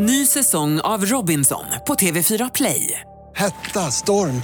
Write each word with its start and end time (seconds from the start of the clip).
Ny 0.00 0.26
säsong 0.26 0.80
av 0.80 1.04
Robinson 1.04 1.64
på 1.86 1.94
TV4 1.94 2.50
Play. 2.54 3.00
Hetta, 3.34 3.80
storm, 3.80 4.42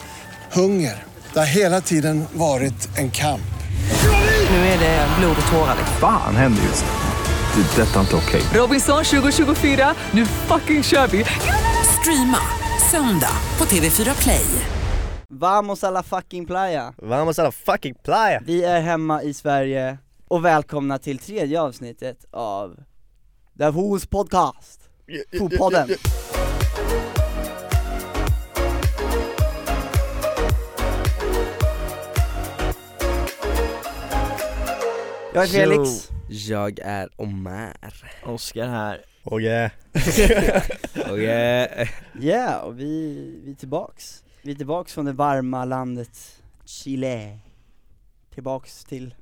hunger. 0.52 1.02
Det 1.32 1.38
har 1.38 1.46
hela 1.46 1.80
tiden 1.80 2.24
varit 2.32 2.98
en 2.98 3.10
kamp. 3.10 3.40
Nu 4.50 4.56
är 4.56 4.78
det 4.78 5.08
blod 5.18 5.36
och 5.46 5.52
tårar. 5.52 5.74
liksom. 5.78 5.96
Fan 6.00 6.36
händer 6.36 6.62
just 6.62 6.84
nu. 6.84 7.62
Det. 7.62 7.82
är 7.82 7.86
Detta 7.86 7.96
är 7.96 8.00
inte 8.00 8.16
okej. 8.16 8.42
Robinson 8.60 9.04
2024, 9.04 9.94
nu 10.10 10.26
fucking 10.26 10.82
kör 10.82 11.06
vi! 11.06 11.24
Streama 12.00 12.38
söndag 12.90 13.36
på 13.56 13.64
TV4 13.64 14.22
Play. 14.22 14.46
Vamos 15.28 15.84
alla 15.84 16.02
fucking 16.02 16.46
playa! 16.46 16.94
Vamos 17.02 17.38
alla 17.38 17.52
fucking 17.52 17.94
playa! 17.94 18.42
Vi 18.46 18.64
är 18.64 18.80
hemma 18.80 19.22
i 19.22 19.34
Sverige 19.34 19.98
och 20.28 20.44
välkomna 20.44 20.98
till 20.98 21.18
tredje 21.18 21.60
avsnittet 21.60 22.24
av 22.32 22.76
The 23.58 23.64
Who's 23.64 24.08
Podcast, 24.08 24.80
Fotpodden. 25.38 25.88
Jag 35.34 35.44
är 35.44 35.46
Felix, 35.46 36.10
Jag 36.28 36.78
är 36.78 37.08
Omar. 37.16 37.76
Oskar 38.24 38.68
här, 38.68 39.04
Och 39.22 39.40
yeah. 39.40 39.70
och 41.10 41.18
yeah. 41.18 41.88
yeah, 42.20 42.60
och 42.64 42.80
vi, 42.80 43.14
vi 43.44 43.50
är 43.50 43.54
tillbaks. 43.54 44.24
Vi 44.42 44.52
är 44.52 44.56
tillbaks 44.56 44.94
från 44.94 45.04
det 45.04 45.12
varma 45.12 45.64
landet 45.64 46.42
Chile. 46.64 47.38
Tillbaks 48.34 48.84
till, 48.84 49.14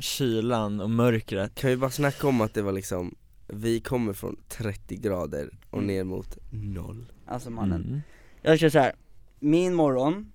kylan 0.00 0.80
och 0.80 0.90
mörkret. 0.90 1.54
Kan 1.54 1.70
vi 1.70 1.76
bara 1.76 1.90
snacka 1.90 2.28
om 2.28 2.40
att 2.40 2.54
det 2.54 2.62
var 2.62 2.72
liksom 2.72 3.14
Vi 3.52 3.80
kommer 3.80 4.12
från 4.12 4.36
30 4.48 4.96
grader 4.96 5.58
och 5.70 5.78
Mm. 5.78 5.86
ner 5.86 6.04
mot 6.04 6.38
noll. 6.50 7.12
Alltså 7.26 7.50
mannen. 7.50 7.84
Mm. 7.84 8.00
Jag 8.42 8.58
kör 8.58 8.68
så 8.68 8.78
här. 8.78 8.92
min 9.38 9.74
morgon 9.74 10.32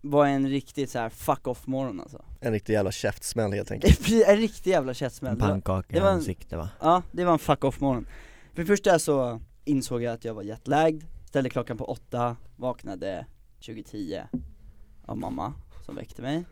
var 0.00 0.26
en 0.26 0.48
riktigt 0.48 0.90
så 0.90 0.98
här 0.98 1.08
fuck 1.08 1.46
off 1.46 1.66
morgon 1.66 2.00
alltså. 2.00 2.24
En 2.40 2.52
riktig 2.52 2.72
jävla 2.72 2.92
käftsmäll 2.92 3.52
helt 3.52 3.70
enkelt. 3.70 4.08
En 4.26 4.36
riktig 4.36 4.70
jävla 4.70 4.94
käftsmäll. 4.94 5.32
En 5.32 5.38
pannkaka 5.38 5.86
det 5.90 5.98
i 5.98 6.00
ansiktet 6.00 6.58
va? 6.58 6.68
Ja, 6.80 7.02
det 7.12 7.24
var 7.24 7.32
en 7.32 7.38
fuck 7.38 7.64
off 7.64 7.80
morgon. 7.80 8.06
För 8.54 8.62
det 8.62 8.66
första 8.66 8.98
så 8.98 9.40
insåg 9.64 10.02
jag 10.02 10.12
att 10.14 10.24
jag 10.24 10.34
var 10.34 10.42
jetlagd, 10.42 11.02
ställde 11.24 11.50
klockan 11.50 11.76
på 11.76 11.84
åtta, 11.84 12.36
vaknade 12.56 13.26
2010 13.66 14.20
av 15.06 15.18
mamma 15.18 15.54
som 15.86 15.96
väckte 15.96 16.22
mig. 16.22 16.44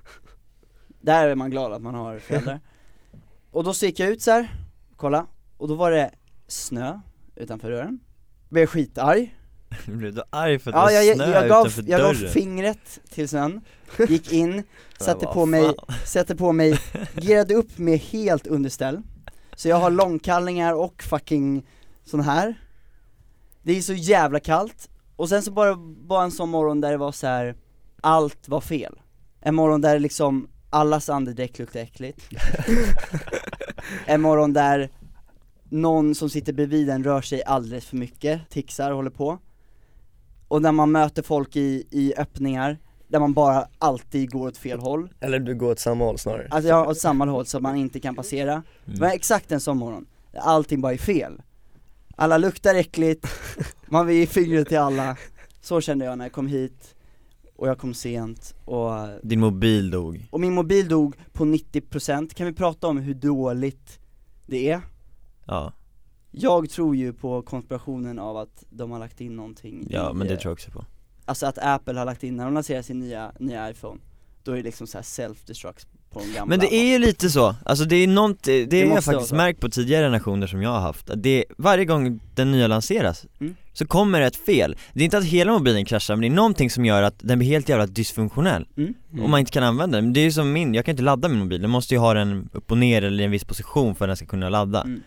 Där 1.00 1.28
är 1.28 1.34
man 1.34 1.50
glad 1.50 1.72
att 1.72 1.83
man 1.83 1.94
har 1.94 2.19
föräldrar. 2.19 2.61
Och 3.50 3.64
då 3.64 3.75
så 3.75 3.86
gick 3.86 3.98
jag 4.00 4.09
ut 4.09 4.22
så 4.22 4.31
här, 4.31 4.55
kolla, 4.97 5.27
och 5.59 5.69
då 5.69 5.75
var 5.75 5.91
det 5.91 6.11
snö 6.48 7.01
utanför 7.37 7.70
dörren 7.70 8.01
Blev 8.48 8.67
skitarg 8.67 9.34
Blev 9.87 10.15
du 10.15 10.23
arg 10.31 10.59
för 10.59 10.70
att 10.73 10.77
Ja, 10.77 10.81
det 10.89 10.95
var 10.95 11.03
jag, 11.03 11.17
snö 11.17 11.31
jag, 11.41 11.48
gav, 11.48 11.67
utanför 11.67 11.91
jag 11.91 12.00
gav 12.00 12.15
dörren? 12.15 12.31
fingret 12.33 13.00
till 13.11 13.28
snön, 13.28 13.61
gick 14.09 14.33
in, 14.33 14.62
satte 14.98 15.27
på 15.27 15.47
mig, 15.47 15.62
fan. 15.62 15.97
satte 16.05 16.37
på 16.37 16.53
mig, 16.53 16.81
girade 17.17 17.55
upp 17.55 17.78
med 17.78 17.98
helt 17.98 18.47
underställ 18.47 19.03
Så 19.56 19.69
jag 19.69 19.77
har 19.77 19.91
långkallingar 19.91 20.73
och 20.75 21.03
fucking 21.03 21.67
sån 22.05 22.20
här 22.20 22.55
Det 23.62 23.72
är 23.78 23.81
så 23.83 23.95
jävla 23.95 24.41
kallt, 24.41 24.89
och 25.17 25.28
sen 25.28 25.43
så 25.43 25.50
bara 25.50 25.75
var 26.06 26.22
en 26.25 26.31
sån 26.31 26.48
morgon 26.48 26.81
där 26.81 26.91
det 26.91 26.97
var 26.97 27.12
så 27.12 27.27
här. 27.27 27.56
allt 28.00 28.48
var 28.48 28.61
fel 28.61 29.00
En 29.41 29.55
morgon 29.55 29.81
där 29.81 29.98
liksom 29.98 30.48
allas 30.70 31.09
andedräkt 31.09 31.59
luktade 31.59 31.84
äckligt 31.84 32.28
En 34.06 34.20
morgon 34.20 34.53
där 34.53 34.91
någon 35.70 36.14
som 36.14 36.30
sitter 36.30 36.52
bredvid 36.52 36.91
en 36.91 37.05
rör 37.05 37.20
sig 37.20 37.42
alldeles 37.44 37.84
för 37.84 37.97
mycket, 37.97 38.50
tixar 38.50 38.91
och 38.91 38.97
håller 38.97 39.11
på. 39.11 39.38
Och 40.48 40.62
när 40.62 40.72
man 40.72 40.92
möter 40.92 41.22
folk 41.22 41.56
i, 41.56 41.84
i 41.91 42.14
öppningar, 42.16 42.78
där 43.08 43.20
man 43.20 43.33
bara 43.33 43.69
alltid 43.78 44.30
går 44.30 44.48
åt 44.48 44.56
fel 44.56 44.78
håll. 44.80 45.08
Eller 45.20 45.38
du 45.38 45.55
går 45.55 45.70
åt 45.70 45.78
samma 45.78 46.04
håll 46.04 46.19
snarare. 46.19 46.48
Alltså 46.50 46.69
jag 46.69 46.88
åt 46.88 46.98
samma 46.98 47.25
håll 47.26 47.47
så 47.47 47.60
man 47.60 47.76
inte 47.76 48.00
kan 48.00 48.15
passera. 48.15 48.62
Det 48.84 49.00
var 49.00 49.06
Mm. 49.06 49.16
exakt 49.16 49.53
en 49.53 49.60
sån 49.60 49.76
morgon, 49.78 50.06
allting 50.41 50.81
bara 50.81 50.93
är 50.93 50.97
fel. 50.98 51.43
Alla 52.16 52.38
luktar 52.38 52.75
äckligt, 52.75 53.26
man 53.87 54.06
vill 54.06 54.16
ge 54.16 54.26
fingret 54.26 54.69
till 54.69 54.78
alla. 54.78 55.16
Så 55.60 55.81
kände 55.81 56.04
jag 56.04 56.19
när 56.19 56.25
jag 56.25 56.32
kom 56.32 56.47
hit, 56.47 56.94
och 57.56 57.69
jag 57.69 57.78
kom 57.78 57.94
sent, 57.94 58.54
och, 58.64 58.91
Din 59.22 59.41
mobil 59.41 59.91
dog. 59.91 60.28
Och 60.31 60.41
min 60.41 60.54
mobil 60.54 60.88
dog 60.88 61.16
på 61.32 61.44
90% 61.44 62.34
Kan 62.34 62.47
vi 62.47 62.53
prata 62.53 62.87
om 62.87 62.98
hur 62.98 63.14
dåligt 63.14 63.98
det 64.47 64.70
är? 64.70 64.81
Ja, 65.48 65.72
Jag 66.31 66.70
tror 66.70 66.97
ju 66.97 67.12
på 67.12 67.42
konspirationen 67.42 68.19
av 68.19 68.36
att 68.36 68.64
de 68.70 68.91
har 68.91 68.98
lagt 68.98 69.20
in 69.20 69.36
någonting 69.36 69.86
ja 69.91 70.10
i, 70.10 70.14
men 70.14 70.28
det 70.28 70.36
tror 70.36 70.50
jag 70.50 70.53
också 70.53 70.70
på. 70.70 70.84
Alltså 71.25 71.47
att 71.47 71.59
Apple 71.59 71.98
har 71.98 72.04
lagt 72.06 72.22
in, 72.25 72.36
när 72.36 72.44
de 72.44 72.54
lanserar 72.54 72.82
sin 72.82 72.98
nya, 72.98 73.32
nya 73.38 73.70
iPhone 73.70 74.00
Då 74.44 74.53
är 74.53 74.56
det 74.56 74.62
liksom 74.62 74.87
så 74.87 74.98
self-destruct 74.98 75.87
på 76.10 76.19
de 76.20 76.26
gamla. 76.26 76.47
Men 76.47 76.58
det 76.60 76.75
är 76.75 76.92
ju 76.92 76.98
lite 76.98 77.31
så, 77.31 77.54
alltså 77.64 77.84
det 77.84 77.97
är 77.97 78.08
något, 78.08 78.42
det, 78.42 78.64
det, 78.64 78.88
har 78.88 78.94
jag 78.94 79.04
faktiskt 79.04 79.32
märkt 79.32 79.60
på 79.60 79.69
tidigare 79.69 80.04
generationer 80.04 80.47
som 80.47 80.62
jag 80.62 80.70
har 80.70 80.81
haft, 80.81 81.10
att 81.10 81.22
det, 81.22 81.44
varje 81.58 81.84
gång 81.84 82.20
den 82.34 82.53
nya 82.53 82.66
lanseras, 82.66 83.26
Mm. 83.41 83.54
så 83.72 83.87
kommer 83.87 84.20
ett 84.20 84.37
fel. 84.37 84.76
Det 84.92 85.00
är 85.00 85.04
inte 85.04 85.19
att 85.19 85.25
hela 85.25 85.53
mobilen 85.53 85.84
kraschar, 85.84 86.16
men 86.16 86.20
det 86.20 86.26
är 86.26 86.37
någonting 86.37 86.70
som 86.70 86.84
gör 86.84 87.03
att 87.03 87.14
den 87.19 87.38
blir 87.38 87.48
helt 87.48 87.69
jävla 87.69 87.87
dysfunktionell. 87.87 88.66
Mm. 88.76 88.94
och 89.22 89.31
man 89.31 89.41
inte 89.41 89.53
kan 89.53 89.62
använda 89.62 89.97
den, 89.97 90.04
men 90.04 90.12
det 90.12 90.20
är 90.20 90.25
ju 90.25 90.32
som 90.32 90.53
min, 90.53 90.75
jag 90.75 90.84
kan 90.84 90.92
inte 90.92 91.03
ladda 91.03 91.28
min 91.28 91.38
mobil, 91.38 91.60
den 91.60 91.70
måste 91.70 91.94
ju 91.94 92.00
ha 92.00 92.14
den 92.14 92.48
upp 92.53 92.70
och 92.70 92.78
ner 92.78 93.03
eller 93.03 93.22
i 93.22 93.25
en 93.25 93.31
viss 93.31 93.44
position 93.44 93.94
för 93.94 94.04
att 94.04 94.08
den 94.08 94.16
ska 94.16 94.26
kunna 94.26 94.48
ladda. 94.48 94.82
Mm. 94.82 95.03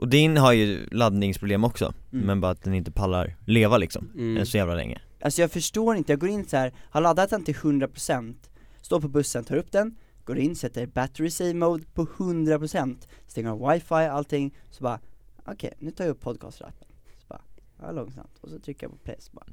Och 0.00 0.08
din 0.08 0.36
har 0.36 0.52
ju 0.52 0.86
laddningsproblem 0.90 1.64
också, 1.64 1.92
Mm. 2.12 2.26
men 2.26 2.40
bara 2.40 2.52
att 2.52 2.62
den 2.62 2.74
inte 2.74 2.92
pallar 2.92 3.36
leva 3.46 3.78
liksom, 3.78 4.10
Mm. 4.14 4.46
så 4.46 4.56
jävla 4.56 4.74
länge 4.74 5.00
Alltså 5.22 5.40
jag 5.40 5.50
förstår 5.50 5.96
inte, 5.96 6.12
jag 6.12 6.20
går 6.20 6.28
in 6.28 6.46
så 6.46 6.56
här, 6.56 6.72
har 6.90 7.00
laddat 7.00 7.30
den 7.30 7.44
till 7.44 7.54
100% 7.54 8.34
Står 8.82 9.00
på 9.00 9.08
bussen, 9.08 9.44
tar 9.44 9.56
upp 9.56 9.72
den, 9.72 9.96
går 10.24 10.38
in, 10.38 10.56
sätter 10.56 10.86
battery 10.86 11.30
save 11.30 11.54
mode 11.54 11.84
på 11.94 12.06
100% 12.06 12.96
Stänger 13.26 13.50
av 13.50 13.70
wifi, 13.72 13.94
allting, 13.94 14.54
så 14.70 14.82
bara 14.84 15.00
Okej, 15.44 15.72
nu 15.78 15.90
tar 15.90 16.04
jag 16.04 16.10
upp 16.10 16.20
podcastrappen 16.20 16.88
Så 17.18 17.26
bara, 17.28 17.40
ja 17.82 17.92
långsamt, 17.92 18.38
och 18.40 18.48
så 18.50 18.58
trycker 18.58 18.84
jag 18.86 18.90
på 18.92 18.98
play, 18.98 19.16
så 19.18 19.30
bara 19.32 19.46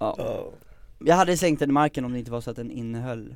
Ja, 0.00 0.14
Ja. 0.18 0.52
jag 1.04 1.16
hade 1.16 1.36
slängt 1.36 1.58
den 1.60 1.68
i 1.70 1.72
marken 1.72 2.04
om 2.04 2.12
det 2.12 2.18
inte 2.18 2.30
var 2.30 2.40
så 2.40 2.50
att 2.50 2.56
den 2.56 2.70
innehöll 2.70 3.34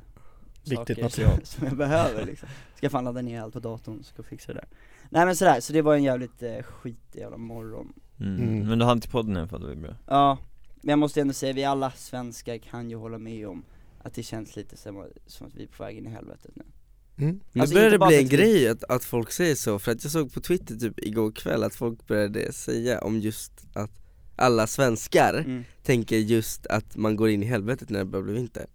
Viktigt 0.69 0.87
saker 0.87 1.03
material. 1.03 1.39
som, 1.43 1.67
jag 1.67 1.77
behöver 1.77 2.25
liksom 2.25 2.49
Ska 2.75 2.89
fan 2.89 3.03
ladda 3.03 3.21
ner 3.21 3.41
allt 3.41 3.53
på 3.53 3.59
datorn, 3.59 4.03
ska 4.03 4.23
fixa 4.23 4.53
det 4.53 4.59
där 4.59 4.67
Nej 5.09 5.25
men 5.25 5.35
sådär, 5.35 5.59
så 5.59 5.73
det 5.73 5.81
var 5.81 5.95
en 5.95 6.03
jävligt 6.03 6.43
eh, 6.43 6.63
skit 6.63 6.99
jävla 7.11 7.37
morgon 7.37 7.93
mm. 8.19 8.35
Mm. 8.35 8.67
Men 8.67 8.79
du 8.79 8.85
hann 8.85 9.01
till 9.01 9.11
podden 9.11 9.35
i 9.35 9.39
alla 9.39 9.47
fall, 9.47 9.61
det 9.61 9.67
var 9.67 9.75
bra 9.75 9.95
Ja, 10.07 10.37
men 10.81 10.89
jag 10.89 10.99
måste 10.99 11.21
ändå 11.21 11.33
säga, 11.33 11.53
vi 11.53 11.63
alla 11.63 11.91
svenskar 11.91 12.57
kan 12.57 12.89
ju 12.89 12.95
hålla 12.95 13.17
med 13.17 13.47
om 13.47 13.63
att 14.03 14.13
det 14.13 14.23
känns 14.23 14.55
lite 14.55 14.77
som, 14.77 15.05
som 15.27 15.47
att 15.47 15.55
vi 15.55 15.63
är 15.63 15.67
på 15.67 15.83
väg 15.83 15.97
in 15.97 16.07
i 16.07 16.09
helvetet 16.09 16.51
nu 16.55 16.63
mm. 17.17 17.39
Nu 17.51 17.61
Alltså, 17.61 17.73
börjar 17.75 17.87
inte 17.87 17.97
det 17.97 18.07
bli 18.07 18.17
en 18.17 18.27
vi- 18.27 18.37
grej 18.37 18.67
att, 18.67 18.83
att 18.83 19.03
folk 19.03 19.31
säger 19.31 19.55
så, 19.55 19.79
för 19.79 19.91
att 19.91 20.03
jag 20.03 20.11
såg 20.11 20.33
på 20.33 20.41
twitter 20.41 20.75
typ 20.75 20.99
igår 20.99 21.31
kväll 21.31 21.63
att 21.63 21.75
folk 21.75 22.07
började 22.07 22.53
säga 22.53 23.01
om 23.01 23.19
just 23.19 23.51
att 23.73 23.91
alla 24.35 24.67
svenskar 24.67 25.33
mm. 25.33 25.63
tänker 25.83 26.17
just 26.17 26.67
att 26.67 26.95
man 26.95 27.15
går 27.15 27.29
in 27.29 27.43
i 27.43 27.45
helvetet 27.45 27.89
när 27.89 27.99
det 27.99 28.05
börjar 28.05 28.23
bli 28.23 28.33
vinter 28.33 28.65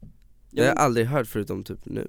Har 0.59 0.67
jag 0.67 0.77
men, 0.77 0.85
aldrig 0.85 1.07
hört 1.07 1.27
förutom 1.27 1.65
typ 1.65 1.79
nu. 1.85 2.09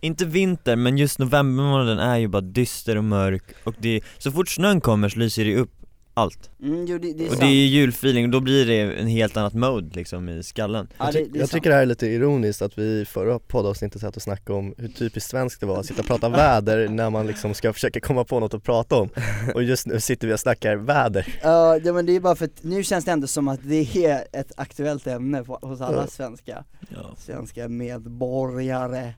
Inte 0.00 0.24
vinter, 0.24 0.76
men 0.76 0.98
just 0.98 1.18
novembermånaden 1.18 1.98
är 1.98 2.16
ju 2.16 2.28
bara 2.28 2.40
dyster 2.40 2.96
och 2.96 3.04
mörk 3.04 3.42
och 3.64 3.74
det, 3.78 4.00
så 4.18 4.32
fort 4.32 4.48
snön 4.48 4.80
kommer 4.80 5.08
så 5.08 5.18
lyser 5.18 5.44
det 5.44 5.56
upp 5.56 5.77
allt. 6.18 6.50
Mm, 6.62 6.86
jo, 6.86 6.98
det, 6.98 7.12
det 7.12 7.22
är 7.24 7.26
Och 7.26 7.32
sant 7.32 7.40
det 7.40 7.46
är 7.46 7.66
julfeeling 7.66 8.24
och 8.24 8.30
då 8.30 8.40
blir 8.40 8.66
det 8.66 9.00
en 9.00 9.06
helt 9.06 9.36
annat 9.36 9.54
mode 9.54 9.96
liksom 9.96 10.28
i 10.28 10.42
skallen. 10.42 10.88
Ja, 10.98 11.04
Jag, 11.04 11.14
det, 11.14 11.24
ty- 11.24 11.30
det 11.30 11.38
jag 11.38 11.50
tycker 11.50 11.70
det 11.70 11.76
här 11.76 11.82
är 11.82 11.86
lite 11.86 12.06
ironiskt 12.06 12.62
att 12.62 12.78
vi 12.78 13.00
i 13.00 13.04
förra 13.04 13.38
poddavsnittet 13.38 14.00
satt 14.00 14.16
och 14.16 14.22
snackade 14.22 14.58
om 14.58 14.74
hur 14.78 14.88
typiskt 14.88 15.30
svenskt 15.30 15.60
det 15.60 15.66
var 15.66 15.80
att 15.80 15.86
sitta 15.86 16.00
och 16.00 16.06
prata 16.06 16.28
väder 16.28 16.88
när 16.88 17.10
man 17.10 17.26
liksom 17.26 17.54
ska 17.54 17.72
försöka 17.72 18.00
komma 18.00 18.24
på 18.24 18.40
något 18.40 18.54
att 18.54 18.62
prata 18.62 18.96
om. 18.96 19.08
Och 19.54 19.62
just 19.62 19.86
nu 19.86 20.00
sitter 20.00 20.28
vi 20.28 20.34
och 20.34 20.40
snackar 20.40 20.76
väder. 20.76 21.38
Ja, 21.42 21.76
ja 21.76 21.92
men 21.92 22.06
det 22.06 22.16
är 22.16 22.20
bara 22.20 22.36
för 22.36 22.44
att 22.44 22.62
nu 22.62 22.82
känns 22.84 23.04
det 23.04 23.10
ändå 23.12 23.26
som 23.26 23.48
att 23.48 23.60
det 23.62 23.96
är 24.06 24.24
ett 24.32 24.52
aktuellt 24.56 25.06
ämne 25.06 25.44
på, 25.44 25.58
hos 25.62 25.80
alla 25.80 26.06
svenska, 26.06 26.64
ja. 26.88 27.14
svenska 27.18 27.68
medborgare. 27.68 29.12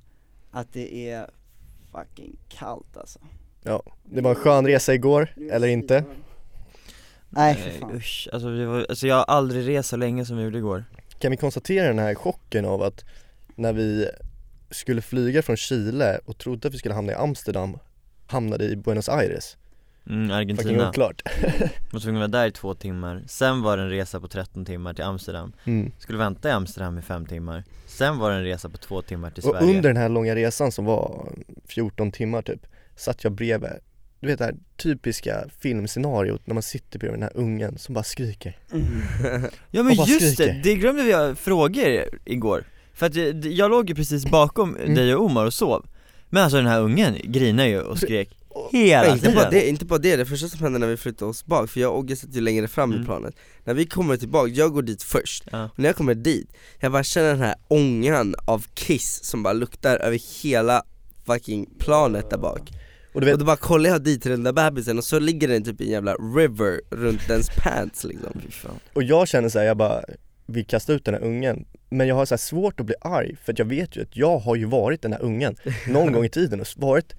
Att 0.50 0.72
det 0.72 1.10
är 1.10 1.26
fucking 1.92 2.36
kallt 2.48 2.96
alltså. 2.96 3.18
Ja, 3.62 3.82
det 4.04 4.20
var 4.20 4.30
en 4.30 4.36
skön 4.36 4.66
resa 4.66 4.94
igår, 4.94 5.34
eller 5.50 5.68
inte? 5.68 6.04
Nej 7.30 7.54
för 7.54 7.70
Nej, 7.70 7.78
fan. 7.80 7.96
usch, 7.96 8.28
alltså, 8.32 8.48
det 8.50 8.66
var, 8.66 8.86
alltså 8.88 9.06
jag 9.06 9.16
har 9.16 9.24
aldrig 9.24 9.68
rest 9.68 9.88
så 9.88 9.96
länge 9.96 10.24
som 10.24 10.36
vi 10.36 10.42
gjorde 10.42 10.58
igår. 10.58 10.84
Kan 11.18 11.30
vi 11.30 11.36
konstatera 11.36 11.86
den 11.88 11.98
här 11.98 12.14
chocken 12.14 12.64
av 12.64 12.82
att 12.82 13.04
när 13.56 13.72
vi 13.72 14.08
skulle 14.70 15.02
flyga 15.02 15.42
från 15.42 15.56
Chile 15.56 16.20
och 16.24 16.38
trodde 16.38 16.68
att 16.68 16.74
vi 16.74 16.78
skulle 16.78 16.94
hamna 16.94 17.12
i 17.12 17.14
Amsterdam 17.14 17.78
hamnade 18.26 18.64
i 18.64 18.76
Buenos 18.76 19.08
Aires? 19.08 19.56
Mm, 20.06 20.30
Argentina, 20.30 20.88
oklart. 20.88 21.22
Var 21.92 22.00
tvungen 22.00 22.22
att 22.22 22.30
vara 22.32 22.42
där 22.42 22.48
i 22.48 22.52
två 22.52 22.74
timmar. 22.74 23.22
Sen 23.26 23.62
var 23.62 23.76
det 23.76 23.82
en 23.82 23.90
resa 23.90 24.20
på 24.20 24.28
13 24.28 24.64
timmar 24.64 24.94
till 24.94 25.04
Amsterdam. 25.04 25.52
Mm. 25.64 25.92
Skulle 25.98 26.18
vänta 26.18 26.48
i 26.48 26.52
Amsterdam 26.52 26.98
i 26.98 27.02
fem 27.02 27.26
timmar. 27.26 27.64
Sen 27.86 28.18
var 28.18 28.30
det 28.30 28.36
en 28.36 28.44
resa 28.44 28.68
på 28.68 28.76
två 28.76 29.02
timmar 29.02 29.30
till 29.30 29.44
Och 29.44 29.50
Sverige. 29.50 29.76
under 29.76 29.88
den 29.88 29.96
här 29.96 30.08
långa 30.08 30.34
resan 30.34 30.72
som 30.72 30.84
var 30.84 31.32
14 31.64 32.12
timmar 32.12 32.42
typ 32.42 32.66
Satt 32.96 33.24
jag 33.24 33.32
bredvid 33.32 33.70
du 34.20 34.26
vet 34.26 34.38
det 34.38 34.44
här 34.44 34.54
typiska 34.76 35.44
filmscenariot 35.60 36.46
när 36.46 36.54
man 36.54 36.62
sitter 36.62 36.98
bredvid 36.98 37.20
den 37.20 37.22
här 37.22 37.36
ungen 37.36 37.78
som 37.78 37.94
bara 37.94 38.04
skriker. 38.04 38.58
Ja 39.70 39.82
men 39.82 39.94
just 39.94 40.20
det, 40.20 40.26
skriker. 40.34 40.60
det 40.64 40.74
glömde 40.74 41.02
vi 41.02 41.12
ha 41.12 41.34
frågor 41.34 42.04
igår. 42.24 42.64
För 42.94 43.06
att 43.06 43.14
jag, 43.14 43.46
jag 43.46 43.70
låg 43.70 43.88
ju 43.88 43.94
precis 43.94 44.26
bakom 44.26 44.76
Mm. 44.76 44.94
dig 44.94 45.14
och 45.14 45.24
Omar 45.24 45.46
och 45.46 45.54
sov. 45.54 45.86
Men 46.28 46.42
alltså 46.42 46.56
den 46.56 46.66
här 46.66 46.80
ungen 46.80 47.16
grinar 47.24 47.66
ju 47.66 47.80
och 47.80 47.98
skrek 47.98 48.36
hela 48.72 49.02
Nej, 49.02 49.12
inte, 49.12 49.20
tiden. 49.26 49.34
bara 49.42 49.50
det, 49.50 49.68
inte 49.68 49.84
bara 49.84 49.98
det, 49.98 50.16
det 50.16 50.26
första 50.26 50.48
som 50.48 50.60
hände 50.60 50.78
när 50.78 50.86
vi 50.86 50.96
flyttade 50.96 51.30
oss 51.30 51.44
bak, 51.46 51.70
för 51.70 51.80
jag 51.80 51.92
och 51.92 51.98
Ogge 51.98 52.16
satt 52.16 52.36
ju 52.36 52.40
längre 52.40 52.68
fram 52.68 52.90
Mm. 52.90 53.02
i 53.02 53.06
planet. 53.06 53.34
När 53.64 53.74
vi 53.74 53.86
kommer 53.86 54.16
tillbaka, 54.16 54.50
jag 54.50 54.72
går 54.72 54.82
dit 54.82 55.02
först, 55.02 55.44
Ja. 55.52 55.64
och 55.64 55.78
när 55.78 55.88
jag 55.88 55.96
kommer 55.96 56.14
dit, 56.14 56.50
jag 56.80 56.92
bara 56.92 57.02
känner 57.04 57.28
den 57.28 57.40
här 57.40 57.54
ångan 57.68 58.34
av 58.46 58.66
kiss 58.74 59.24
som 59.24 59.42
bara 59.42 59.52
luktar 59.52 59.96
över 59.96 60.42
hela 60.42 60.82
fucking 61.26 61.66
planet 61.78 62.30
där 62.30 62.38
bak 62.38 62.70
Och 63.12 63.20
du 63.20 63.24
vet, 63.24 63.32
Och 63.34 63.38
då 63.38 63.44
bara 63.44 63.56
kollar 63.56 63.90
jag 63.90 64.02
dit 64.02 64.22
till 64.22 64.30
den 64.30 64.42
där 64.42 64.52
bebisen 64.52 64.98
och 64.98 65.04
så 65.04 65.18
ligger 65.18 65.48
den 65.48 65.64
typ 65.64 65.80
i 65.80 65.84
en 65.84 65.90
jävla 65.90 66.14
river 66.14 66.80
runt 66.90 67.28
dens 67.28 67.48
pants 67.56 68.04
liksom. 68.04 68.40
Och 68.92 69.02
jag 69.02 69.28
känner 69.28 69.48
så 69.48 69.58
här, 69.58 69.66
jag 69.66 69.76
bara 69.76 70.04
vill 70.46 70.66
kasta 70.66 70.92
ut 70.92 71.04
den 71.04 71.14
här 71.14 71.22
ungen. 71.22 71.64
Men 71.90 72.08
jag 72.08 72.14
har 72.14 72.26
så 72.26 72.34
här 72.34 72.38
svårt 72.38 72.80
att 72.80 72.86
bli 72.86 72.94
arg 73.00 73.36
för 73.44 73.52
att 73.52 73.58
jag 73.58 73.66
vet 73.66 73.96
ju 73.96 74.02
att 74.02 74.16
jag 74.16 74.38
har 74.38 74.56
ju 74.56 74.64
varit 74.64 75.02
den 75.02 75.12
här 75.12 75.22
ungen 75.22 75.56
någon 75.88 76.12
gång 76.12 76.24
i 76.24 76.28
tiden 76.28 76.60
och 76.60 76.66
varit 76.76 77.14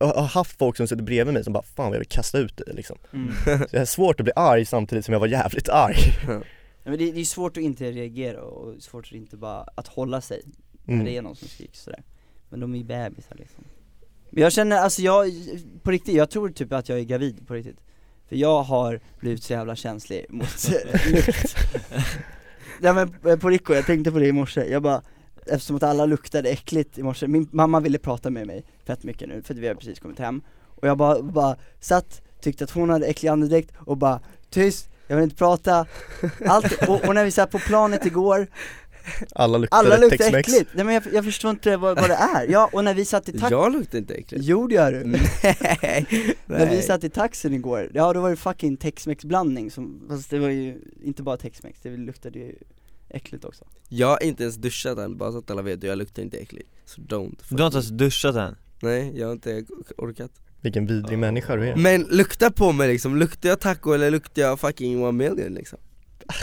jag 0.00 0.06
har 0.06 0.26
haft 0.26 0.58
folk 0.58 0.76
som 0.76 0.88
sitter 0.88 1.02
bredvid 1.02 1.34
mig 1.34 1.44
som 1.44 1.52
bara 1.52 1.62
'Fan 1.62 1.92
jag 1.92 1.98
vill 1.98 2.08
kasta 2.08 2.38
ut 2.38 2.56
dig' 2.56 2.74
liksom. 2.76 2.98
Mm. 3.12 3.32
Så 3.44 3.50
jag 3.70 3.80
har 3.80 3.84
svårt 3.84 4.20
att 4.20 4.24
bli 4.24 4.32
arg 4.36 4.64
samtidigt 4.64 5.04
som 5.04 5.12
jag 5.12 5.20
var 5.20 5.26
jävligt 5.26 5.68
arg. 5.68 5.96
Ja, 6.84 6.90
men 6.90 6.98
det, 6.98 7.12
det 7.12 7.20
är 7.20 7.24
svårt 7.24 7.56
att 7.56 7.62
inte 7.62 7.90
reagera 7.90 8.42
och 8.42 8.82
svårt 8.82 9.06
att 9.06 9.12
inte 9.12 9.36
bara, 9.36 9.64
att 9.74 9.88
hålla 9.88 10.20
sig 10.20 10.42
när 10.84 10.94
Mm. 10.94 11.06
det 11.06 11.16
är 11.16 11.22
någon 11.22 11.36
som 11.36 11.48
skriker 11.48 11.76
sådär. 11.76 12.02
Men 12.48 12.60
de 12.60 12.74
är 12.74 12.78
ju 12.78 12.84
bebisar 12.84 13.36
liksom 13.36 13.64
jag 14.30 14.52
känner, 14.52 14.76
alltså 14.76 15.02
jag, 15.02 15.32
på 15.82 15.90
riktigt, 15.90 16.14
jag 16.14 16.30
tror 16.30 16.48
typ 16.48 16.72
att 16.72 16.88
jag 16.88 16.98
är 16.98 17.04
gravid 17.04 17.46
på 17.46 17.54
riktigt. 17.54 17.80
För 18.28 18.36
jag 18.36 18.62
har 18.62 19.00
blivit 19.20 19.42
så 19.42 19.52
jävla 19.52 19.76
känslig 19.76 20.26
mot 20.28 20.68
lukt. 21.06 21.56
Nej 22.80 22.94
men 22.94 23.14
eh, 23.24 23.38
på 23.38 23.48
riktigt, 23.48 23.76
jag 23.76 23.86
tänkte 23.86 24.12
på 24.12 24.18
det 24.18 24.26
i 24.26 24.32
morse, 24.32 24.64
jag 24.64 24.82
bara 24.82 25.02
Eftersom 25.50 25.76
att 25.76 25.82
alla 25.82 26.06
luktade 26.06 26.48
äckligt 26.48 26.98
i 26.98 27.02
morse, 27.02 27.26
min 27.26 27.48
mamma 27.52 27.80
ville 27.80 27.98
prata 27.98 28.30
med 28.30 28.46
mig 28.46 28.64
fett 28.86 29.04
mycket 29.04 29.28
nu 29.28 29.42
för 29.42 29.54
att 29.54 29.60
vi 29.60 29.68
har 29.68 29.74
precis 29.74 30.00
kommit 30.00 30.18
hem. 30.18 30.42
Och 30.64 30.88
jag 30.88 30.98
bara, 30.98 31.22
bara 31.22 31.56
satt, 31.80 32.22
tyckte 32.40 32.64
att 32.64 32.70
hon 32.70 32.90
hade 32.90 33.06
äcklig 33.06 33.28
andedräkt 33.28 33.72
och 33.78 33.96
bara 33.96 34.20
tyst, 34.50 34.88
jag 35.06 35.16
vill 35.16 35.24
inte 35.24 35.36
prata. 35.36 35.86
Allt, 36.46 36.88
och, 36.88 37.08
och 37.08 37.14
när 37.14 37.24
vi 37.24 37.30
satt 37.30 37.50
på 37.50 37.58
planet 37.58 38.06
igår, 38.06 38.46
Alla 39.32 39.58
luktade 39.58 39.80
alla 39.80 39.96
luktar 39.96 40.16
Tex-Mex. 40.16 40.48
äckligt, 40.48 40.70
nej 40.74 40.84
men 40.84 40.94
jag, 40.94 41.02
jag 41.12 41.24
förstår 41.24 41.50
inte 41.50 41.76
vad, 41.76 42.00
vad 42.00 42.10
det 42.10 42.14
är, 42.14 42.46
ja 42.48 42.70
och 42.72 42.84
när 42.84 42.94
vi 42.94 43.04
satt 43.04 43.28
i 43.28 43.32
taxin, 43.32 43.58
Jag 43.58 43.72
luktar 43.72 43.98
inte 43.98 44.14
äckligt. 44.14 44.44
Jo 44.44 44.66
det 44.66 44.74
gör 44.74 44.92
du. 44.92 45.04
Nej, 45.04 46.06
När 46.46 46.70
vi 46.70 46.82
satt 46.82 47.04
i 47.04 47.10
taxin 47.10 47.54
igår, 47.54 47.90
ja 47.94 48.12
då 48.12 48.20
var 48.20 48.30
det 48.30 48.36
fucking 48.36 48.76
tex-mex 48.76 49.24
blandning 49.24 49.70
som, 49.70 50.06
fast 50.08 50.30
det 50.30 50.38
var 50.38 50.48
ju 50.48 50.80
inte 51.02 51.22
bara 51.22 51.36
tex-mex, 51.36 51.78
det 51.82 51.96
luktade 51.96 52.38
ju 52.38 52.54
äckligt 53.10 53.44
också. 53.44 53.64
Jag 53.88 54.06
har 54.08 54.22
inte 54.22 54.42
ens 54.42 54.56
duschat 54.56 54.98
än, 54.98 55.18
bara 55.18 55.32
så 55.32 55.38
att 55.38 55.50
alla 55.50 55.62
vet, 55.62 55.82
jag 55.82 55.98
luktar 55.98 56.22
inte 56.22 56.36
äckligt. 56.36 56.68
Så 56.84 57.00
don't 57.00 57.36
Du 57.48 57.62
har 57.62 57.66
inte 57.66 57.76
ens 57.76 57.88
duschat 57.88 58.36
än? 58.36 58.56
Nej, 58.82 59.12
jag 59.14 59.26
har 59.26 59.32
inte 59.32 59.64
orkat. 59.96 60.30
Vilken 60.60 60.86
vidrig 60.86 61.18
människa 61.18 61.56
du 61.56 61.68
är. 61.68 61.76
Men 61.76 62.02
lukta 62.02 62.50
på 62.50 62.72
mig 62.72 62.88
liksom, 62.88 63.16
luktar 63.16 63.48
jag 63.48 63.60
taco 63.60 63.92
eller 63.92 64.10
luktar 64.10 64.42
jag 64.42 64.60
fucking 64.60 65.02
one 65.02 65.12
million 65.12 65.54
liksom? 65.54 65.78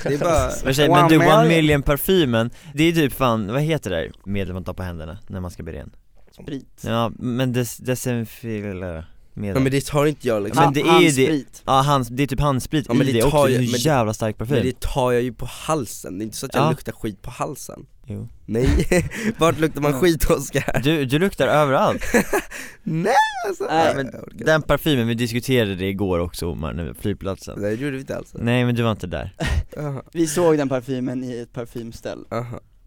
Det 0.04 0.14
är 0.14 0.18
bara, 0.20 0.52
Men, 0.64 0.74
tjej, 0.74 0.90
One 0.90 1.02
men 1.02 1.10
du, 1.10 1.18
million. 1.18 1.40
one 1.40 1.48
million 1.48 1.82
parfymen, 1.82 2.50
det 2.74 2.84
är 2.84 2.92
typ 2.92 3.14
fan, 3.14 3.48
vad 3.54 3.62
heter 3.62 3.90
det 3.90 3.96
där 3.96 4.12
medel 4.26 4.54
man 4.54 4.64
tar 4.64 4.74
på 4.74 4.84
händerna 4.84 5.18
när 5.28 5.40
man 5.40 5.52
ska 5.52 5.64
bli 5.64 5.74
ren? 5.74 5.92
Sprit 6.32 6.82
Ja, 6.86 7.12
men 7.20 7.54
des, 7.54 7.78
desinfilera 7.78 9.06
medel 9.36 9.56
ja, 9.56 9.64
men 9.64 9.72
det. 9.72 9.86
tar 9.86 10.06
inte 10.06 10.28
jag 10.28 10.44
liksom. 10.44 10.64
Men 10.64 10.74
det 10.74 10.82
är 10.82 11.02
ju 11.02 11.12
det-. 11.28 11.46
Ja, 11.66 11.82
hans, 11.82 12.08
det 12.08 12.24
är 12.24 12.28
typ 12.28 12.40
handsprit 12.40 12.86
Ja, 12.88 12.94
men 12.94 13.08
i 13.08 13.12
det 13.12 13.18
det 13.22 13.32
tar 13.32 13.40
också, 13.40 13.50
ju- 13.50 13.58
det 13.58 13.64
är 13.78 13.86
jävla 13.86 14.14
stark 14.14 14.38
parfym. 14.38 14.56
Men 14.56 14.66
det 14.66 14.80
tar 14.80 15.12
jag 15.12 15.22
ju 15.22 15.34
på 15.34 15.46
halsen, 15.46 16.18
det 16.18 16.24
är 16.24 16.26
inte 16.26 16.38
så 16.38 16.46
att 16.46 16.54
jag 16.56 16.64
Ja. 16.64 16.70
luktar 16.70 16.92
skit 16.92 17.22
på 17.22 17.30
halsen. 17.30 17.86
Jo. 18.08 18.28
Nej, 18.46 18.88
vart 19.38 19.60
luktar 19.60 19.82
man 19.82 19.94
skit 20.02 20.30
Oskar? 20.30 20.82
Du, 20.84 21.06
du 21.06 21.20
luktar 21.20 21.48
överallt. 21.48 22.04
Nej 22.84 23.14
alltså, 23.48 23.66
Nej, 23.66 23.86
jag 23.88 23.96
men. 23.96 24.12
Den 24.46 24.62
parfymen, 24.62 25.08
vi 25.08 25.14
diskuterade 25.14 25.76
det 25.76 25.86
igår 25.90 26.20
också 26.20 26.48
Omar, 26.52 26.74
när 26.74 26.84
vi 26.84 26.90
var 26.90 26.96
på 26.96 27.02
flygplatsen. 27.02 27.60
Nej 27.62 27.76
det 27.76 27.84
gjorde 27.84 27.96
vi 27.96 28.00
inte 28.02 28.18
alls. 28.18 28.34
Nej 28.40 28.66
men 28.66 28.76
du 28.76 28.84
var 28.84 28.92
inte 28.92 29.08
där. 29.08 29.34
Vi 30.14 30.28
såg 30.28 30.58
den 30.58 30.70
parfymen 30.70 31.24
i 31.24 31.38
ett 31.40 31.54
parfymställ, 31.54 32.26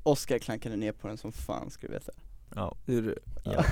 Oskar 0.03 0.39
klankade 0.39 0.77
ner 0.77 0.93
på 0.93 1.09
den 1.09 1.17
som 1.19 1.33
fan 1.33 1.71
ska 1.71 1.87
du 1.87 1.93
veta. 1.93 2.13
Ja, 2.55 2.77
gjorde 2.87 3.07
du? 3.07 3.19
Ja. 3.45 3.65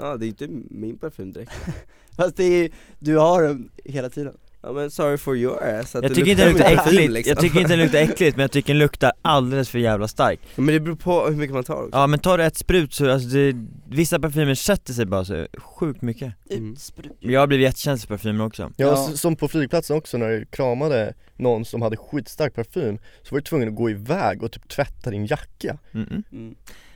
Ja 0.00 0.16
det 0.16 0.26
är 0.26 0.28
inte 0.28 0.48
min 0.70 0.98
parfym 0.98 1.32
direkt 1.32 1.52
Fast 2.16 2.36
det 2.36 2.44
är, 2.44 2.70
du 2.98 3.16
har 3.16 3.42
den 3.42 3.70
hela 3.84 4.10
tiden 4.10 4.34
Ja 4.62 4.72
men 4.72 4.90
sorry 4.90 5.16
for 5.16 5.36
your 5.36 5.62
ass 5.62 5.94
att 5.96 6.02
Jag 6.02 6.10
du 6.10 6.14
tycker 6.14 6.30
inte 6.30 6.44
den 6.44 6.52
luktar 6.52 6.68
min 6.68 6.76
parfym, 6.76 6.94
äckligt, 6.98 7.12
liksom. 7.12 7.30
jag 7.30 7.40
tycker 7.40 7.60
inte 7.60 7.72
den 7.72 7.78
luktar 7.84 7.98
äckligt 7.98 8.36
men 8.36 8.42
jag 8.42 8.50
tycker 8.50 8.72
den 8.72 8.78
luktar 8.78 9.12
alldeles 9.22 9.68
för 9.68 9.78
jävla 9.78 10.08
stark 10.08 10.40
Men 10.56 10.66
det 10.66 10.80
beror 10.80 10.96
på 10.96 11.26
hur 11.26 11.36
mycket 11.36 11.54
man 11.54 11.64
tar 11.64 11.74
också 11.74 11.88
Ja 11.98 12.06
men 12.06 12.18
tar 12.18 12.38
du 12.38 12.44
ett 12.44 12.56
sprut 12.56 12.94
så, 12.94 13.10
alltså 13.10 13.28
det, 13.28 13.66
vissa 13.90 14.18
parfymer 14.20 14.54
sätter 14.54 14.92
sig 14.92 15.06
bara 15.06 15.24
så 15.24 15.46
sjukt 15.58 16.02
mycket 16.02 16.32
Mm. 16.50 16.76
Jag 17.20 17.40
har 17.40 17.46
blivit 17.46 17.64
jättekänslig 17.64 18.08
för 18.08 18.14
parfymer 18.16 18.44
också 18.46 18.62
Ja, 18.76 18.86
Ja. 18.86 18.96
som 18.96 19.36
på 19.36 19.48
flygplatsen 19.48 19.96
också 19.96 20.18
när 20.18 20.28
du 20.30 20.44
kramade 20.44 21.14
någon 21.36 21.64
som 21.64 21.82
hade 21.82 21.96
skitstark 21.96 22.54
parfym 22.54 22.98
Så 23.22 23.34
var 23.34 23.38
du 23.40 23.44
tvungen 23.44 23.68
att 23.68 23.74
gå 23.74 23.90
iväg 23.90 24.42
och 24.42 24.52
typ 24.52 24.68
tvätta 24.68 25.10
din 25.10 25.26
jacka 25.26 25.78
Mm-mm. 25.92 26.22
mm. 26.32 26.54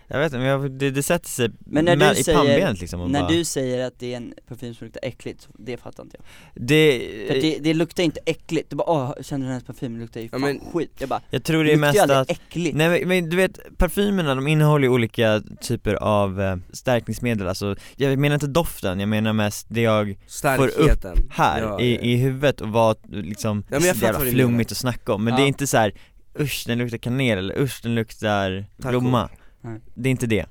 Jag 0.08 0.18
vet 0.18 0.26
inte, 0.26 0.38
men 0.38 0.46
jag, 0.46 0.70
det, 0.70 0.90
det 0.90 1.02
sätter 1.02 1.28
sig 1.28 1.50
Men 1.66 1.84
när 1.84 1.96
med, 1.96 2.14
du 2.14 2.20
i 2.20 2.24
säger, 2.24 2.38
pannbenet 2.38 2.80
liksom 2.80 3.00
och 3.00 3.10
när 3.10 3.20
bara, 3.20 3.28
du 3.30 3.44
säger 3.44 3.86
att 3.86 3.98
det 3.98 4.12
är 4.12 4.16
en 4.16 4.34
parfym 4.48 4.74
som 4.74 4.84
luktar 4.84 5.00
äckligt, 5.04 5.40
så 5.42 5.48
det 5.58 5.76
fattar 5.76 6.02
inte 6.02 6.16
jag. 6.18 6.26
Det, 6.66 7.02
För 7.28 7.34
det, 7.34 7.58
det 7.60 7.74
luktar 7.74 8.02
inte 8.02 8.20
äckligt, 8.26 8.70
du 8.70 8.76
bara 8.76 8.90
åh, 8.90 9.12
känner 9.22 9.46
du 9.46 9.50
hennes 9.50 9.64
parfym, 9.64 9.94
det 9.94 10.00
luktar 10.00 10.20
ju 10.20 10.26
Ja, 10.26 10.30
fan 10.30 10.40
men- 10.40 10.60
skit. 10.72 10.90
Jag 10.98 11.08
bara, 11.08 11.20
Jag 11.30 11.44
tror 11.44 11.64
det 11.64 11.72
är 11.72 11.76
mest 11.76 12.00
att 12.10 12.30
äckligt. 12.30 12.76
Nej 12.76 12.88
men, 12.88 13.08
men 13.08 13.30
du 13.30 13.36
vet, 13.36 13.58
parfymerna 13.78 14.34
de 14.34 14.46
innehåller 14.46 14.84
ju 14.88 14.94
olika 14.94 15.42
typer 15.60 15.94
av 15.94 16.40
eh, 16.40 16.56
stärkningsmedel, 16.72 17.48
alltså 17.48 17.76
jag 17.96 18.18
menar 18.18 18.34
inte 18.34 18.46
doften, 18.46 19.00
jag 19.00 19.08
menar 19.08 19.32
mest 19.32 19.66
det 19.70 19.80
jag 19.80 20.18
Starkheten 20.26 21.16
här 21.30 21.62
Ja, 21.62 21.80
i, 21.80 21.94
ja. 21.94 22.00
i 22.00 22.16
huvudet 22.16 22.60
och 22.60 22.68
var 22.68 22.96
liksom 23.08 23.64
Ja, 23.70 23.76
men 23.78 23.86
jag 23.88 23.96
så 23.96 24.04
jävla 24.04 24.18
vad 24.18 24.28
flummigt 24.28 24.72
att 24.72 24.78
snacka 24.78 25.12
om, 25.12 25.24
men 25.24 25.32
Ja. 25.32 25.38
det 25.38 25.44
är 25.44 25.48
inte 25.48 25.66
så 25.66 25.76
här 25.76 25.92
usch 26.40 26.64
den 26.66 26.78
luktar 26.78 26.98
kanel 26.98 27.38
eller 27.38 27.58
usch 27.60 27.80
den 27.82 27.94
luktar 27.94 28.64
blomma 28.76 29.28
Nej. 29.64 29.80
Det 29.94 30.08
är 30.08 30.10
inte 30.10 30.26
det 30.26 30.46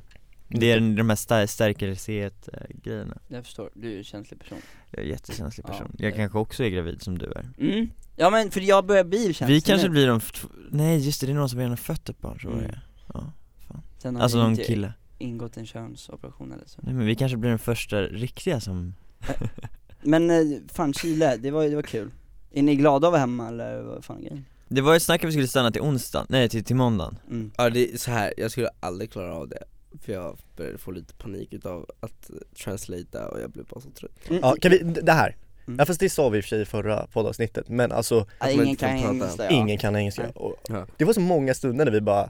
Det 0.48 0.71
är 0.71 0.80
de 0.80 1.10
här 1.10 1.15
stär- 1.15 1.45
stärkelseet 1.48 2.50
eh, 2.54 2.60
grejerna 2.83 3.18
Jag 3.27 3.44
förstår, 3.45 3.69
du 3.74 3.94
är 3.94 3.98
en 3.98 4.04
känslig 4.04 4.39
person 4.39 4.57
Jag 4.92 5.00
är 5.00 5.04
en 5.04 5.10
jättekänslig 5.10 5.65
Ja, 5.68 5.71
person, 5.71 5.95
jag 5.98 6.12
det- 6.13 6.18
kanske 6.18 6.38
också 6.38 6.63
är 6.63 6.69
gravid 6.69 7.01
som 7.01 7.18
du 7.18 7.25
är 7.25 7.49
mm. 7.59 7.90
Ja 8.16 8.30
men 8.30 8.52
för 8.52 8.61
jag 8.61 8.85
börjar 8.85 9.04
bli 9.04 9.33
känslig 9.33 9.56
Vi 9.56 9.61
kanske 9.61 9.88
nu. 9.88 9.92
blir 9.94 10.07
de, 10.07 10.19
nej 10.71 11.06
just 11.06 11.21
det, 11.21 11.28
det 11.28 11.33
är 11.33 11.35
någon 11.35 11.49
som 11.49 11.59
redan 11.59 11.71
har 11.71 11.78
fött 11.78 12.09
ett 12.09 12.19
barn 12.21 12.40
tror 12.40 12.54
Mm. 12.54 12.66
jag 12.66 12.76
ja. 13.14 13.33
Sen 13.97 14.16
har 14.16 14.23
Alltså 14.23 14.38
det 14.38 14.44
någon 14.44 14.52
inte 14.52 14.64
kille 14.64 14.94
ingått 15.18 15.57
en 15.57 15.66
könsoperation 15.66 16.52
eller 16.52 16.66
så 16.66 16.80
Nej 16.83 16.94
men 16.94 17.06
vi 17.06 17.16
kanske 17.16 17.38
blir 17.38 17.49
den 17.49 17.59
första 17.59 18.02
riktiga 18.02 18.59
som 18.59 18.94
Men 20.02 20.30
eh, 20.30 20.38
fan 20.73 20.94
Chile, 20.94 21.38
det 21.38 21.52
var, 21.52 21.64
det 21.64 21.76
var 21.76 21.81
kul 21.83 22.11
Är 22.52 22.64
ni 22.64 22.76
glada 22.76 23.07
att 23.07 23.11
vara 23.11 23.19
hemma 23.21 23.47
eller 23.47 23.81
vad 23.81 24.06
fan 24.06 24.18
är 24.18 24.21
grejen? 24.21 24.45
Det 24.68 24.82
var 24.82 24.96
ett 24.96 25.04
snack 25.04 25.24
att 25.24 25.28
vi 25.28 25.32
skulle 25.32 25.48
stanna 25.48 25.72
till 25.72 25.82
onsdag, 25.82 26.26
nej 26.30 26.50
till, 26.50 26.64
till 26.64 26.76
måndagen 26.76 27.20
Mm. 27.30 27.52
Ja 27.58 27.70
det 27.70 27.94
är 27.94 27.98
så 27.98 28.12
här. 28.12 28.34
jag 28.38 28.52
skulle 28.52 28.70
aldrig 28.80 29.12
klara 29.12 29.34
av 29.34 29.48
det 29.48 29.64
För 30.02 30.14
jag 30.14 30.38
började 30.58 30.78
få 30.78 30.92
lite 30.92 31.14
panik 31.14 31.54
utav 31.54 31.90
att 32.00 32.30
eh, 32.30 32.36
translata 32.64 33.30
och 33.30 33.42
jag 33.42 33.50
blev 33.52 33.66
bara 33.66 33.82
så 33.82 33.90
trött 33.90 34.12
Mm. 34.30 34.40
Ja, 34.44 34.56
kan 34.62 34.72
vi, 34.72 34.78
det 34.80 35.12
här 35.12 35.36
Mm. 35.68 35.80
Ja 35.80 35.86
fast 35.86 36.00
det 36.00 36.10
sa 36.10 36.30
vi 36.30 36.38
i 36.38 36.42
och 36.42 36.44
för 36.44 36.50
sig 36.50 36.62
i 36.62 36.66
förra 36.66 37.08
poddavsnittet, 37.08 37.70
men 37.70 37.92
alltså 37.92 38.26
Ja, 38.40 38.50
ingen 38.50 38.76
kan 38.76 38.90
prata. 39.02 39.10
engelska 39.14 39.44
ja. 39.44 39.50
ingen 39.50 39.78
kan 39.78 39.96
engelska 39.96 40.32
Ja. 40.70 40.86
Det 40.98 41.06
var 41.06 41.14
så 41.14 41.20
många 41.22 41.54
stunder 41.54 41.86
när 41.86 41.92
vi 41.92 42.02
bara 42.02 42.30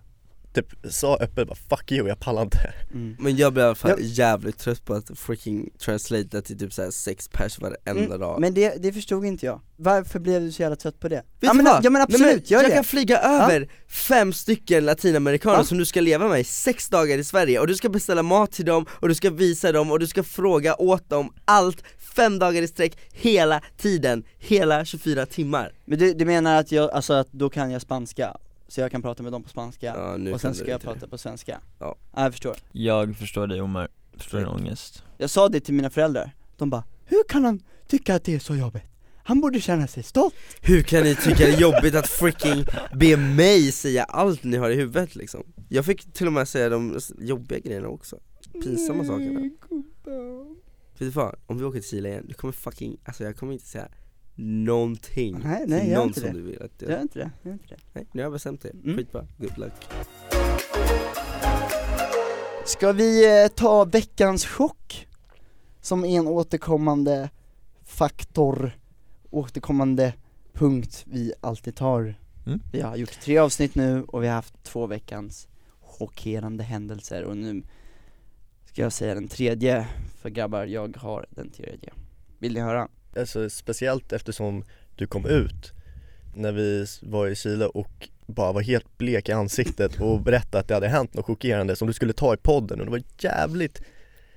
typ 0.54 0.66
sa 0.90 1.18
öppet 1.18 1.48
bara 1.48 1.56
'fuck 1.70 1.92
you, 1.92 2.08
jag 2.08 2.20
pallar 2.20 2.42
inte' 2.42 2.74
mm. 2.94 3.16
Men 3.20 3.36
jag 3.38 3.54
blev 3.54 3.64
i 3.64 3.66
alla 3.66 3.76
fall 3.76 3.92
Ja. 3.92 3.98
jävligt 4.00 4.58
trött 4.58 4.86
på 4.86 4.94
att 4.94 5.12
freaking 5.20 5.70
translata 5.80 6.42
till 6.42 6.60
typ 6.60 6.74
såhär 6.74 6.92
sex 6.92 7.28
pers 7.28 7.60
varenda 7.60 8.04
Mm, 8.06 8.20
dag 8.20 8.40
Men 8.42 8.54
det, 8.54 8.76
det 8.84 8.94
förstod 8.94 9.26
inte 9.26 9.46
jag, 9.46 9.62
varför 9.76 10.20
blev 10.20 10.42
du 10.42 10.52
så 10.52 10.62
jävla 10.62 10.76
trött 10.76 11.00
på 11.00 11.08
det? 11.08 11.16
Vet 11.16 11.24
ja, 11.40 11.54
men, 11.54 11.66
ja 11.66 11.80
men 11.84 11.94
Nej, 11.94 12.02
absolut, 12.02 12.34
men 12.36 12.42
gör 12.46 12.62
jag 12.62 12.72
det! 12.72 12.76
kan 12.76 12.84
flyga 12.84 13.18
över 13.20 13.70
fem 13.88 14.34
stycken 14.34 14.86
latinamerikaner 14.86 15.58
Ja. 15.58 15.64
som 15.64 15.78
du 15.78 15.86
ska 15.86 16.02
leva 16.02 16.28
med 16.28 16.40
i 16.40 16.44
sex 16.44 16.90
dagar 16.90 17.18
i 17.18 17.24
Sverige 17.24 17.60
och 17.60 17.68
du 17.68 17.76
ska 17.76 17.90
beställa 17.90 18.24
mat 18.24 18.52
till 18.52 18.66
dem 18.66 18.86
och 18.90 19.08
du 19.08 19.16
ska 19.16 19.30
visa 19.30 19.72
dem 19.72 19.92
och 19.92 20.00
du 20.00 20.08
ska 20.08 20.24
fråga 20.24 20.76
åt 20.76 21.10
dem 21.10 21.34
allt 21.46 21.84
fem 22.16 22.40
dagar 22.40 22.62
i 22.62 22.68
sträck 22.68 22.98
hela 23.14 23.62
tiden, 23.78 24.24
hela 24.38 24.86
24 24.86 25.26
timmar 25.26 25.72
Men 25.86 26.00
du, 26.00 26.14
du 26.14 26.26
menar 26.26 26.60
att 26.60 26.72
jag, 26.72 26.92
alltså 26.92 27.14
att 27.14 27.32
då 27.32 27.50
kan 27.50 27.72
jag 27.72 27.82
spanska, 27.82 28.38
så 28.74 28.82
jag 28.82 28.92
kan 28.92 29.02
prata 29.02 29.24
med 29.24 29.32
dem 29.32 29.44
på 29.44 29.50
spanska, 29.50 29.86
Ja, 29.86 30.18
nu 30.18 30.34
och 30.34 30.42
sen 30.42 30.56
ska 30.56 30.68
jag 30.68 30.76
inte 30.78 30.88
det. 30.88 30.94
prata 30.94 31.08
på 31.08 31.18
svenska? 31.18 31.62
Ja. 31.80 31.96
ja 32.14 32.24
jag 32.24 32.32
förstår 32.32 32.56
Jag 32.72 33.16
förstår 33.18 33.48
dig 33.48 33.62
Omar, 33.62 33.88
förstår 34.18 34.38
din 34.38 34.48
ångest 34.48 35.04
Jag 35.18 35.30
sa 35.30 35.50
det 35.50 35.60
till 35.60 35.74
mina 35.74 35.90
föräldrar, 35.90 36.32
de 36.58 36.70
bara 36.70 36.84
'Hur 37.06 37.24
kan 37.30 37.46
han 37.46 37.60
tycka 37.88 38.16
att 38.16 38.24
det 38.24 38.36
är 38.36 38.40
så 38.40 38.56
jobbigt? 38.56 38.84
Han 39.24 39.42
borde 39.42 39.62
känna 39.62 39.88
sig 39.88 40.04
stolt' 40.04 40.34
Hur 40.62 40.84
kan 40.84 41.04
ni 41.04 41.16
tycka 41.16 41.38
det 41.38 41.54
är 41.54 41.60
jobbigt 41.62 41.96
att 41.96 42.08
freaking 42.08 42.66
be 42.94 43.18
mig 43.18 43.72
säga 43.72 44.04
allt 44.04 44.44
ni 44.44 44.58
har 44.58 44.70
i 44.70 44.76
huvudet 44.76 45.16
liksom? 45.16 45.44
Jag 45.70 45.86
fick 45.86 46.14
till 46.14 46.28
och 46.28 46.34
med 46.34 46.48
säga 46.48 46.70
de 46.70 47.00
jobbiga 47.20 47.60
grejerna 47.60 47.88
också, 47.88 48.20
pinsamma 48.54 49.06
sakerna 49.06 49.50
du 50.98 51.10
vad? 51.10 51.36
Om 51.46 51.58
vi 51.58 51.64
åker 51.64 51.80
till 51.80 51.90
Chile 51.90 52.10
igen, 52.10 52.26
du 52.28 52.34
kommer 52.34 52.52
fucking, 52.52 52.98
alltså 53.06 53.24
jag 53.24 53.38
kommer 53.38 53.54
inte 53.54 53.68
säga 53.68 53.88
någonting 54.36 55.40
Nej, 55.44 55.64
nej, 55.68 55.82
till 55.82 55.94
någon 55.94 56.08
inte 56.08 56.20
som 56.20 56.30
det. 56.30 56.36
du 56.38 56.42
vill 56.42 56.62
att 56.62 56.82
Gör 56.82 57.02
inte 57.02 57.20
det, 57.20 57.32
gör 57.44 57.54
inte 57.54 57.66
det 57.68 57.78
Nej, 57.94 58.06
nu 58.12 58.22
har 58.22 58.26
jag 58.26 58.32
bestämt 58.34 58.62
det, 58.62 58.70
Mm. 58.70 58.98
skitbra, 58.98 59.26
good 59.38 59.58
luck 59.58 59.74
Ska 62.66 62.92
vi 62.92 63.44
eh, 63.44 63.48
ta 63.48 63.86
veckans 63.86 64.46
chock? 64.46 65.08
Som 65.82 66.06
en 66.06 66.28
återkommande 66.28 67.30
faktor, 67.86 68.78
återkommande 69.30 70.14
punkt 70.54 71.04
vi 71.08 71.34
alltid 71.42 71.76
tar 71.76 72.16
Mm. 72.46 72.60
Vi 72.72 72.82
har 72.82 72.96
gjort 72.96 73.22
tre 73.22 73.38
avsnitt 73.38 73.76
nu 73.76 74.04
och 74.04 74.24
vi 74.24 74.28
har 74.28 74.36
haft 74.36 74.64
två 74.64 74.88
veckans 74.88 75.48
chockerande 75.82 76.64
händelser 76.64 77.24
och 77.24 77.38
nu 77.38 77.64
ska 78.66 78.82
jag 78.82 78.94
säga 78.94 79.14
den 79.16 79.28
tredje, 79.28 79.88
för 80.22 80.30
grabbar 80.30 80.66
jag 80.66 80.98
har 80.98 81.26
den 81.30 81.50
tredje 81.50 81.94
Vill 82.40 82.54
ni 82.54 82.60
höra? 82.60 82.88
Alltså 83.18 83.50
speciellt 83.50 84.14
eftersom 84.14 84.64
du 84.96 85.08
kom 85.08 85.26
ut 85.26 85.72
när 86.36 86.52
vi 86.52 86.86
var 87.02 87.28
i 87.28 87.36
Chile 87.36 87.66
och 87.66 88.10
bara 88.26 88.52
var 88.52 88.62
helt 88.62 88.98
blek 88.98 89.30
i 89.30 89.32
ansiktet 89.32 90.02
och 90.02 90.22
berättade 90.22 90.60
att 90.60 90.68
det 90.68 90.74
hade 90.74 90.88
hänt 90.88 91.14
något 91.14 91.26
chockerande 91.26 91.76
som 91.76 91.88
du 91.88 91.94
skulle 91.94 92.14
ta 92.14 92.34
i 92.34 92.38
podden 92.38 92.80
och 92.80 92.86
det 92.86 92.92
var 92.92 93.02
jävligt, 93.20 93.82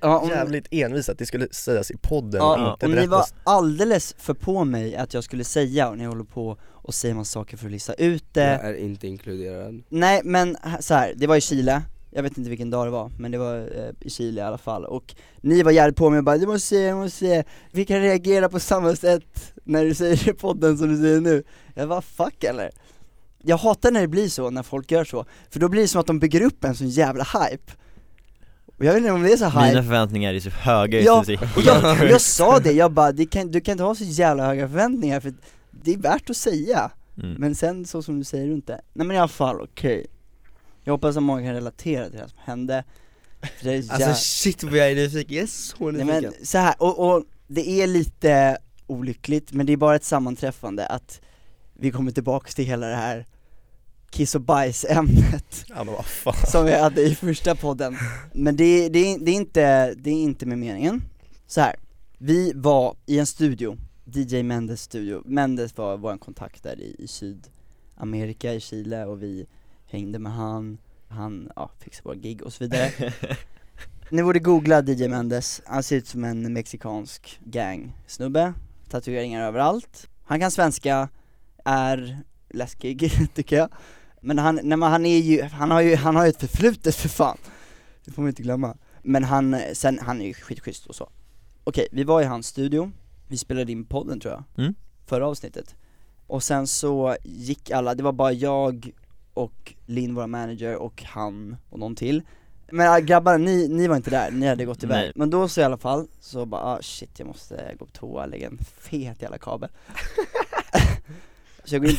Ja, 0.00 0.18
om- 0.18 0.28
jävligt 0.28 0.66
envis 0.70 1.08
att 1.08 1.18
det 1.18 1.26
skulle 1.26 1.48
sägas 1.50 1.90
i 1.90 1.96
podden 1.96 2.40
Ja, 2.40 2.52
och 2.66 2.72
inte 2.72 2.86
och 2.86 2.90
ni 2.92 2.96
var 3.06 3.18
berättas 3.18 3.34
alldeles 3.44 4.14
för 4.18 4.34
på 4.34 4.64
mig 4.64 4.96
att 4.96 5.14
jag 5.14 5.24
skulle 5.24 5.44
säga 5.44 5.88
och 5.88 5.98
ni 5.98 6.04
håller 6.04 6.24
på 6.24 6.58
och 6.64 6.94
säger 6.94 7.14
massa 7.14 7.32
saker 7.32 7.56
för 7.56 7.66
att 7.66 7.72
lista 7.72 7.94
ut 7.94 8.24
det. 8.32 8.40
Jag 8.62 8.70
är 8.70 8.74
inte 8.74 9.06
inkluderad. 9.08 9.82
Nej 9.88 10.20
men 10.24 10.56
så 10.80 10.94
här, 10.94 11.12
det 11.16 11.26
var 11.26 11.36
i 11.36 11.40
Chile, 11.40 11.82
jag 12.10 12.22
vet 12.22 12.38
inte 12.38 12.50
vilken 12.50 12.70
dag 12.70 12.86
det 12.86 12.90
var, 12.90 13.10
men 13.18 13.30
det 13.30 13.38
var 13.38 13.56
eh, 13.56 13.90
i 14.00 14.10
Chile 14.10 14.40
i 14.40 14.44
alla 14.44 14.58
fall. 14.58 14.84
Och 14.84 15.14
ni 15.40 15.62
var 15.62 15.72
jävligt 15.72 15.96
på 15.96 16.10
mig 16.10 16.18
och 16.18 16.24
bara 16.24 16.38
'du 16.38 16.46
måste 16.46 16.68
säga, 16.68 16.90
du 16.90 16.96
måste 16.96 17.18
säga, 17.18 17.44
vi 17.72 17.84
kan 17.84 18.00
reagera 18.00 18.48
på 18.48 18.60
samma 18.60 18.96
sätt 18.96 19.52
när 19.64 19.84
du 19.84 19.94
säger 19.94 20.24
det 20.24 20.30
i 20.30 20.34
podden 20.34 20.78
som 20.78 20.88
du 20.88 20.96
säger 20.96 21.20
nu' 21.20 21.42
Jag 21.74 21.88
bara 21.88 22.00
'fuck 22.00 22.44
eller?' 22.44 22.70
Jag 23.42 23.56
hatar 23.56 23.90
när 23.90 24.00
det 24.00 24.08
blir 24.08 24.28
så, 24.28 24.50
när 24.50 24.62
folk 24.62 24.90
gör 24.90 25.04
så, 25.04 25.24
för 25.50 25.60
då 25.60 25.68
blir 25.68 25.82
det 25.82 25.88
som 25.88 26.00
att 26.00 26.06
de 26.06 26.18
bygger 26.18 26.40
upp 26.40 26.64
en 26.64 26.74
sån 26.74 26.88
jävla 26.88 27.24
hype. 27.24 27.72
Och 28.78 28.84
jag 28.84 28.92
vet 28.92 29.00
inte 29.00 29.12
om 29.12 29.22
det 29.22 29.32
är 29.32 29.36
så 29.36 29.44
hype. 29.44 29.68
Mina 29.68 29.82
förväntningar 29.82 30.34
är 30.34 30.40
så 30.40 30.50
höga 30.50 31.00
Ja, 31.00 31.24
just 31.26 31.42
nu, 31.42 31.48
jag, 31.64 32.10
jag 32.10 32.20
sa 32.20 32.58
det, 32.58 32.72
jag 32.72 32.92
bara, 32.92 33.12
det 33.12 33.26
kan, 33.26 33.50
du 33.50 33.60
kan 33.60 33.72
inte 33.72 33.84
ha 33.84 33.94
så 33.94 34.04
jävla 34.04 34.46
höga 34.46 34.68
förväntningar 34.68 35.20
för 35.20 35.34
det 35.70 35.94
är 35.94 35.98
värt 35.98 36.30
att 36.30 36.36
säga. 36.36 36.90
Mm. 37.22 37.34
men 37.38 37.54
sen 37.54 37.86
så 37.86 38.02
som 38.02 38.18
du 38.18 38.24
säger 38.24 38.46
du 38.46 38.52
inte, 38.52 38.80
nej 38.92 39.06
men 39.06 39.16
i 39.16 39.18
alla 39.18 39.28
fall 39.28 39.60
okej 39.60 40.06
Jag 40.86 40.92
hoppas 40.92 41.16
att 41.16 41.22
många 41.22 41.42
kan 41.42 41.54
relatera 41.54 42.10
till 42.10 42.18
det 42.18 42.28
som 42.28 42.38
hände. 42.44 42.84
Det 43.62 43.70
är 43.74 43.92
Alltså 43.92 44.14
shit 44.14 44.62
vad 44.62 44.72
jag 44.72 44.90
är 44.90 44.94
nyfiken, 44.94 45.36
jag 45.36 45.42
är 45.42 45.46
så 45.46 45.90
nej 45.90 46.04
nyfiken. 46.04 46.32
men 46.38 46.46
så 46.46 46.58
här 46.58 46.74
och, 46.78 46.98
och 47.16 47.24
det 47.46 47.68
är 47.82 47.86
lite 47.86 48.58
olyckligt 48.86 49.52
men 49.52 49.66
det 49.66 49.72
är 49.72 49.76
bara 49.76 49.96
ett 49.96 50.04
sammanträffande 50.04 50.86
att 50.86 51.20
vi 51.74 51.90
kommer 51.90 52.10
tillbaks 52.12 52.54
till 52.54 52.64
hela 52.64 52.86
det 52.86 52.94
här 52.96 53.26
kiss 54.10 54.34
och 54.34 54.40
bajs-ämnet 54.40 55.64
Ja 55.68 55.84
men 55.84 55.94
vad 55.94 56.04
fan. 56.06 56.46
som 56.46 56.64
vi 56.64 56.72
hade 56.78 57.02
i 57.02 57.14
första 57.14 57.54
podden. 57.54 57.96
Men 58.32 58.56
det, 58.56 58.88
det, 58.88 58.98
är- 58.98 59.18
det, 59.18 59.30
är 59.30 59.34
inte, 59.34 59.94
det 59.94 60.10
är 60.10 60.14
inte 60.22 60.46
med 60.46 60.58
meningen. 60.58 61.02
Så 61.46 61.60
här. 61.60 61.76
vi 62.18 62.52
var 62.54 62.96
i 63.06 63.18
en 63.18 63.26
studio, 63.26 63.76
DJ 64.04 64.42
Mendes 64.42 64.82
studio, 64.82 65.22
Mendes 65.24 65.76
var 65.76 65.96
vår 65.96 66.18
kontakt 66.18 66.62
där 66.62 66.80
i, 66.80 66.96
i 66.98 67.06
Sydamerika, 67.08 68.54
i 68.54 68.60
Chile 68.60 69.04
och 69.04 69.22
vi 69.22 69.46
hängde 69.86 70.18
med 70.18 70.32
han, 70.32 70.78
han 71.08 71.52
ja, 71.56 71.70
fixade 71.78 72.08
våra 72.08 72.16
gig 72.16 72.42
och 72.42 72.52
så 72.52 72.64
vidare. 72.64 72.90
Ni 74.10 74.22
borde 74.22 74.38
googla 74.38 74.82
DJ 74.82 75.08
Mendes, 75.08 75.62
han 75.66 75.82
ser 75.82 75.96
ut 75.96 76.06
som 76.06 76.24
en 76.24 76.52
mexikansk 76.52 77.40
gang 77.44 77.96
snubbe. 78.06 78.54
Tatueringar 78.88 79.42
överallt. 79.42 80.08
Han 80.24 80.40
kan 80.40 80.50
svenska, 80.50 81.08
är 81.64 82.18
läskig 82.48 83.10
tycker 83.34 83.56
jag. 83.56 83.68
Men 84.20 84.38
han, 84.38 84.54
nej 84.54 84.78
men 84.78 84.82
han 84.90 85.06
är 85.06 85.18
ju, 85.18 85.42
han 85.42 85.70
har 85.70 85.80
ju, 85.80 85.96
han 85.96 86.16
har 86.16 86.24
ju 86.24 86.30
ett 86.30 86.40
förflutet 86.40 86.94
för 86.94 87.08
fan. 87.08 87.38
Det 88.04 88.12
får 88.12 88.22
man 88.22 88.28
inte 88.28 88.42
glömma. 88.42 88.76
Men 89.02 89.24
han, 89.24 89.56
sen, 89.72 89.98
han 90.02 90.20
är 90.20 90.26
ju 90.26 90.34
skitschysst 90.34 90.86
och 90.86 90.94
så. 90.94 91.10
Okej, 91.64 91.88
vi 91.92 92.04
var 92.04 92.22
i 92.22 92.24
hans 92.24 92.46
studio, 92.46 92.92
vi 93.28 93.36
spelade 93.36 93.72
in 93.72 93.84
podden 93.84 94.20
tror 94.20 94.34
jag, 94.34 94.44
Mm. 94.64 94.74
förra 95.06 95.26
avsnittet. 95.26 95.74
Och 96.26 96.42
sen 96.42 96.66
så 96.66 97.16
gick 97.24 97.70
alla, 97.70 97.94
det 97.94 98.02
var 98.02 98.12
bara 98.12 98.32
jag 98.32 98.90
och 99.36 99.74
Linn, 99.86 100.14
vår 100.14 100.26
manager, 100.26 100.76
och 100.76 101.02
han 101.02 101.56
och 101.70 101.78
någon 101.78 101.96
till. 101.96 102.22
Men 102.70 102.94
äh, 102.94 102.98
grabbar, 102.98 103.38
ni, 103.38 103.68
ni 103.68 103.88
var 103.88 103.96
inte 103.96 104.10
där, 104.10 104.30
ni 104.30 104.46
hade 104.46 104.64
gått 104.64 104.82
iväg. 104.82 105.04
Nej. 105.04 105.12
Men 105.14 105.30
då 105.30 105.48
så 105.48 105.60
i 105.60 105.64
alla 105.64 105.76
fall, 105.76 106.06
så 106.20 106.46
bara 106.46 106.62
ah, 106.62 106.82
shit 106.82 107.18
jag 107.18 107.26
måste 107.26 107.74
gå 107.78 107.84
på 107.84 107.92
toa 107.92 108.26
lägga 108.26 108.46
en 108.46 108.58
fet 108.80 109.22
jävla 109.22 109.38
kabel. 109.38 109.68
Så 111.64 111.74
jag 111.74 111.82
går 111.82 111.90
in, 111.90 111.96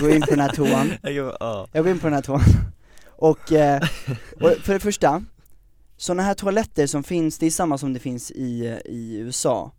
går 0.00 0.10
in 0.10 0.20
på 0.20 0.30
den 0.30 0.40
här 0.40 0.48
toan. 0.48 0.92
Jag 1.72 1.84
går 1.84 1.88
in 1.88 1.98
på 1.98 2.06
den 2.06 2.14
här 2.14 2.22
toan. 2.22 2.40
Och, 3.06 3.52
eh, 3.52 3.82
och 4.40 4.50
för 4.50 4.72
det 4.72 4.80
första, 4.80 5.24
sådana 5.96 6.22
här 6.22 6.34
toaletter 6.34 6.86
som 6.86 7.02
finns, 7.02 7.38
det 7.38 7.46
är 7.46 7.50
samma 7.50 7.78
som 7.78 7.92
det 7.92 8.00
finns 8.00 8.30
i, 8.30 8.66
eh, 8.66 8.92
i 8.92 9.16
USA 9.18 9.72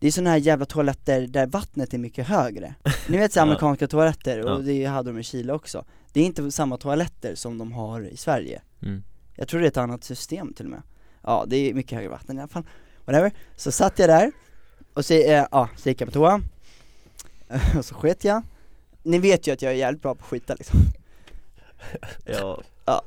Det 0.00 0.06
är 0.06 0.10
sådana 0.12 0.30
här 0.30 0.36
jävla 0.36 0.66
toaletter 0.66 1.26
där 1.26 1.46
vattnet 1.46 1.94
är 1.94 1.98
mycket 1.98 2.26
högre. 2.26 2.74
Ni 3.08 3.16
vet 3.18 3.32
så 3.32 3.38
Ja. 3.38 3.42
amerikanska 3.42 3.86
toaletter, 3.88 4.40
och 4.44 4.50
Ja. 4.50 4.56
det 4.58 4.84
hade 4.84 5.10
de 5.10 5.18
i 5.18 5.22
Chile 5.22 5.52
också. 5.52 5.84
Det 6.12 6.20
är 6.20 6.24
inte 6.24 6.50
samma 6.50 6.76
toaletter 6.76 7.34
som 7.34 7.58
de 7.58 7.72
har 7.72 8.00
i 8.08 8.16
Sverige. 8.16 8.62
Mm. 8.82 9.02
Jag 9.36 9.48
tror 9.48 9.60
det 9.60 9.66
är 9.66 9.68
ett 9.68 9.76
annat 9.76 10.04
system 10.04 10.52
till 10.54 10.64
och 10.64 10.70
med. 10.70 10.82
Ja, 11.22 11.44
det 11.48 11.56
är 11.56 11.74
mycket 11.74 11.92
högre 11.96 12.08
vatten 12.10 12.36
i 12.38 12.40
alla 12.40 12.48
fall. 12.48 12.64
Whatever, 13.04 13.32
så 13.56 13.72
satt 13.72 13.98
jag 13.98 14.08
där 14.08 14.32
och 14.94 15.04
så, 15.04 15.14
eh, 15.14 15.46
ja, 15.50 15.68
så 15.76 15.88
gick 15.88 16.00
jag 16.00 16.08
på 16.08 16.12
toa. 16.12 16.40
Och 17.78 17.84
så 17.84 17.94
sket 17.94 18.24
jag. 18.24 18.42
Ni 19.02 19.18
vet 19.18 19.46
ju 19.46 19.52
att 19.52 19.62
jag 19.62 19.72
är 19.72 19.76
jävligt 19.76 20.02
bra 20.02 20.14
på 20.14 20.20
att 20.24 20.30
skita 20.30 20.54
liksom. 20.54 20.78
Ja, 22.26 22.62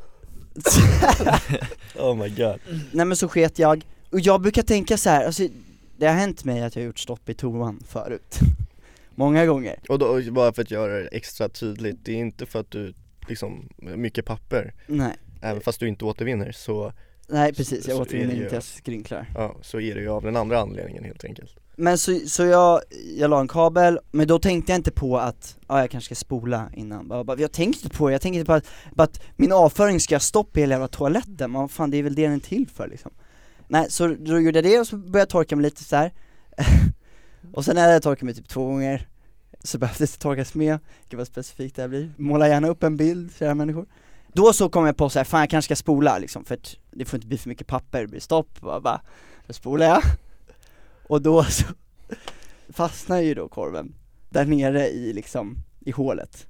Oh 1.96 2.16
my 2.16 2.30
god. 2.30 2.60
Nej 2.92 3.06
men 3.06 3.18
så 3.18 3.28
sket 3.28 3.60
jag, 3.60 3.86
och 4.12 4.20
jag 4.20 4.42
brukar 4.42 4.62
tänka 4.64 4.98
så 4.98 5.10
här, 5.10 5.26
alltså 5.26 5.44
det 6.04 6.10
har 6.10 6.16
hänt 6.16 6.44
mig 6.44 6.62
att 6.62 6.76
jag 6.76 6.84
har 6.84 6.86
gjort 6.88 7.00
stopp 7.00 7.30
i 7.30 7.34
toan 7.34 7.80
förut. 7.88 8.40
Många 9.16 9.46
gånger. 9.46 9.80
Och 9.90 10.00
då, 10.00 10.22
bara 10.32 10.54
för 10.54 10.62
att 10.62 10.72
göra 10.72 11.00
det 11.00 11.08
extra 11.08 11.50
tydligt, 11.50 11.98
det 12.04 12.12
är 12.12 12.16
inte 12.16 12.46
för 12.46 12.60
att 12.60 12.72
du 12.72 12.94
liksom, 13.28 13.70
mycket 13.78 14.26
papper. 14.26 14.74
Nej, 14.88 15.14
Även 15.42 15.62
fast 15.62 15.80
du 15.80 15.88
inte 15.88 16.06
återvinner 16.06 16.52
så, 16.52 16.94
nej 17.28 17.54
precis, 17.54 17.88
jag 17.88 18.02
återvinner 18.02 18.44
inte, 18.44 18.56
jag 18.56 18.64
skrynklar. 18.64 19.30
Ja, 19.36 19.56
så 19.62 19.80
är 19.80 19.96
det 19.96 20.02
ju 20.02 20.10
av 20.10 20.24
den 20.24 20.36
andra 20.36 20.60
anledningen 20.60 21.04
helt 21.04 21.24
enkelt. 21.24 21.56
Men 21.76 21.98
så, 21.98 22.20
så 22.28 22.44
jag, 22.44 22.82
jag 23.18 23.30
la 23.30 23.40
en 23.40 23.48
kabel, 23.48 24.00
men 24.12 24.28
då 24.28 24.40
tänkte 24.40 24.72
jag 24.72 24.80
inte 24.80 24.92
på 24.92 25.18
att, 25.18 25.58
ja 25.68 25.80
jag 25.80 25.92
kanske 25.92 26.16
ska 26.16 26.26
spola 26.26 26.70
innan, 26.74 27.08
bara, 27.08 27.24
bara, 27.24 27.40
jag 27.40 27.52
tänkte 27.52 27.86
inte 27.86 27.98
på 27.98 28.08
det, 28.08 28.14
jag 28.14 28.22
tänkte 28.22 28.46
på 28.46 28.54
att, 28.54 28.68
bara 28.92 29.04
att 29.04 29.22
min 29.36 29.52
avföring 29.52 30.00
ska 30.00 30.20
stoppa 30.20 30.60
i 30.60 30.62
hela 30.62 30.74
jävla 30.74 30.88
toaletten, 30.88 31.52
men 31.52 31.70
fan 31.70 31.92
det 31.92 31.98
är 31.98 32.04
väl 32.04 32.16
det 32.16 32.24
den 32.24 32.34
är 32.34 32.40
till 32.40 32.68
för 32.68 32.88
liksom 32.88 33.12
Nej, 33.74 33.92
så 33.92 34.08
då 34.08 34.40
gjorde 34.40 34.58
jag 34.58 34.64
det 34.64 34.80
och 34.80 34.88
så 34.88 34.98
började 34.98 35.20
jag 35.20 35.30
torka 35.30 35.56
mig 35.56 35.64
lite 35.64 35.84
så 35.84 35.96
här. 35.96 36.12
Och 37.54 37.66
sen 37.66 37.76
när 37.76 37.92
jag 37.92 38.04
torkat 38.04 38.22
mig 38.22 38.34
typ 38.34 38.48
två 38.48 38.66
gånger, 38.66 39.08
så 39.64 39.78
behövde 39.78 40.04
det 40.04 40.08
torkas 40.08 40.54
med, 40.54 40.80
gud 41.10 41.18
vad 41.18 41.28
specifikt 41.28 41.76
det 41.76 41.82
här 41.82 41.90
blir, 41.90 42.12
måla 42.18 42.48
gärna 42.48 42.68
upp 42.68 42.84
en 42.84 42.98
bild, 42.98 43.36
kära 43.40 43.56
människor. 43.56 43.86
Då 44.34 44.54
så 44.54 44.70
kom 44.70 44.86
jag 44.86 44.98
på 44.98 45.10
så 45.10 45.20
här, 45.20 45.24
fan 45.24 45.40
jag 45.40 45.50
kanske 45.50 45.76
ska 45.76 45.76
spola 45.76 46.18
liksom, 46.18 46.46
för 46.46 46.56
att 46.56 46.76
det 46.92 47.06
får 47.06 47.18
inte 47.18 47.28
bli 47.28 47.38
för 47.38 47.50
mycket 47.50 47.68
papper, 47.68 48.02
det 48.02 48.08
blir 48.08 48.20
stopp, 48.20 48.62
bara, 48.62 48.82
bara, 48.82 49.02
då 49.48 49.54
spolar 49.54 49.86
jag. 49.86 50.02
Och 51.08 51.22
då 51.22 51.44
så 51.44 51.66
fastnar 52.70 53.20
ju 53.20 53.34
då 53.34 53.48
korven 53.48 53.96
där 54.30 54.46
nere 54.46 54.90
i 54.90 55.14
liksom, 55.14 55.58
i 55.80 55.92
hålet. 55.92 56.48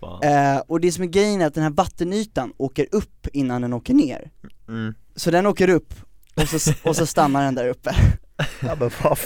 fan. 0.00 0.22
Eh, 0.22 0.62
och 0.66 0.80
det 0.80 0.92
som 0.92 1.04
är 1.04 1.08
grejen 1.08 1.40
är 1.40 1.46
att 1.46 1.54
den 1.54 1.62
här 1.62 1.70
vattenytan 1.70 2.52
åker 2.56 2.86
upp 2.92 3.26
innan 3.32 3.62
den 3.62 3.72
åker 3.72 3.94
ner. 3.94 4.30
mm. 4.68 4.94
Så 5.16 5.30
den 5.30 5.46
åker 5.46 5.68
upp, 5.68 5.94
och 6.42 6.48
så, 6.48 6.72
och 6.82 6.96
så 6.96 7.06
stannar 7.06 7.44
den 7.44 7.54
där 7.54 7.68
uppe. 7.68 7.94
Ja 8.60 8.76
men 8.80 8.90
vad 9.02 9.18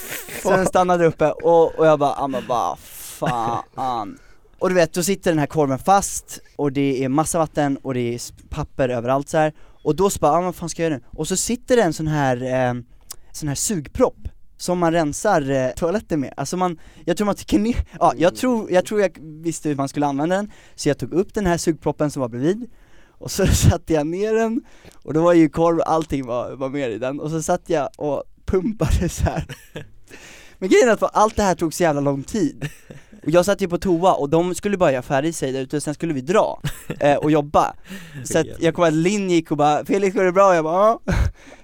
Så 0.42 0.50
den 0.50 0.66
stannade 0.66 1.06
uppe, 1.06 1.30
och, 1.30 1.74
och 1.78 1.86
jag 1.86 1.98
bara, 1.98 2.14
ja 2.18 2.26
men 2.26 2.46
bara 2.46 2.76
fan. 2.76 4.18
Och 4.58 4.68
du 4.68 4.74
vet, 4.74 4.92
då 4.92 5.02
sitter 5.02 5.30
den 5.30 5.38
här 5.38 5.46
korven 5.46 5.78
fast, 5.78 6.40
och 6.56 6.72
det 6.72 7.04
är 7.04 7.08
massa 7.08 7.38
vatten, 7.38 7.76
och 7.76 7.94
det 7.94 8.14
är 8.14 8.20
papper 8.48 8.88
överallt 8.88 9.28
så 9.28 9.38
här. 9.38 9.52
Och 9.84 9.96
då 9.96 10.10
så 10.10 10.18
bara, 10.18 10.32
ja 10.32 10.40
vad 10.40 10.54
fan 10.54 10.68
ska 10.68 10.82
jag 10.82 10.90
göra 10.90 10.98
nu? 10.98 11.18
Och 11.18 11.28
så 11.28 11.36
sitter 11.36 11.76
det 11.76 11.82
en 11.82 11.92
sån 11.92 12.06
här, 12.06 12.42
eh, 12.42 12.74
sån 13.32 13.48
här 13.48 13.54
sugpropp 13.54 14.28
som 14.56 14.78
man 14.78 14.92
rensar 14.92 15.50
eh, 15.50 15.70
toaletten 15.70 16.20
med, 16.20 16.34
alltså 16.36 16.56
man, 16.56 16.78
jag 17.04 17.16
tror 17.16 17.26
man 17.26 17.62
ner, 17.62 17.76
ja 18.00 18.12
jag 18.16 18.36
tror, 18.36 18.70
jag 18.70 18.86
tror 18.86 19.00
jag 19.00 19.18
visste 19.20 19.68
hur 19.68 19.76
man 19.76 19.88
skulle 19.88 20.06
använda 20.06 20.36
den, 20.36 20.50
så 20.74 20.88
jag 20.88 20.98
tog 20.98 21.12
upp 21.12 21.34
den 21.34 21.46
här 21.46 21.56
sugproppen 21.56 22.10
som 22.10 22.20
var 22.20 22.28
bredvid, 22.28 22.70
och 23.22 23.30
så 23.30 23.46
satte 23.70 23.92
jag 23.92 24.06
ner 24.06 24.34
den, 24.34 24.60
och 25.02 25.14
då 25.14 25.22
var 25.22 25.32
ju 25.32 25.48
korv, 25.48 25.80
allting 25.86 26.26
var, 26.26 26.52
var 26.52 26.68
med 26.68 26.90
i 26.90 26.98
den, 26.98 27.20
och 27.20 27.30
så 27.30 27.42
satt 27.42 27.62
jag 27.66 27.88
och 27.96 28.22
pumpade 28.46 29.08
så 29.08 29.24
här. 29.24 29.44
Men 30.58 30.68
grejen 30.68 30.88
är 30.88 30.92
att 30.92 31.16
allt 31.16 31.36
det 31.36 31.42
här 31.42 31.54
tog 31.54 31.74
så 31.74 31.82
jävla 31.82 32.00
lång 32.00 32.22
tid. 32.22 32.68
Och 33.22 33.30
jag 33.30 33.44
satt 33.44 33.60
ju 33.60 33.68
på 33.68 33.78
toa 33.78 34.12
och 34.12 34.28
de 34.28 34.54
skulle 34.54 34.76
bara 34.76 34.92
göra 34.92 35.02
färdigt 35.02 35.36
sig 35.36 35.52
där 35.52 35.60
ute, 35.60 35.76
och 35.76 35.82
sen 35.82 35.94
skulle 35.94 36.14
vi 36.14 36.20
dra 36.20 36.60
eh, 37.00 37.16
och 37.16 37.30
jobba. 37.30 37.74
Så 38.24 38.38
att 38.38 38.46
jag 38.60 38.74
kommer 38.74 38.88
att 38.88 38.94
Linn 38.94 39.30
gick 39.30 39.50
och 39.50 39.56
bara 39.56 39.84
'Felix 39.84 40.16
går 40.16 40.24
det 40.24 40.32
bra?' 40.32 40.54
Jag 40.54 40.64
bara 40.64 40.98
ja. 41.04 41.14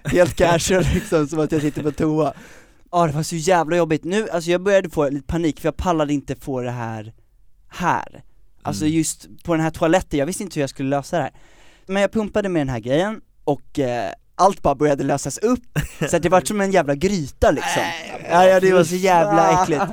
Helt 0.05 0.35
casual 0.35 0.85
liksom, 0.95 1.29
som 1.29 1.41
att 1.41 1.53
jag 1.53 1.63
sitter 1.63 1.83
på 1.83 1.93
toa. 1.93 2.33
Ja 2.91 3.07
det 3.07 3.13
var 3.13 3.23
så 3.23 3.37
jävla 3.37 3.77
jobbigt, 3.77 4.05
nu, 4.05 4.29
alltså 4.29 4.51
jag 4.51 4.63
började 4.63 4.91
få 4.91 5.09
lite 5.09 5.27
panik 5.27 5.61
för 5.61 5.67
jag 5.67 5.77
pallade 5.77 6.13
inte 6.13 6.37
få 6.37 6.61
det 6.61 6.71
här 6.71 7.13
här 7.69 8.23
Alltså 8.63 8.85
Mm. 8.85 8.95
just 8.97 9.27
på 9.45 9.55
den 9.55 9.63
här 9.63 9.71
toaletten, 9.71 10.19
jag 10.19 10.27
visste 10.27 10.43
inte 10.43 10.55
hur 10.55 10.63
jag 10.63 10.71
skulle 10.71 10.89
lösa 10.89 11.17
det 11.17 11.23
här. 11.23 11.33
Men 11.87 12.03
jag 12.03 12.13
pumpade 12.13 12.49
med 12.49 12.61
den 12.61 12.69
här 12.69 12.81
grejen 12.81 13.21
och 13.45 13.79
eh, 13.79 14.13
allt 14.35 14.63
bara 14.63 14.75
började 14.75 15.05
lösas 15.05 15.39
upp, 15.39 15.79
så 16.11 16.17
att 16.17 16.23
det 16.23 16.29
var 16.29 16.41
som 16.41 16.61
en 16.61 16.73
jävla 16.73 16.95
gryta 16.95 17.51
liksom. 17.51 17.83
Ja, 18.31 18.45
ja 18.45 18.61
det 18.61 18.73
var 18.73 18.85
så 18.85 18.95
jävla 18.95 19.63
äckligt. 19.63 19.85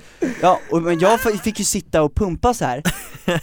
Ja, 0.41 0.60
och, 0.72 0.81
men 0.81 1.00
jag 1.00 1.19
fick 1.22 1.60
ju 1.60 1.65
sitta 1.65 2.01
och 2.01 2.15
pumpa 2.15 2.53
så 2.53 2.65
här. 2.65 2.84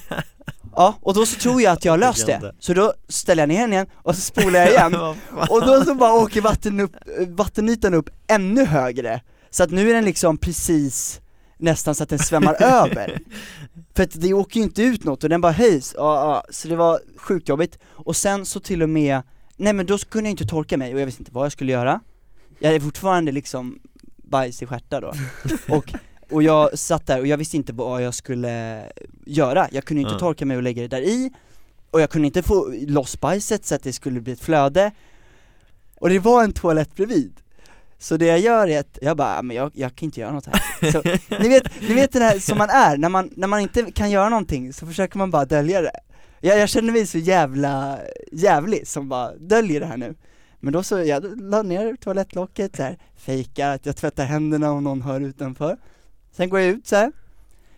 Ja, 0.77 0.95
och 1.01 1.15
då 1.15 1.27
så 1.27 1.39
tror 1.41 1.63
jag 1.63 1.73
att 1.73 1.85
jag 1.85 1.93
har 1.93 1.99
löst 1.99 2.27
det, 2.27 2.55
så 2.59 2.75
då 2.75 2.93
ställer 3.09 3.43
jag 3.43 3.49
ner 3.49 3.61
den 3.61 3.73
igen 3.73 3.87
och 3.95 4.15
så 4.15 4.21
spolar 4.21 4.61
jag 4.61 4.69
igen. 4.71 4.95
Och 5.51 5.67
då 5.67 5.85
så 5.85 5.95
bara 5.95 6.13
åker 6.13 6.41
vatten 6.41 6.81
upp, 6.81 6.93
vattenytan 7.29 7.95
upp 7.95 8.11
ännu 8.27 8.65
högre. 8.65 9.21
Så 9.51 9.63
att 9.65 9.71
nu 9.71 9.91
är 9.91 9.95
den 9.95 10.05
liksom 10.05 10.39
precis 10.39 11.21
nästan 11.63 11.95
så 11.95 12.03
att 12.03 12.09
den 12.09 12.19
svämmar 12.19 12.55
över. 12.63 13.21
För 13.97 14.03
att 14.03 14.21
det 14.21 14.35
åker 14.35 14.57
ju 14.61 14.65
inte 14.65 14.83
ut 14.83 15.05
något 15.05 15.23
och 15.25 15.31
den 15.31 15.41
bara 15.41 15.53
höjs, 15.53 15.95
ja, 15.97 16.15
ja, 16.15 16.53
så 16.53 16.69
det 16.69 16.77
var 16.77 17.01
sjukt 17.17 17.49
jobbigt. 17.49 17.79
Och 17.85 18.17
sen 18.17 18.47
så 18.47 18.61
till 18.61 18.83
och 18.83 18.89
med, 18.89 19.23
nej 19.57 19.73
men 19.73 19.87
då 19.87 19.99
kunde 19.99 20.29
jag 20.29 20.33
inte 20.33 20.47
torka 20.47 20.77
mig 20.77 20.95
och 20.95 21.01
jag 21.01 21.07
visste 21.07 21.21
inte 21.23 21.33
vad 21.33 21.45
jag 21.45 21.53
skulle 21.53 21.73
göra. 21.73 22.01
Jag 22.59 22.75
är 22.75 22.81
fortfarande 22.81 23.33
liksom 23.33 23.79
bajs 24.17 24.63
i 24.63 24.67
stjärtar 24.67 25.01
då. 25.01 25.13
Och, 25.77 25.93
och 26.31 26.43
jag 26.43 26.79
satt 26.79 27.07
där 27.07 27.21
och 27.21 27.27
jag 27.27 27.37
visste 27.37 27.57
inte 27.57 27.73
vad 27.73 28.03
jag 28.03 28.15
skulle 28.15 28.83
göra, 29.27 29.69
jag 29.73 29.85
kunde 29.85 30.01
inte 30.01 30.15
Ja. 30.15 30.19
torka 30.19 30.47
mig 30.47 30.57
och 30.57 30.63
lägga 30.63 30.83
det 30.83 30.89
där 30.89 31.03
i. 31.03 31.31
Och 31.91 32.01
jag 32.01 32.11
kunde 32.11 32.27
inte 32.27 32.43
få 32.43 32.75
loss 32.87 33.21
bajset 33.21 33.67
så 33.67 33.75
att 33.75 33.83
det 33.83 33.93
skulle 33.93 34.21
bli 34.21 34.33
ett 34.33 34.41
flöde. 34.41 34.91
Och 35.97 36.09
det 36.09 36.19
var 36.19 36.45
en 36.45 36.53
toalett 36.53 36.97
bredvid 36.97 37.33
Så 38.03 38.17
det 38.17 38.27
jag 38.27 38.39
gör 38.39 38.69
är 38.69 38.81
att, 38.81 38.99
jag 39.03 39.17
bara, 39.17 39.37
"Ja, 39.37 39.43
men 39.43 39.57
jag, 39.57 39.71
jag 39.75 39.95
kan 39.95 40.07
inte 40.07 40.21
göra 40.21 40.33
något 40.33 40.47
här. 40.47 40.91
Så, 40.93 41.03
ni, 41.43 41.49
vet, 41.49 41.81
ni 41.81 41.95
vet 41.95 42.13
den 42.13 42.23
här 42.23 42.39
som 42.39 42.59
man 42.59 42.71
är, 42.71 42.97
när 42.97 43.09
man, 43.09 43.31
när 43.37 43.49
man 43.49 43.61
inte 43.61 43.91
kan 43.93 44.11
göra 44.11 44.29
någonting 44.29 44.73
så 44.73 44.87
försöker 44.87 45.19
man 45.19 45.31
bara 45.31 45.45
dölja 45.45 45.81
det. 45.83 46.01
Jag, 46.41 46.59
jag 46.59 46.69
känner 46.69 46.93
mig 46.93 47.07
så 47.07 47.19
jävla 47.19 47.99
jävlig 48.33 48.87
som 48.87 49.09
bara 49.09 49.35
döljer 49.37 49.81
det 49.81 49.87
här 49.87 49.97
nu. 49.97 50.15
Men 50.61 50.73
då 50.73 50.83
så, 50.83 50.99
jag 50.99 51.41
la 51.41 51.63
ner 51.63 51.97
toalettlocket 51.97 52.77
så 52.77 52.83
här, 52.83 52.99
fejkar 53.17 53.75
att 53.75 53.87
jag 53.87 53.97
tvättar 53.97 54.25
händerna 54.25 54.73
om 54.73 54.85
någon 54.85 55.03
hör 55.03 55.21
utanför. 55.21 55.77
Sen 56.33 56.49
går 56.49 56.61
jag 56.61 56.69
ut 56.69 56.87
så 56.87 56.97
här, 56.97 57.13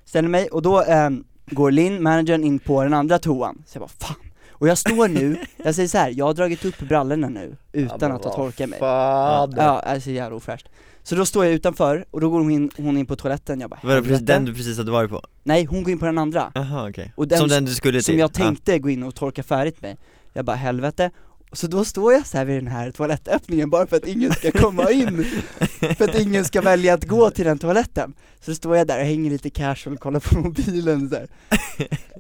ställer 0.05 0.29
mig 0.29 0.49
och 0.49 0.63
då 0.63 0.83
ehm, 0.83 1.25
går 1.47 1.71
Linn, 1.71 2.03
managern, 2.03 2.45
in 2.45 2.59
på 2.59 2.83
den 2.83 2.95
andra 2.95 3.19
toan. 3.19 3.63
Så 3.67 3.77
jag 3.77 3.81
bara 3.81 4.07
fan 4.09 4.24
Och 4.65 4.69
jag 4.69 4.79
står 4.79 5.09
nu, 5.09 5.37
jag 5.65 5.75
säger 5.75 5.89
så 5.89 5.99
här, 5.99 6.15
jag 6.17 6.25
har 6.25 6.35
dragit 6.35 6.65
upp 6.65 6.79
brallorna 6.79 7.29
nu 7.29 7.57
utan 7.73 8.13
att 8.13 8.25
ha 8.25 8.35
torkat 8.35 8.71
mig. 8.71 8.79
Fan. 8.79 9.55
Ja, 9.57 9.81
alltså 9.81 10.11
jävla 10.11 10.37
ofräscht. 10.37 10.69
Så 11.03 11.15
då 11.15 11.27
står 11.27 11.45
jag 11.45 11.55
utanför 11.55 12.05
och 12.11 12.21
då 12.21 12.31
går 12.31 12.39
hon 12.39 12.51
in, 12.51 12.71
hon 12.77 12.99
in 12.99 13.07
på 13.07 13.17
toaletten, 13.17 13.61
jag 13.61 13.71
bara 13.71 13.81
Var 13.83 14.01
det 14.01 14.19
den 14.19 14.45
du 14.45 14.55
precis 14.55 14.79
hade 14.79 14.91
varit 14.91 15.11
på? 15.11 15.23
Nej, 15.43 15.65
hon 15.65 15.83
går 15.83 15.93
in 15.93 15.99
på 15.99 16.07
den 16.07 16.19
andra. 16.19 16.53
Jaha 16.55 16.89
okej, 16.89 17.13
Och 17.17 17.29
den 17.29 17.39
som 17.39 17.49
den 17.49 17.65
du 17.65 17.75
skulle 17.75 18.03
som 18.03 18.13
till? 18.13 18.19
jag 18.19 18.33
tänkte 18.33 18.79
gå 18.79 18.91
in 18.91 19.03
och 19.03 19.15
torka 19.15 19.43
färdigt 19.43 19.83
med. 19.83 19.97
Jag 20.33 20.45
bara 20.45 20.57
helvete. 20.57 21.11
Så 21.53 21.67
då 21.67 21.85
står 21.85 22.13
jag 22.13 22.27
så 22.27 22.37
här 22.37 22.45
vid 22.45 22.57
den 22.57 22.67
här 22.67 22.91
toalettöppningen 22.91 23.71
bara 23.71 23.87
för 23.87 23.97
att 23.97 24.07
ingen 24.07 24.33
ska 24.33 24.51
komma 24.53 24.91
in. 24.91 25.25
För 25.99 26.05
att 26.05 26.21
ingen 26.21 26.45
ska 26.45 26.61
välja 26.61 26.95
att 26.95 27.05
gå 27.05 27.31
till 27.31 27.45
den 27.45 27.59
toaletten. 27.59 28.15
Så 28.41 28.51
då 28.51 28.55
står 28.55 28.77
jag 28.77 28.87
där 28.87 28.99
och 29.01 29.07
hänger 29.07 29.31
lite 29.31 29.51
casual 29.51 29.95
och 29.95 30.01
kollar 30.01 30.21
på 30.21 30.39
mobilen 30.39 31.09
så 31.09 31.17
här. 31.17 31.29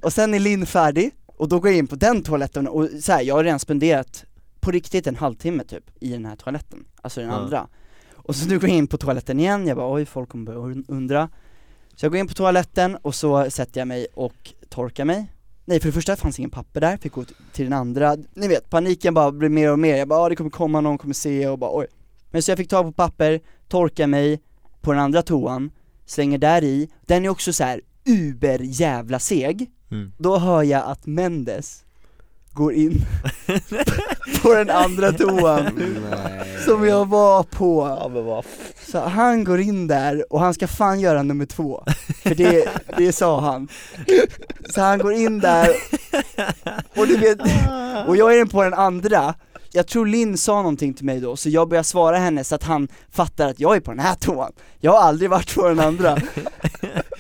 Och 0.02 0.12
sen 0.12 0.34
är 0.34 0.38
Linn 0.38 0.66
färdig, 0.66 1.10
och 1.44 1.48
då 1.50 1.60
går 1.60 1.70
jag 1.70 1.78
in 1.78 1.86
på 1.86 1.96
den 1.96 2.22
toaletten 2.22 2.68
och 2.68 2.88
så 3.00 3.12
här, 3.12 3.22
jag 3.22 3.34
har 3.34 3.44
redan 3.44 3.58
spenderat 3.58 4.24
på 4.60 4.70
riktigt 4.70 5.06
en 5.06 5.16
halvtimme 5.16 5.64
typ 5.64 5.84
i 6.00 6.12
den 6.12 6.24
här 6.24 6.36
toaletten, 6.36 6.84
alltså 7.02 7.20
den 7.20 7.28
Ja. 7.30 7.36
andra. 7.36 7.66
Och 8.14 8.36
så 8.36 8.48
nu 8.48 8.58
går 8.58 8.68
jag 8.68 8.78
in 8.78 8.86
på 8.86 8.96
toaletten 8.98 9.40
igen, 9.40 9.66
jag 9.66 9.76
bara 9.76 9.92
oj 9.92 10.04
folk 10.06 10.28
kommer 10.28 10.44
börja 10.44 10.58
und- 10.58 10.84
undra. 10.88 11.28
Så 11.96 12.04
jag 12.04 12.12
går 12.12 12.20
in 12.20 12.26
på 12.28 12.34
toaletten 12.34 12.96
och 12.96 13.14
så 13.14 13.50
sätter 13.50 13.80
jag 13.80 13.88
mig 13.88 14.06
och 14.14 14.52
torkar 14.68 15.04
mig. 15.04 15.26
Nej 15.64 15.80
för 15.80 15.88
det 15.88 15.92
första 15.92 16.16
fanns 16.16 16.38
ingen 16.38 16.50
papper 16.50 16.80
där, 16.80 16.96
fick 16.96 17.12
gå 17.12 17.24
till 17.52 17.64
den 17.64 17.72
andra, 17.72 18.16
ni 18.35 18.48
vet 18.48 18.70
paniken 18.70 19.14
bara 19.14 19.33
blir 19.33 19.48
mer 19.48 19.72
och 19.72 19.78
mer, 19.78 19.96
jag 19.96 20.09
bara 20.09 20.18
ah, 20.20 20.28
det 20.28 20.37
kommer 20.37 20.50
komma 20.50 20.80
någon 20.80 20.98
kommer 20.98 21.14
se. 21.14 21.48
Och 21.48 21.59
bara 21.59 21.76
oj. 21.78 21.87
Men 22.30 22.42
så 22.42 22.50
jag 22.50 22.59
fick 22.59 22.68
tag 22.68 22.85
på 22.87 22.92
papper, 22.92 23.40
torkar 23.68 24.07
mig 24.07 24.40
på 24.80 24.92
den 24.92 25.00
andra 25.00 25.22
toan, 25.22 25.70
slänger 26.07 26.38
där 26.38 26.64
i, 26.64 26.88
den 27.02 27.24
är 27.24 27.28
också 27.28 27.52
så 27.52 27.64
här 27.64 27.80
uber 28.07 28.59
jävla 28.62 29.18
seg 29.18 29.70
Mm. 29.94 30.12
Då 30.18 30.38
hör 30.38 30.62
jag 30.62 30.83
att 30.87 31.07
Mendes 31.07 31.85
går 32.52 32.72
in 32.72 33.00
på 34.42 34.54
den 34.54 34.70
andra 34.70 35.12
toan 35.12 35.66
som 36.64 36.88
jag 36.88 37.09
var 37.09 37.42
på. 37.42 37.96
Ja 38.00 38.09
men 38.09 38.24
vad 38.24 38.44
Så 38.87 38.98
han 38.98 39.44
går 39.44 39.61
in 39.61 39.87
där 39.87 40.33
och 40.33 40.40
han 40.40 40.54
ska 40.54 40.66
fan 40.68 41.00
göra 41.00 41.22
nummer 41.22 41.46
två, 41.46 41.85
för 42.22 42.35
det, 42.35 42.68
det 42.96 43.12
sa 43.12 43.40
han. 43.40 43.68
Så 44.74 44.80
han 44.80 44.98
går 44.98 45.12
in 45.12 45.40
där, 45.40 45.70
och 46.96 47.07
du 47.07 47.16
vet, 47.16 47.38
och 48.07 48.16
jag 48.16 48.35
är 48.35 48.38
den 48.38 48.48
på 48.48 48.62
den 48.62 48.74
andra. 48.74 49.35
Jag 49.72 49.87
tror 49.87 50.07
Linn 50.07 50.38
sa 50.38 50.57
någonting 50.57 50.94
till 50.94 51.04
mig 51.04 51.20
då, 51.20 51.37
så 51.37 51.48
jag 51.48 51.68
börjar 51.68 51.83
svara 51.83 52.18
henne 52.18 52.44
så 52.44 52.54
att 52.54 52.62
han 52.62 52.88
fattar 53.11 53.48
att 53.48 53.61
jag 53.61 53.76
är 53.76 53.80
på 53.80 53.90
den 53.90 54.00
här 54.00 54.14
toan. 54.14 54.52
Jag 54.80 54.92
har 54.92 55.00
aldrig 55.00 55.30
varit 55.30 55.54
på 55.54 55.68
den 55.68 55.80
andra 55.80 56.18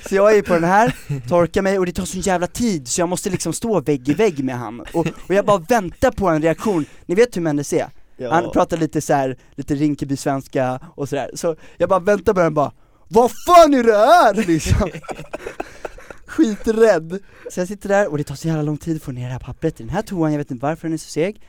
Så 0.08 0.14
jag 0.14 0.36
är 0.36 0.42
på 0.42 0.54
den 0.54 0.64
här, 0.64 0.94
torkar 1.28 1.62
mig 1.62 1.78
och 1.78 1.86
det 1.86 1.92
tar 1.92 2.04
sån 2.04 2.20
jävla 2.20 2.46
tid 2.46 2.88
så 2.88 3.00
jag 3.00 3.08
måste 3.08 3.30
liksom 3.30 3.52
stå 3.52 3.80
vägg 3.80 4.08
i 4.08 4.14
vägg 4.14 4.44
med 4.44 4.58
han. 4.58 4.80
Och, 4.80 5.06
och 5.06 5.34
jag 5.34 5.44
bara 5.46 5.58
väntar 5.58 6.10
på 6.10 6.28
en 6.28 6.42
reaktion, 6.42 6.84
ni 7.06 7.14
vet 7.14 7.36
hur 7.36 7.42
Mendes 7.42 7.72
är? 7.72 7.88
Han 8.30 8.50
pratar 8.52 8.76
lite 8.76 9.00
så 9.00 9.14
här, 9.14 9.36
lite 9.54 9.74
Rinkeby-svenska 9.74 10.80
och 10.94 11.08
sådär, 11.08 11.30
så 11.34 11.56
jag 11.76 11.88
bara 11.88 12.00
väntar 12.00 12.34
på 12.34 12.40
den 12.40 12.54
bara 12.54 12.72
Vad 13.08 13.30
fan 13.46 13.74
är 13.74 13.82
det 13.82 13.96
här? 13.96 14.34
Liksom? 14.34 14.90
Skiträdd! 16.26 17.18
Så 17.50 17.60
jag 17.60 17.68
sitter 17.68 17.88
där 17.88 18.10
och 18.10 18.18
det 18.18 18.24
tar 18.24 18.34
så 18.34 18.48
jävla 18.48 18.62
lång 18.62 18.76
tid 18.76 18.96
att 18.96 19.02
få 19.02 19.12
ner 19.12 19.26
det 19.26 19.32
här 19.32 19.38
pappret 19.38 19.80
i 19.80 19.82
den 19.82 19.90
här 19.90 20.02
toan, 20.02 20.32
jag 20.32 20.38
vet 20.38 20.50
inte 20.50 20.66
varför 20.66 20.88
den 20.88 20.92
är 20.92 20.98
så 20.98 21.10
seg. 21.10 21.40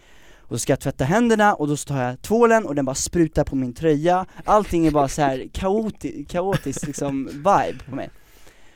Och 0.47 0.55
så 0.55 0.59
ska 0.59 0.71
jag 0.71 0.79
tvätta 0.79 1.03
händerna 1.03 1.53
och 1.53 1.67
då 1.67 1.75
tar 1.77 2.03
jag 2.03 2.21
tvålen 2.21 2.65
och 2.65 2.75
den 2.75 2.85
bara 2.85 2.95
sprutar 2.95 3.43
på 3.43 3.55
min 3.55 3.73
tröja. 3.73 4.25
Allting 4.45 4.87
är 4.87 4.91
bara 4.91 5.07
så 5.07 5.21
här 5.21 5.37
kaoti- 5.53 6.25
kaotiskt 6.29 6.87
liksom 6.87 7.25
vibe 7.27 7.83
på 7.89 7.95
mig 7.95 8.09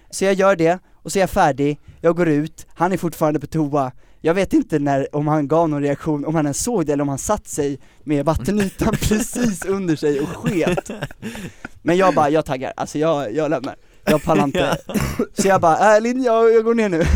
Så 0.10 0.26
jag 0.26 0.34
gör 0.34 0.56
det, 0.56 0.80
och 0.96 1.12
så 1.12 1.20
är 1.20 1.22
jag 1.22 1.30
färdig, 1.30 1.80
jag 2.02 2.16
går 2.16 2.28
ut, 2.28 2.68
han 2.74 2.92
är 2.92 2.98
fortfarande 2.98 3.40
på 3.40 3.48
toa. 3.48 3.92
Jag 4.22 4.34
vet 4.34 4.54
inte 4.54 4.80
när, 4.80 5.16
om 5.16 5.28
han 5.28 5.48
gav 5.48 5.70
någon 5.70 5.82
reaktion, 5.82 6.26
om 6.26 6.36
han 6.36 6.46
ens 6.46 6.64
såg 6.64 6.86
det 6.86 6.94
eller 6.94 7.02
om 7.02 7.10
han 7.10 7.18
satt 7.18 7.48
sig 7.48 7.80
med 8.04 8.26
vattenytan 8.26 8.94
precis 9.02 9.66
under 9.66 9.96
sig 9.96 10.20
och 10.20 10.28
sket. 10.28 10.92
Men 11.82 11.98
jag 11.98 12.16
bara, 12.16 12.30
jag 12.30 12.46
taggar, 12.46 12.74
alltså 12.76 13.00
jag, 13.00 13.34
jag 13.34 13.50
lämnar, 13.50 13.76
jag 14.06 14.24
pallar 14.24 14.44
inte. 14.44 14.78
Så 15.34 15.48
jag 15.48 15.62
bara, 15.62 15.96
äh 15.96 16.02
Linn, 16.02 16.24
jag, 16.24 16.54
jag 16.54 16.64
går 16.64 16.76
ner 16.76 16.90
nu. 16.90 17.04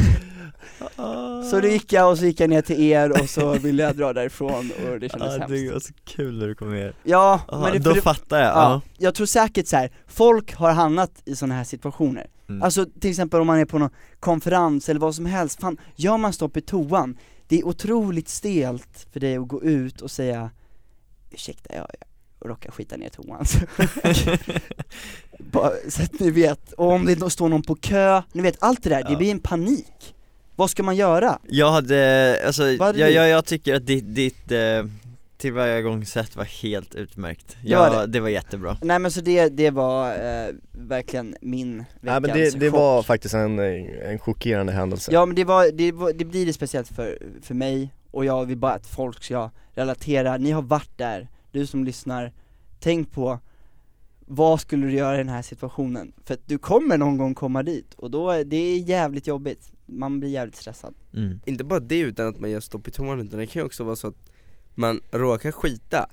Så 1.49 1.59
då 1.59 1.67
gick 1.67 1.93
jag 1.93 2.11
och 2.11 2.17
så 2.17 2.25
gick 2.25 2.39
jag 2.39 2.49
ner 2.49 2.61
till 2.61 2.81
er 2.81 3.21
och 3.21 3.29
så 3.29 3.53
ville 3.53 3.83
jag 3.83 3.97
dra 3.97 4.13
därifrån 4.13 4.71
och 4.71 4.99
det 4.99 5.09
kändes 5.09 5.33
det 5.33 5.39
hemskt. 5.39 5.73
var 5.73 5.79
så 5.79 5.93
kul 6.05 6.39
när 6.39 6.47
du 6.47 6.55
kom 6.55 6.73
ner. 6.73 6.93
Ja, 7.03 7.41
Ja, 7.47 7.59
men 7.59 7.71
det, 7.71 7.79
då 7.79 7.93
det, 7.93 8.01
fattar 8.01 8.37
jag, 8.37 8.47
ja, 8.47 8.53
ja. 8.53 8.81
jag 8.97 9.15
tror 9.15 9.25
säkert 9.25 9.67
så 9.67 9.77
här. 9.77 9.91
folk 10.07 10.53
har 10.55 10.71
hamnat 10.71 11.11
i 11.25 11.35
sådana 11.35 11.55
här 11.55 11.63
situationer 11.63 12.27
Mm. 12.49 12.61
Alltså 12.63 12.85
till 12.99 13.09
exempel 13.09 13.41
om 13.41 13.47
man 13.47 13.59
är 13.59 13.65
på 13.65 13.79
någon 13.79 13.89
konferens 14.19 14.89
eller 14.89 14.99
vad 14.99 15.15
som 15.15 15.25
helst, 15.25 15.61
fan, 15.61 15.77
gör 15.95 16.17
man 16.17 16.33
stopp 16.33 16.57
i 16.57 16.61
toan, 16.61 17.17
det 17.47 17.59
är 17.59 17.67
otroligt 17.67 18.29
stelt 18.29 19.07
för 19.13 19.19
dig 19.19 19.37
att 19.37 19.47
gå 19.47 19.63
ut 19.63 20.01
och 20.01 20.11
säga 20.11 20.49
Ursäkta, 21.31 21.75
jag, 21.75 21.87
jag 22.39 22.49
råkar 22.49 22.71
skita 22.71 22.97
ner 22.97 23.09
toan 23.09 23.45
Bara, 25.39 25.71
Så 25.89 26.03
att 26.03 26.19
ni 26.19 26.31
vet, 26.31 26.71
och 26.73 26.91
om 26.91 27.05
det 27.05 27.15
då 27.15 27.29
står 27.29 27.49
någon 27.49 27.61
på 27.63 27.75
kö, 27.75 28.21
ni 28.33 28.41
vet 28.41 28.55
allt 28.59 28.83
det 28.83 28.89
där, 28.89 29.03
det 29.03 29.11
Ja. 29.11 29.17
blir 29.17 29.31
en 29.31 29.39
panik 29.39 30.15
Vad 30.55 30.69
ska 30.69 30.83
man 30.83 30.95
göra? 30.95 31.39
Jag 31.49 31.71
hade, 31.71 32.41
alltså, 32.45 32.67
jag, 32.71 32.97
jag, 32.99 33.29
jag 33.29 33.45
tycker 33.45 33.75
att 33.75 33.85
ditt, 33.85 34.15
ditt 34.15 34.51
eh, 34.51 34.59
tillvägagångssätt 35.43 36.35
var 36.35 36.43
helt 36.43 36.95
utmärkt 36.95 37.57
var 37.63 37.71
ja, 37.71 38.01
det. 38.01 38.07
det 38.07 38.19
var 38.19 38.29
jättebra 38.29 38.77
Nej 38.81 38.99
men 38.99 39.11
så 39.11 39.21
det, 39.21 39.49
det 39.49 39.69
var 39.69 40.11
eh, 40.11 40.53
verkligen 40.71 41.35
min 41.41 41.77
Nej 41.77 41.85
veckans 42.01 42.21
men 42.21 42.37
det, 42.37 42.59
det 42.59 42.71
chock. 42.71 42.79
var 42.79 43.03
faktiskt 43.03 43.33
en, 43.33 43.59
en 43.59 44.19
chockerande 44.19 44.73
händelse 44.73 45.11
Ja 45.11 45.25
men 45.25 45.35
det 45.35 45.43
var, 45.43 45.71
det, 45.71 45.91
var, 45.91 46.13
det 46.13 46.25
blir 46.25 46.45
det 46.45 46.53
speciellt 46.53 46.87
för, 46.87 47.17
för 47.41 47.53
mig, 47.53 47.93
och 48.11 48.25
jag 48.25 48.45
vill 48.45 48.57
bara 48.57 48.73
att 48.73 48.87
folk 48.87 49.23
ska 49.23 49.49
relatera, 49.71 50.37
ni 50.37 50.51
har 50.51 50.61
varit 50.61 50.97
där, 50.97 51.27
du 51.51 51.65
som 51.65 51.83
lyssnar, 51.83 52.33
tänk 52.79 53.11
på 53.11 53.39
vad 54.19 54.61
skulle 54.61 54.87
du 54.87 54.93
göra 54.93 55.15
i 55.15 55.17
den 55.17 55.29
här 55.29 55.41
situationen? 55.41 56.13
För 56.25 56.33
att 56.33 56.47
du 56.47 56.57
kommer 56.57 56.97
någon 56.97 57.17
gång 57.17 57.35
komma 57.35 57.63
dit, 57.63 57.93
och 57.93 58.11
då, 58.11 58.29
är 58.29 58.43
det 58.43 58.57
är 58.57 58.77
jävligt 58.77 59.27
jobbigt, 59.27 59.71
man 59.85 60.19
blir 60.19 60.29
jävligt 60.29 60.55
stressad 60.55 60.93
mm. 61.13 61.39
Inte 61.45 61.63
bara 61.63 61.79
det 61.79 61.99
utan 61.99 62.27
att 62.27 62.39
man 62.39 62.49
gör 62.49 62.59
stopp 62.59 62.87
i 62.87 62.91
toan 62.91 63.19
utan 63.21 63.39
det 63.39 63.45
kan 63.45 63.59
ju 63.59 63.65
också 63.65 63.83
vara 63.83 63.95
så 63.95 64.07
att 64.07 64.32
man 64.75 65.01
råkar 65.11 65.51
skita 65.51 66.09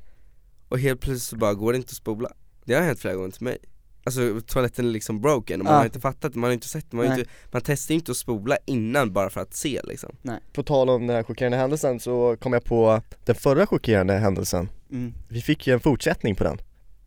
och 0.69 0.79
helt 0.79 1.01
plötsligt 1.01 1.23
så 1.23 1.37
bara 1.37 1.55
går 1.55 1.73
det 1.73 1.77
inte 1.77 1.91
att 1.91 1.97
spola. 1.97 2.31
Det 2.65 2.75
har 2.75 2.83
hänt 2.83 3.01
flera 3.01 3.15
gånger 3.15 3.31
till 3.31 3.45
mig. 3.45 3.59
Alltså 4.05 4.41
toaletten 4.47 4.87
är 4.87 4.91
liksom 4.91 5.21
broken 5.21 5.61
och 5.61 5.65
man 5.65 5.73
Ja. 5.73 5.79
har 5.79 5.85
inte 5.85 6.01
fattat, 6.01 6.35
man 6.35 6.45
har 6.49 6.53
inte 6.53 6.69
sett, 6.69 6.93
man, 6.93 7.07
har 7.07 7.11
Nej. 7.13 7.19
inte, 7.21 7.31
man 7.51 7.63
testar 7.65 7.95
inte 7.95 8.11
att 8.11 8.17
spola 8.17 8.57
innan 8.67 9.13
bara 9.13 9.31
för 9.31 9.41
att 9.41 9.55
se 9.55 9.81
liksom. 9.85 10.17
På 10.53 10.63
tal 10.63 10.91
om 10.91 11.07
den 11.07 11.17
här 11.17 11.23
chockerande 11.23 11.57
händelsen 11.59 12.01
så 12.01 12.37
kom 12.41 12.53
jag 12.53 12.65
på 12.65 13.03
den 13.25 13.35
förra 13.35 13.67
chockerande 13.67 14.15
händelsen. 14.15 14.69
Mm. 14.91 15.15
Vi 15.29 15.43
fick 15.43 15.67
ju 15.67 15.73
en 15.73 15.81
fortsättning 15.81 16.35
på 16.35 16.45
den. 16.45 16.59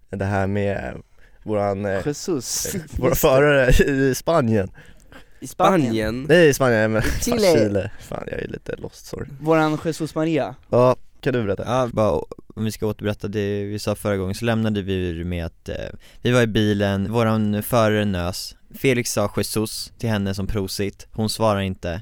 Det 0.10 0.26
här 0.26 0.48
med 0.48 1.02
våran, 1.44 1.86
eh, 1.86 2.08
Jesus. 2.08 2.76
våra 2.98 3.16
förare 3.16 3.70
i 3.84 4.16
Spanien. 4.16 4.72
I 5.40 5.48
Spanien, 5.48 5.82
Spanien, 5.88 6.26
Nej 6.30 6.50
i 6.50 6.54
Spanien, 6.54 6.92
men 6.92 7.02
fan, 7.02 7.22
Chile. 7.22 7.58
Chile, 7.58 7.92
fan 8.00 8.24
jag 8.32 8.40
är 8.40 8.48
lite 8.48 8.76
lost 8.76 9.06
sorry. 9.06 9.28
Våran 9.42 9.78
Jesus 9.86 10.16
Maria. 10.16 10.56
Ja, 10.70 10.96
kan 11.24 11.34
du 11.34 11.44
berätta? 11.44 11.64
Ja, 11.66 11.90
bara 11.94 12.12
om 12.56 12.64
vi 12.66 12.72
ska 12.72 12.88
återberätta 12.88 13.28
det 13.28 13.64
vi 13.64 13.80
sa 13.80 13.96
förra 13.96 14.18
gången 14.18 14.36
så 14.36 14.46
lämnade 14.46 14.82
vi 14.82 15.24
med 15.24 15.46
att 15.46 15.70
eh, 15.70 15.76
vi 16.22 16.32
var 16.32 16.42
i 16.42 16.48
bilen, 16.48 17.12
våran 17.12 17.64
förare 17.64 18.06
nös 18.06 18.56
Felix 18.76 19.12
sa 19.12 19.34
Jesus 19.38 19.92
till 19.98 20.10
henne 20.10 20.34
som 20.34 20.48
prosit, 20.48 21.08
hon 21.12 21.30
svarar 21.30 21.62
inte 21.62 22.02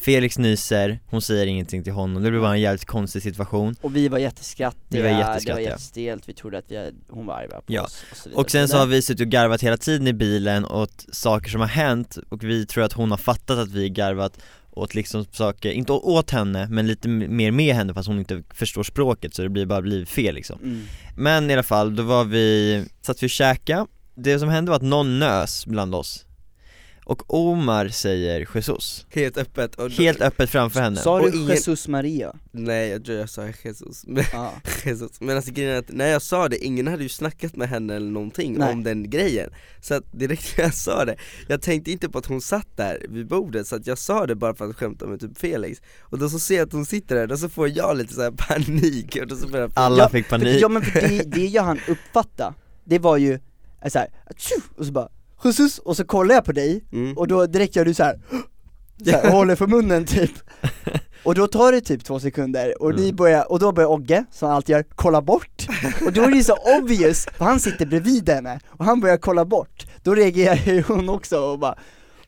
Felix 0.00 0.38
nyser, 0.38 1.00
hon 1.06 1.22
säger 1.22 1.46
ingenting 1.46 1.84
till 1.84 1.92
honom, 1.92 2.22
det 2.22 2.30
blev 2.30 2.42
bara 2.42 2.52
en 2.54 2.60
jävligt 2.60 2.84
konstig 2.84 3.22
situation 3.22 3.76
Och 3.80 3.96
vi 3.96 4.08
var 4.08 4.18
jätteskrattiga, 4.18 4.80
Vi 4.88 5.02
var 5.02 5.08
det 5.08 5.14
var 5.24 5.30
jätteskrattiga. 5.30 5.68
jättestelt, 5.68 6.28
vi 6.28 6.32
trodde 6.34 6.58
att 6.58 6.64
vi, 6.68 6.90
hon 7.08 7.26
var 7.26 7.34
arg 7.34 7.48
på 7.48 7.62
Ja. 7.66 7.82
oss 7.82 8.04
och 8.10 8.16
så 8.16 8.28
vidare 8.28 8.40
Och 8.42 8.50
sen 8.50 8.68
så 8.68 8.76
har 8.78 8.86
vi 8.86 9.02
suttit 9.02 9.20
och 9.26 9.32
garvat 9.32 9.62
hela 9.62 9.76
tiden 9.76 10.06
i 10.08 10.12
bilen 10.12 10.64
åt 10.64 11.06
saker 11.12 11.50
som 11.50 11.60
har 11.60 11.68
hänt 11.68 12.18
och 12.28 12.44
vi 12.44 12.66
tror 12.66 12.84
att 12.84 12.92
hon 12.92 13.10
har 13.10 13.18
fattat 13.18 13.58
att 13.58 13.68
vi 13.70 13.88
garvat 13.90 14.38
åt 14.78 14.94
liksom 14.94 15.24
saker, 15.32 15.70
inte 15.70 15.92
åt 15.92 16.30
henne 16.30 16.66
men 16.70 16.86
lite 16.86 17.08
mer 17.08 17.50
med 17.50 17.74
henne 17.74 17.94
fast 17.94 18.08
hon 18.08 18.18
inte 18.18 18.42
förstår 18.54 18.82
språket 18.82 19.34
så 19.34 19.42
det 19.42 19.48
blir 19.48 19.66
bara 19.66 19.82
blivit 19.82 20.08
fel 20.08 20.34
liksom. 20.34 20.58
Mm. 20.62 20.82
Men 21.16 21.50
i 21.50 21.52
alla 21.52 21.62
fall, 21.62 21.96
då 21.96 22.02
var 22.02 22.24
vi, 22.24 22.84
satt 23.02 23.22
vi 23.22 23.26
och 23.26 23.30
käka 23.30 23.86
Det 24.14 24.38
som 24.38 24.48
hände 24.48 24.70
var 24.70 24.76
att 24.76 24.82
någon 24.82 25.18
nös 25.18 25.66
bland 25.66 25.94
oss 25.94 26.24
Och 27.08 27.34
Omar 27.34 27.88
säger 27.88 28.46
Jesus. 28.54 29.06
Helt 29.10 29.36
öppet 29.38 29.74
och 29.74 29.90
då, 29.90 29.96
Helt 30.02 30.20
öppet 30.20 30.50
framför 30.50 30.80
henne. 30.80 30.96
Sa 30.96 31.20
Och 31.20 31.30
du 31.30 31.36
ingen- 31.38 31.48
Jesus 31.48 31.88
Maria? 31.88 32.34
Nej 32.52 32.88
jag 32.88 33.04
tror 33.04 33.18
jag 33.18 33.30
sa 33.30 33.42
Jesus, 33.64 34.04
men, 34.06 34.24
Ja, 34.32 34.52
Jesus. 34.84 35.20
men 35.20 35.36
alltså 35.36 35.52
grejen 35.52 35.72
är 35.74 35.78
att 35.78 35.88
när 35.92 36.06
jag 36.08 36.22
sa 36.22 36.48
det, 36.48 36.64
ingen 36.64 36.86
hade 36.86 37.02
ju 37.02 37.08
snackat 37.08 37.56
med 37.56 37.68
henne 37.68 37.96
eller 37.96 38.10
någonting 38.10 38.54
Nej. 38.58 38.72
om 38.72 38.82
den 38.82 39.10
grejen. 39.10 39.50
Så 39.80 39.94
att 39.94 40.04
direkt 40.12 40.56
när 40.58 40.64
jag 40.64 40.74
sa 40.74 41.04
det, 41.04 41.16
jag 41.48 41.62
tänkte 41.62 41.90
inte 41.90 42.08
på 42.08 42.18
att 42.18 42.26
hon 42.26 42.40
satt 42.40 42.76
där 42.76 43.06
vid 43.08 43.26
bordet 43.26 43.66
så 43.66 43.76
att 43.76 43.86
jag 43.86 43.98
sa 43.98 44.26
det 44.26 44.34
bara 44.34 44.54
för 44.54 44.70
att 44.70 44.76
skämta 44.76 45.06
med 45.06 45.20
typ 45.20 45.38
Felix. 45.38 45.80
Och 46.00 46.18
då 46.18 46.28
så 46.28 46.38
ser 46.38 46.56
jag 46.56 46.66
att 46.66 46.72
hon 46.72 46.86
sitter 46.86 47.14
där, 47.14 47.32
och 47.32 47.38
så 47.38 47.48
får 47.48 47.68
jag 47.68 47.96
lite 47.96 48.14
så 48.14 48.22
här 48.22 48.30
panik. 48.30 49.16
Och 49.20 49.26
då 49.26 49.36
så 49.36 49.48
börjar 49.48 49.64
jag 49.64 49.72
Alla 49.74 50.02
Ja, 50.02 50.08
fick 50.08 50.26
för, 50.26 50.38
panik. 50.38 50.62
ja 50.62 50.68
men 50.68 50.82
för 50.82 51.00
det, 51.00 51.22
det 51.22 51.46
jag 51.46 51.62
han 51.62 51.80
uppfatta, 51.88 52.54
det 52.84 52.98
var 52.98 53.16
ju 53.16 53.38
så 53.88 53.98
här, 53.98 54.08
och 54.76 54.86
så 54.86 54.92
bara 54.92 55.08
Jesus, 55.44 55.78
och 55.78 55.96
så 55.96 56.04
kollar 56.04 56.34
jag 56.34 56.44
på 56.44 56.52
dig, 56.52 56.84
mm. 56.92 57.18
och 57.18 57.28
då 57.28 57.46
direkt 57.46 57.76
gör 57.76 57.84
du 57.84 57.94
så 57.94 58.02
här, 58.04 58.20
så 59.04 59.10
här 59.10 59.30
håller 59.32 59.56
för 59.56 59.66
munnen 59.66 60.04
typ. 60.04 60.30
Och 61.22 61.34
då 61.34 61.46
tar 61.46 61.72
det 61.72 61.80
typ 61.80 62.04
två 62.04 62.20
sekunder, 62.20 62.82
och 62.82 62.94
ni 62.94 63.02
Mm. 63.02 63.16
börjar, 63.16 63.52
och 63.52 63.58
då 63.58 63.72
börjar 63.72 63.88
Ogge, 63.88 64.24
som 64.30 64.48
han 64.48 64.56
alltid 64.56 64.72
gör, 64.72 64.84
kolla 64.94 65.22
bort. 65.22 65.66
Och 66.06 66.12
då 66.12 66.22
är 66.22 66.30
det 66.30 66.44
så 66.44 66.56
obvious, 66.78 67.26
för 67.38 67.44
han 67.44 67.60
sitter 67.60 67.86
bredvid 67.86 68.28
henne, 68.28 68.60
och 68.68 68.84
han 68.84 69.00
börjar 69.00 69.16
kolla 69.16 69.44
bort. 69.44 69.86
Då 70.02 70.14
reagerar 70.14 70.56
ju 70.74 70.82
hon 70.82 71.08
också 71.08 71.38
och 71.40 71.58
bara, 71.58 71.74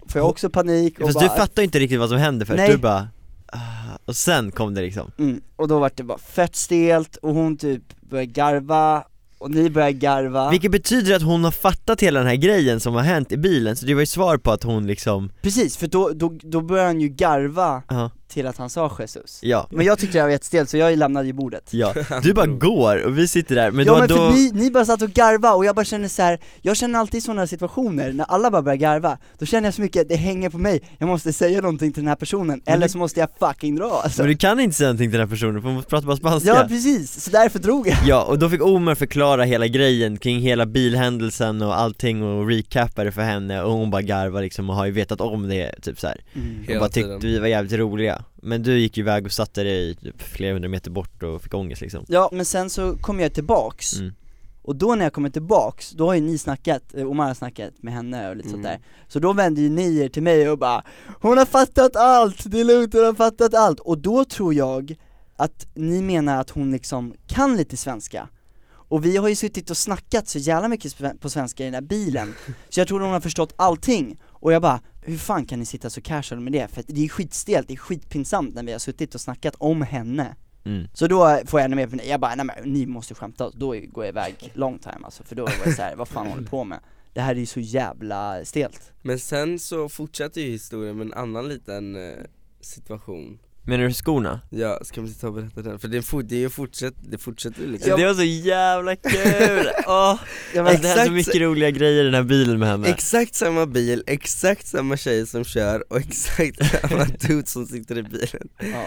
får 0.09 0.21
jag 0.21 0.29
också 0.29 0.51
panik 0.51 1.01
och 1.01 1.07
Fast 1.07 1.15
bara, 1.21 1.29
du 1.29 1.37
fattar 1.37 1.63
ju 1.63 1.65
inte 1.65 1.79
riktigt 1.79 1.99
vad 1.99 2.09
som 2.09 2.19
hände 2.19 2.47
först, 2.47 2.57
Nej. 2.57 2.71
du 2.71 2.77
bara 2.77 3.09
ah, 3.47 3.59
Och 4.05 4.17
sen 4.17 4.51
kom 4.51 4.75
det 4.75 4.81
liksom. 4.81 5.11
Mm, 5.19 5.41
Och 5.57 5.69
då 5.69 5.79
var 5.79 5.91
det 5.95 6.03
bara 6.03 6.19
fett 6.19 6.57
stelt, 6.57 7.17
och 7.17 7.35
hon 7.35 7.57
typ 7.57 7.83
började 8.01 8.27
garva, 8.33 9.05
och 9.41 9.51
ni 9.51 9.71
började 9.71 9.93
garva. 9.93 10.51
Vilket 10.51 10.73
betyder 10.73 11.17
att 11.17 11.23
hon 11.23 11.45
har 11.45 11.51
fattat 11.51 12.01
hela 12.01 12.19
den 12.21 12.29
här 12.29 12.37
grejen 12.37 12.81
som 12.81 12.95
har 12.95 13.03
hänt 13.03 13.33
i 13.33 13.37
bilen, 13.37 13.77
så 13.77 13.87
det 13.87 13.95
var 13.95 14.01
ju 14.01 14.07
svar 14.07 14.37
på 14.37 14.51
att 14.51 14.63
hon 14.63 14.87
liksom, 14.87 15.33
Precis, 15.43 15.77
för 15.77 15.87
då, 15.87 16.11
då, 16.15 16.39
då 16.43 16.61
började 16.61 16.89
han 16.89 17.01
ju 17.01 17.09
garva. 17.09 17.83
Ja, 17.89 18.11
till 18.31 18.47
att 18.47 18.57
han 18.57 18.71
sa 18.71 18.97
Jesus. 18.99 19.39
Ja, 19.43 19.67
Men 19.71 19.87
jag 19.87 19.99
tyckte 19.99 20.19
det 20.19 20.23
var 20.23 20.31
jättestelt 20.31 20.71
så 20.71 20.77
jag 20.77 20.99
lämnade 20.99 21.27
ju 21.27 21.33
bordet. 21.33 21.69
Ja, 21.71 21.95
du 22.23 22.35
bara 22.35 22.47
går 22.47 23.03
och 23.03 23.19
vi 23.19 23.29
sitter 23.29 23.55
där, 23.55 23.71
men 23.71 23.87
ja 23.87 23.99
men 23.99 24.09
då 24.09 24.17
för 24.17 24.31
ni, 24.33 24.51
ni 24.55 24.71
bara 24.71 24.85
satt 24.85 25.03
och 25.03 25.11
garva 25.11 25.53
och 25.53 25.65
jag 25.65 25.75
bara 25.77 25.85
känner 25.85 26.09
så 26.09 26.23
här. 26.23 26.39
jag 26.63 26.77
känner 26.77 26.99
alltid 26.99 27.19
i 27.19 27.21
sådana 27.21 27.47
situationer, 27.47 28.13
när 28.13 28.25
alla 28.25 28.51
bara 28.51 28.63
börjar 28.63 28.77
garva, 28.77 29.19
då 29.39 29.47
känner 29.47 29.67
jag 29.67 29.75
så 29.75 29.83
mycket, 29.83 30.09
det 30.09 30.17
hänger 30.17 30.51
på 30.51 30.59
mig, 30.59 30.81
jag 30.99 31.07
måste 31.07 31.33
säga 31.33 31.61
någonting 31.61 31.93
till 31.93 32.03
den 32.03 32.09
här 32.09 32.17
personen, 32.17 32.63
eller 32.67 32.89
så 32.89 32.99
måste 32.99 33.21
jag 33.21 33.29
fucking 33.39 33.77
dra 33.77 34.01
alltså. 34.05 34.23
Men 34.23 34.31
du 34.31 34.37
kan 34.37 34.61
inte 34.61 34.77
säga 34.77 34.89
någonting 34.89 35.11
till 35.11 35.19
den 35.19 35.29
här 35.29 35.35
personen, 35.35 35.63
för 35.63 35.69
hon 35.69 35.83
pratar 35.83 36.07
bara 36.07 36.17
spanska. 36.17 36.49
Ja 36.49 36.65
precis, 36.69 37.25
så 37.25 37.31
därför 37.31 37.59
drog 37.59 37.89
jag. 37.89 37.97
Ja, 38.07 38.23
och 38.25 38.39
då 38.39 38.49
fick 38.51 38.63
Omar 38.65 38.95
förklara 38.95 39.45
hela 39.45 39.67
grejen 39.67 40.17
kring 40.19 40.41
hela 40.41 40.67
bilhändelsen 40.67 41.63
och 41.63 41.79
allting 41.79 42.23
och 42.23 42.49
recappa 42.49 43.05
det 43.05 43.13
för 43.13 43.23
henne 43.23 43.63
och 43.63 43.73
hon 43.73 43.91
bara 43.91 44.03
garvar 44.03 44.43
liksom 44.43 44.71
och 44.71 44.77
har 44.77 44.87
ju 44.87 44.93
vetat 44.93 45.21
om 45.21 45.49
det 45.49 45.73
typ 45.83 46.01
så 46.01 46.07
här. 46.07 46.21
och 46.35 46.67
Hela 46.69 46.81
bara 46.81 46.89
tyckte 46.89 47.09
tiden. 47.09 47.21
vi 47.21 47.39
var 47.39 47.47
jävligt 47.47 47.73
roliga 47.73 48.20
Men 48.35 48.63
du 48.63 48.79
gick 48.79 48.97
ju 48.97 49.03
iväg 49.03 49.27
och 49.27 49.33
satte 49.33 49.63
dig 49.63 49.95
typ 49.95 50.23
flera 50.23 50.53
hundra 50.53 50.69
meter 50.69 50.91
bort 50.91 51.23
och 51.23 51.43
fick 51.43 51.55
ångest 51.55 51.83
liksom. 51.83 52.05
Ja 52.09 52.29
men 52.33 52.45
sen 52.45 52.71
så 52.71 52.97
kom 52.97 53.21
jag 53.21 53.35
tillbaks, 53.35 53.99
mm. 53.99 54.15
och 54.63 54.77
då 54.77 54.95
när 54.95 55.05
jag 55.05 55.13
kommer 55.13 55.31
tillbaks, 55.31 55.91
då 55.91 56.07
har 56.07 56.15
ju 56.15 56.21
ni 56.21 56.39
snackat, 56.39 56.83
eh, 56.95 57.11
Omar 57.11 57.27
har 57.27 57.35
snackat 57.35 57.83
med 57.83 57.95
henne 57.95 58.29
och 58.31 58.37
lite 58.37 58.49
sånt 58.49 58.65
Mm. 58.65 58.71
där. 58.81 58.81
Så 59.09 59.19
då 59.19 59.33
vände 59.33 59.61
ju 59.61 59.69
ni 59.69 59.99
er 59.99 60.09
till 60.09 60.23
mig 60.23 60.51
och 60.51 60.59
bara 60.59 60.85
'Hon 61.21 61.39
har 61.39 61.47
fattat 61.47 61.97
allt, 61.97 62.51
det 62.51 62.61
är 62.61 62.65
lugnt, 62.65 62.95
hon 62.95 63.05
har 63.05 63.15
fattat 63.15 63.55
allt' 63.55 63.81
Och 63.81 63.99
då 63.99 64.25
tror 64.25 64.55
jag 64.55 64.97
att 65.37 65.67
ni 65.75 66.03
menar 66.03 66.41
att 66.41 66.51
hon 66.51 66.71
liksom 66.73 67.15
kan 67.27 67.57
lite 67.57 67.77
svenska. 67.77 68.29
Och 68.73 69.05
vi 69.05 69.17
har 69.17 69.29
ju 69.29 69.35
suttit 69.35 69.71
och 69.71 69.77
snackat 69.77 70.29
så 70.29 70.39
jävla 70.39 70.69
mycket 70.69 71.21
på 71.21 71.31
svenska 71.31 71.63
i 71.63 71.67
den 71.67 71.75
här 71.75 71.81
bilen. 71.81 72.35
Så 72.69 72.81
jag 72.81 72.89
tror 72.89 73.01
hon 73.01 73.11
har 73.11 73.21
förstått 73.21 73.53
allting. 73.57 74.19
Och 74.25 74.53
jag 74.53 74.63
bara, 74.63 74.81
hur 75.03 75.19
fan 75.19 75.47
kan 75.47 75.59
ni 75.59 75.65
sitta 75.65 75.91
så 75.91 76.01
casual 76.01 76.41
med 76.41 76.53
det? 76.53 76.69
För 76.69 76.85
det 76.87 77.05
är 77.05 77.09
skitstelt, 77.09 77.69
det 77.69 77.75
är 77.75 77.79
skitpinsamt 77.79 78.55
när 78.55 78.63
vi 78.63 78.73
har 78.73 78.79
suttit 78.79 79.15
och 79.15 79.21
snackat 79.21 79.55
om 79.59 79.83
henne 79.83 80.37
Mm. 80.65 80.89
så 80.95 81.07
då 81.07 81.41
får 81.47 81.61
jag 81.61 81.65
ännu 81.65 81.77
mer 81.77 81.87
för 81.87 82.09
jag 82.09 82.21
bara, 82.21 82.35
nej 82.35 82.47
men 82.47 82.73
ni 82.73 82.87
måste 82.87 83.15
skämta, 83.15 83.51
då 83.51 83.67
går 83.69 84.05
jag 84.05 84.09
iväg 84.09 84.51
long 84.55 84.79
time 84.79 84.99
alltså, 85.05 85.23
för 85.23 85.37
då 85.37 85.45
var 85.45 85.53
jag 85.65 85.75
såhär, 85.75 85.97
vad 85.97 86.09
fan 86.09 86.27
håller 86.27 86.43
ni 86.43 86.49
på 86.49 86.65
med? 86.65 86.81
Det 87.13 87.21
här 87.21 87.35
är 87.35 87.39
ju 87.39 87.47
så 87.47 87.61
jävla 87.61 88.45
stelt 88.45 88.93
Men 89.03 89.19
sen 89.19 89.59
så 89.59 89.89
fortsätter 89.89 90.41
ju 90.41 90.51
historien 90.51 90.97
med 90.97 91.07
en 91.07 91.15
annan 91.15 91.49
liten 91.49 91.97
eh, 91.97 92.25
situation 92.61 93.39
Menar 93.71 93.85
du 93.85 93.93
skorna? 93.95 94.41
Ja, 94.51 94.79
ska 94.83 95.01
vi 95.01 95.15
ta 95.15 95.27
och 95.27 95.35
berätta 95.35 95.63
den? 95.63 95.79
För 95.79 95.89
det, 95.89 96.03
fort, 96.03 96.25
det, 96.29 96.51
fortsätt, 96.51 96.95
det 97.11 97.19
fortsätter 97.19 97.61
ju 97.61 97.67
liksom 97.67 98.01
Det 98.01 98.07
var 98.07 98.15
så 98.15 98.23
jävla 98.23 98.97
kul! 98.97 99.71
Åh, 99.87 100.11
alltså, 100.11 100.83
det 100.83 100.89
här 100.89 100.99
är 100.99 101.05
så 101.05 101.13
mycket 101.13 101.41
roliga 101.41 101.71
grejer 101.71 102.01
i 102.01 102.05
den 102.05 102.15
här 102.15 102.23
bilen 102.23 102.59
med 102.59 102.69
henne 102.69 102.89
Exakt 102.89 103.35
samma 103.35 103.67
bil, 103.67 104.05
exakt 104.07 104.67
samma 104.67 104.97
tjej 104.97 105.27
som 105.27 105.45
kör 105.45 105.93
och 105.93 105.99
exakt 105.99 106.59
samma 106.81 107.05
dude 107.05 107.47
som 107.47 107.67
sitter 107.67 107.99
i 107.99 108.03
bilen 108.03 108.49
ja. 108.59 108.85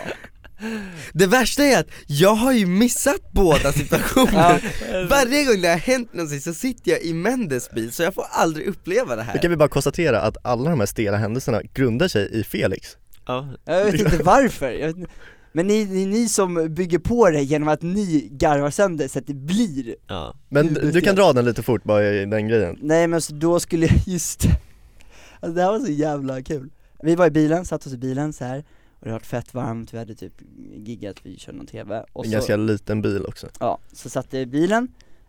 Det 1.13 1.27
värsta 1.27 1.63
är 1.63 1.79
att 1.79 1.87
jag 2.07 2.35
har 2.35 2.53
ju 2.53 2.65
missat 2.65 3.31
båda 3.31 3.71
situationerna 3.73 4.59
Ja. 4.91 5.07
Varje 5.09 5.45
gång 5.45 5.61
det 5.61 5.67
har 5.67 5.77
hänt 5.77 6.13
någonting 6.13 6.41
så 6.41 6.53
sitter 6.53 6.91
jag 6.91 7.01
i 7.01 7.13
Mendes 7.13 7.71
bil 7.71 7.91
så 7.91 8.03
jag 8.03 8.13
får 8.13 8.25
aldrig 8.31 8.67
uppleva 8.67 9.15
det 9.15 9.21
Då 9.21 9.25
här 9.25 9.41
kan 9.41 9.51
vi 9.51 9.57
bara 9.57 9.69
konstatera 9.69 10.21
att 10.21 10.37
alla 10.43 10.69
de 10.69 10.79
här 10.79 10.87
stela 10.87 11.17
händelserna 11.17 11.61
grundar 11.73 12.07
sig 12.07 12.29
i 12.39 12.43
Felix 12.43 12.97
Ja, 13.25 13.47
Jag 13.65 13.85
vet 13.85 14.01
inte 14.01 14.23
varför, 14.23 14.71
jag 14.71 14.87
vet, 14.87 14.97
inte- 14.97 15.11
men 15.55 15.67
ni, 15.67 15.81
är 16.03 16.07
ni 16.07 16.29
som 16.29 16.73
bygger 16.73 16.99
på 16.99 17.29
det 17.29 17.41
genom 17.43 17.67
att 17.67 17.81
ni 17.81 18.27
garvar 18.31 18.69
sönder 18.69 19.07
så 19.07 19.19
att 19.19 19.27
det 19.27 19.33
blir 19.33 19.95
ja. 20.07 20.35
Men 20.49 20.73
du 20.73 20.91
kan 20.91 21.01
jag? 21.03 21.15
dra 21.15 21.33
den 21.33 21.45
lite 21.45 21.63
fort 21.63 21.83
bara 21.83 22.03
i 22.13 22.25
den 22.25 22.47
grejen. 22.47 22.77
Nej 22.81 23.07
men 23.07 23.21
så 23.21 23.33
då 23.33 23.59
skulle 23.59 23.85
jag, 23.85 23.95
just 24.05 24.39
det. 24.41 24.49
Alltså 25.39 25.55
det 25.55 25.61
här 25.61 25.71
var 25.71 25.79
så 25.79 25.91
jävla 25.91 26.41
kul. 26.41 26.69
Vi 27.03 27.15
var 27.15 27.27
i 27.27 27.31
bilen, 27.31 27.65
satt 27.65 27.85
oss 27.87 27.93
i 27.93 27.97
bilen 27.97 28.33
så 28.33 28.45
här. 28.45 28.63
Och 28.99 29.05
det 29.05 29.11
var 29.11 29.19
fett 29.19 29.53
varmt, 29.53 29.93
vi 29.93 29.97
hade 29.97 30.15
typ 30.15 30.33
giggat, 30.75 31.15
vi 31.23 31.37
körde 31.37 31.57
någon 31.57 31.67
tv 31.67 32.05
och 32.13 32.25
En 32.25 32.31
så, 32.31 32.35
ganska 32.37 32.55
liten 32.55 33.01
bil 33.01 33.25
också. 33.25 33.47
Ja, 33.59 33.79
så 33.93 34.09
satt 34.09 34.27
jag 34.33 34.41
i 34.41 34.45
bilen. 34.45 34.87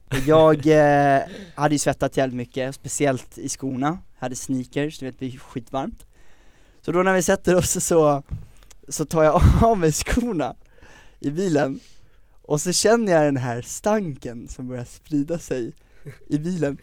Och 0.09 0.19
jag 0.27 0.67
eh, 0.67 1.21
hade 1.55 1.75
ju 1.75 1.79
svettat 1.79 2.17
jävligt 2.17 2.37
mycket, 2.37 2.75
speciellt 2.75 3.39
i 3.39 3.49
skorna, 3.49 3.99
hade 4.19 4.37
sneakers, 4.37 4.99
du 4.99 5.07
vet 5.07 5.19
det 5.19 5.27
är 5.27 5.31
skitvarmt 5.31 6.07
Så 6.85 6.93
då 6.93 7.03
när 7.03 7.15
vi 7.15 7.23
sätter 7.23 7.57
oss 7.57 7.85
så, 7.85 8.23
så 8.89 9.05
tar 9.05 9.25
jag 9.25 9.43
av 9.63 9.79
mig 9.79 9.93
skorna 9.93 10.57
i 11.21 11.31
bilen 11.31 11.81
och 12.43 12.61
så 12.61 12.73
känner 12.73 13.13
jag 13.13 13.25
den 13.25 13.37
här 13.37 13.63
stanken 13.63 14.49
som 14.49 14.69
börjar 14.69 14.85
sprida 14.85 15.39
sig 15.39 15.73
i 16.27 16.39
bilen. 16.39 16.79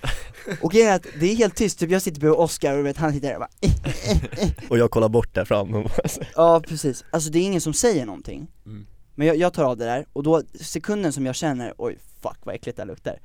Och 0.61 0.71
grejen 0.71 0.91
är 0.91 0.95
att 0.95 1.05
det 1.19 1.31
är 1.31 1.35
helt 1.35 1.55
tyst, 1.55 1.79
typ 1.79 1.91
jag 1.91 2.01
sitter 2.01 2.19
bredvid 2.19 2.39
Oscar 2.39 2.77
och 2.77 2.85
vet 2.85 2.97
han 2.97 3.13
sitter 3.13 3.27
där 3.27 3.35
och 3.35 3.41
bara 3.41 4.67
Och 4.69 4.77
jag 4.77 4.91
kollar 4.91 5.09
bort 5.09 5.33
där 5.33 5.45
fram 5.45 5.75
och 5.75 5.83
bara, 5.83 6.25
Ja 6.35 6.61
precis, 6.67 7.05
alltså 7.11 7.29
det 7.29 7.39
är 7.39 7.43
ingen 7.43 7.61
som 7.61 7.73
säger 7.73 8.05
någonting. 8.05 8.47
Mm. 8.65 8.85
Men 9.15 9.27
jag, 9.27 9.35
jag 9.35 9.53
tar 9.53 9.63
av 9.63 9.77
det 9.77 9.85
där, 9.85 10.05
och 10.13 10.23
då 10.23 10.43
sekunden 10.61 11.13
som 11.13 11.25
jag 11.25 11.35
känner, 11.35 11.73
oj 11.77 11.97
fuck 12.21 12.37
vad 12.43 12.55
äckligt 12.55 12.77
det 12.77 12.81
här 12.81 12.87
luktar. 12.87 13.19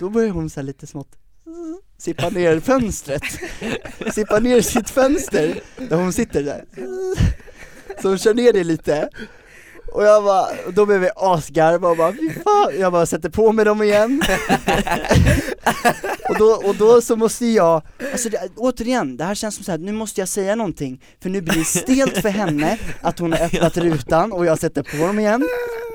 Då 0.00 0.10
börjar 0.10 0.30
hon 0.30 0.50
så 0.50 0.62
lite 0.62 0.86
smått 0.86 1.16
sippa 1.98 2.28
ner 2.28 2.60
fönstret. 2.60 3.22
Sippa 4.14 4.38
ner 4.38 4.60
sitt 4.60 4.90
fönster, 4.90 5.60
där 5.76 5.96
hon 5.96 6.12
sitter 6.12 6.42
där. 6.42 6.64
Så 8.02 8.08
hon 8.08 8.18
kör 8.18 8.34
ner 8.34 8.52
det 8.52 8.64
lite. 8.64 9.08
Och 9.92 10.04
jag 10.04 10.24
bara, 10.24 10.46
och 10.66 10.74
då 10.74 10.86
blev 10.86 11.02
jag 11.04 11.12
asgarva 11.16 11.88
och 11.88 11.96
bara 11.96 12.12
fy 12.12 12.30
fan, 12.44 12.80
jag 12.80 12.92
bara 12.92 13.06
sätter 13.06 13.30
på 13.30 13.52
mig 13.52 13.64
dem 13.64 13.82
igen. 13.82 14.22
Och, 16.28 16.38
då, 16.38 16.62
och 16.64 16.74
då 16.74 17.00
så 17.00 17.16
måste 17.16 17.46
jag, 17.46 17.82
alltså 18.12 18.28
det, 18.28 18.48
återigen, 18.56 19.16
det 19.16 19.24
här 19.24 19.34
känns 19.34 19.54
som 19.54 19.64
så 19.64 19.70
här, 19.70 19.78
nu 19.78 19.92
måste 19.92 20.20
jag 20.20 20.28
säga 20.28 20.54
någonting. 20.54 21.02
För 21.22 21.30
nu 21.30 21.40
blir 21.40 21.58
det 21.58 21.64
stelt 21.64 22.18
för 22.18 22.28
henne 22.28 22.78
att 23.00 23.18
hon 23.18 23.32
har 23.32 23.40
öppnat 23.40 23.76
rutan 23.76 24.32
och 24.32 24.46
jag 24.46 24.58
sätter 24.58 24.82
på 24.82 25.06
dem 25.06 25.18
igen 25.18 25.48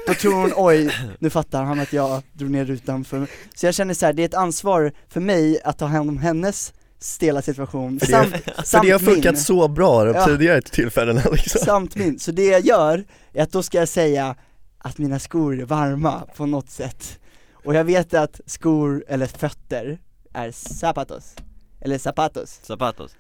då 0.07 0.13
tror 0.13 0.33
hon 0.33 0.51
oj, 0.55 0.95
nu 1.19 1.29
fattar 1.29 1.63
han 1.63 1.79
att 1.79 1.93
jag 1.93 2.21
drog 2.33 2.49
ner 2.51 2.65
rutan 2.65 3.03
för 3.05 3.19
mig. 3.19 3.27
Så 3.55 3.65
jag 3.65 3.75
känner 3.75 3.93
så 3.93 4.05
här, 4.05 4.13
det 4.13 4.21
är 4.21 4.25
ett 4.25 4.33
ansvar 4.33 4.91
för 5.09 5.19
mig 5.19 5.61
att 5.63 5.77
ta 5.79 5.85
hand 5.85 6.09
om 6.09 6.17
hennes 6.17 6.73
stela 6.99 7.41
situation, 7.41 7.99
För 7.99 8.05
det- 8.07 8.11
samt, 8.11 8.29
För 8.55 8.63
samt 8.63 8.83
det 8.85 8.91
har 8.91 8.99
min. 8.99 9.09
funkat 9.13 9.39
så 9.39 9.67
bra 9.67 10.03
de 10.05 10.13
Ja. 10.15 10.25
tidigare 10.25 10.61
tillfällena 10.61 11.21
liksom 11.31 11.61
samt 11.65 11.95
min. 11.95 12.19
Så 12.19 12.31
det 12.31 12.45
jag 12.45 12.61
gör, 12.65 13.03
är 13.33 13.43
att 13.43 13.51
då 13.51 13.63
ska 13.63 13.77
jag 13.77 13.87
säga 13.89 14.35
att 14.77 14.97
mina 14.97 15.19
skor 15.19 15.61
är 15.61 15.65
varma 15.65 16.23
på 16.35 16.45
något 16.45 16.69
sätt. 16.69 17.19
Och 17.65 17.75
jag 17.75 17.83
vet 17.83 18.13
att 18.13 18.41
skor, 18.45 19.03
eller 19.07 19.27
fötter, 19.27 19.97
är 20.33 20.51
zapatos. 20.51 21.35
Eller 21.81 21.97
zapatos. 21.97 22.59
Zapatos 22.63 23.11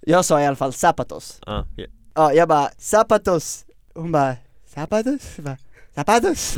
Jag 0.00 0.24
sa 0.24 0.40
i 0.40 0.46
alla 0.46 0.56
fall 0.56 0.72
zapatos. 0.72 1.40
Ja, 1.46 1.66
ja. 1.76 1.86
Ja, 2.14 2.32
jag 2.32 2.48
bara 2.48 2.70
zapatos. 2.78 3.64
Hon 3.94 4.12
bara 4.12 4.36
zapatos? 4.74 5.20
Jag 5.36 5.44
bara, 5.44 5.56
zapatos? 5.94 6.56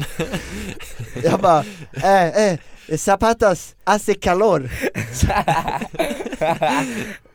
jag 1.23 1.41
bara, 1.41 1.65
eh, 1.93 2.53
eh, 2.53 2.59
zapatos, 2.97 3.77
hace 3.85 4.15
calor. 4.15 4.71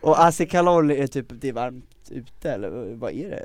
Och 0.00 0.16
hace 0.16 0.46
calor 0.46 0.92
är 0.92 1.06
typ, 1.06 1.26
det 1.30 1.48
är 1.48 1.52
varmt 1.52 1.84
ute 2.10 2.52
eller 2.52 2.94
vad 2.94 3.12
är 3.12 3.30
det? 3.30 3.44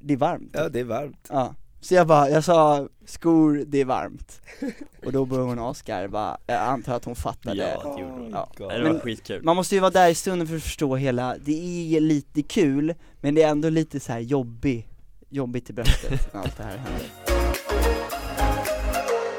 Det 0.00 0.12
är 0.12 0.18
varmt. 0.18 0.50
Ja 0.52 0.68
det 0.68 0.80
är 0.80 0.84
varmt 0.84 1.26
Ja, 1.28 1.54
så 1.80 1.94
jag 1.94 2.06
bara, 2.06 2.30
jag 2.30 2.44
sa 2.44 2.88
skor, 3.06 3.64
det 3.66 3.80
är 3.80 3.84
varmt 3.84 4.40
Och 5.06 5.12
då 5.12 5.24
började 5.24 5.48
hon 5.48 5.58
asgarva, 5.58 6.38
jag 6.46 6.56
antar 6.56 6.96
att 6.96 7.04
hon 7.04 7.16
fattade 7.16 7.56
Ja, 7.56 7.94
det 7.94 8.00
gjorde 8.00 8.12
hon. 8.12 8.30
Ja. 8.30 8.48
Det 8.58 8.82
var 8.82 9.00
skitkul 9.00 9.42
Man 9.42 9.56
måste 9.56 9.74
ju 9.74 9.80
vara 9.80 9.90
där 9.90 10.08
i 10.08 10.14
stunden 10.14 10.48
för 10.48 10.56
att 10.56 10.62
förstå 10.62 10.96
hela, 10.96 11.36
det 11.38 11.96
är 11.96 12.00
lite 12.00 12.42
kul, 12.42 12.94
men 13.20 13.34
det 13.34 13.42
är 13.42 13.48
ändå 13.48 13.68
lite 13.68 14.00
så 14.00 14.12
här 14.12 14.20
jobbig, 14.20 14.88
jobbigt 15.28 15.70
i 15.70 15.72
bröstet 15.72 16.34
när 16.34 16.40
allt 16.40 16.56
det 16.56 16.62
här 16.62 16.76
händer 16.76 17.27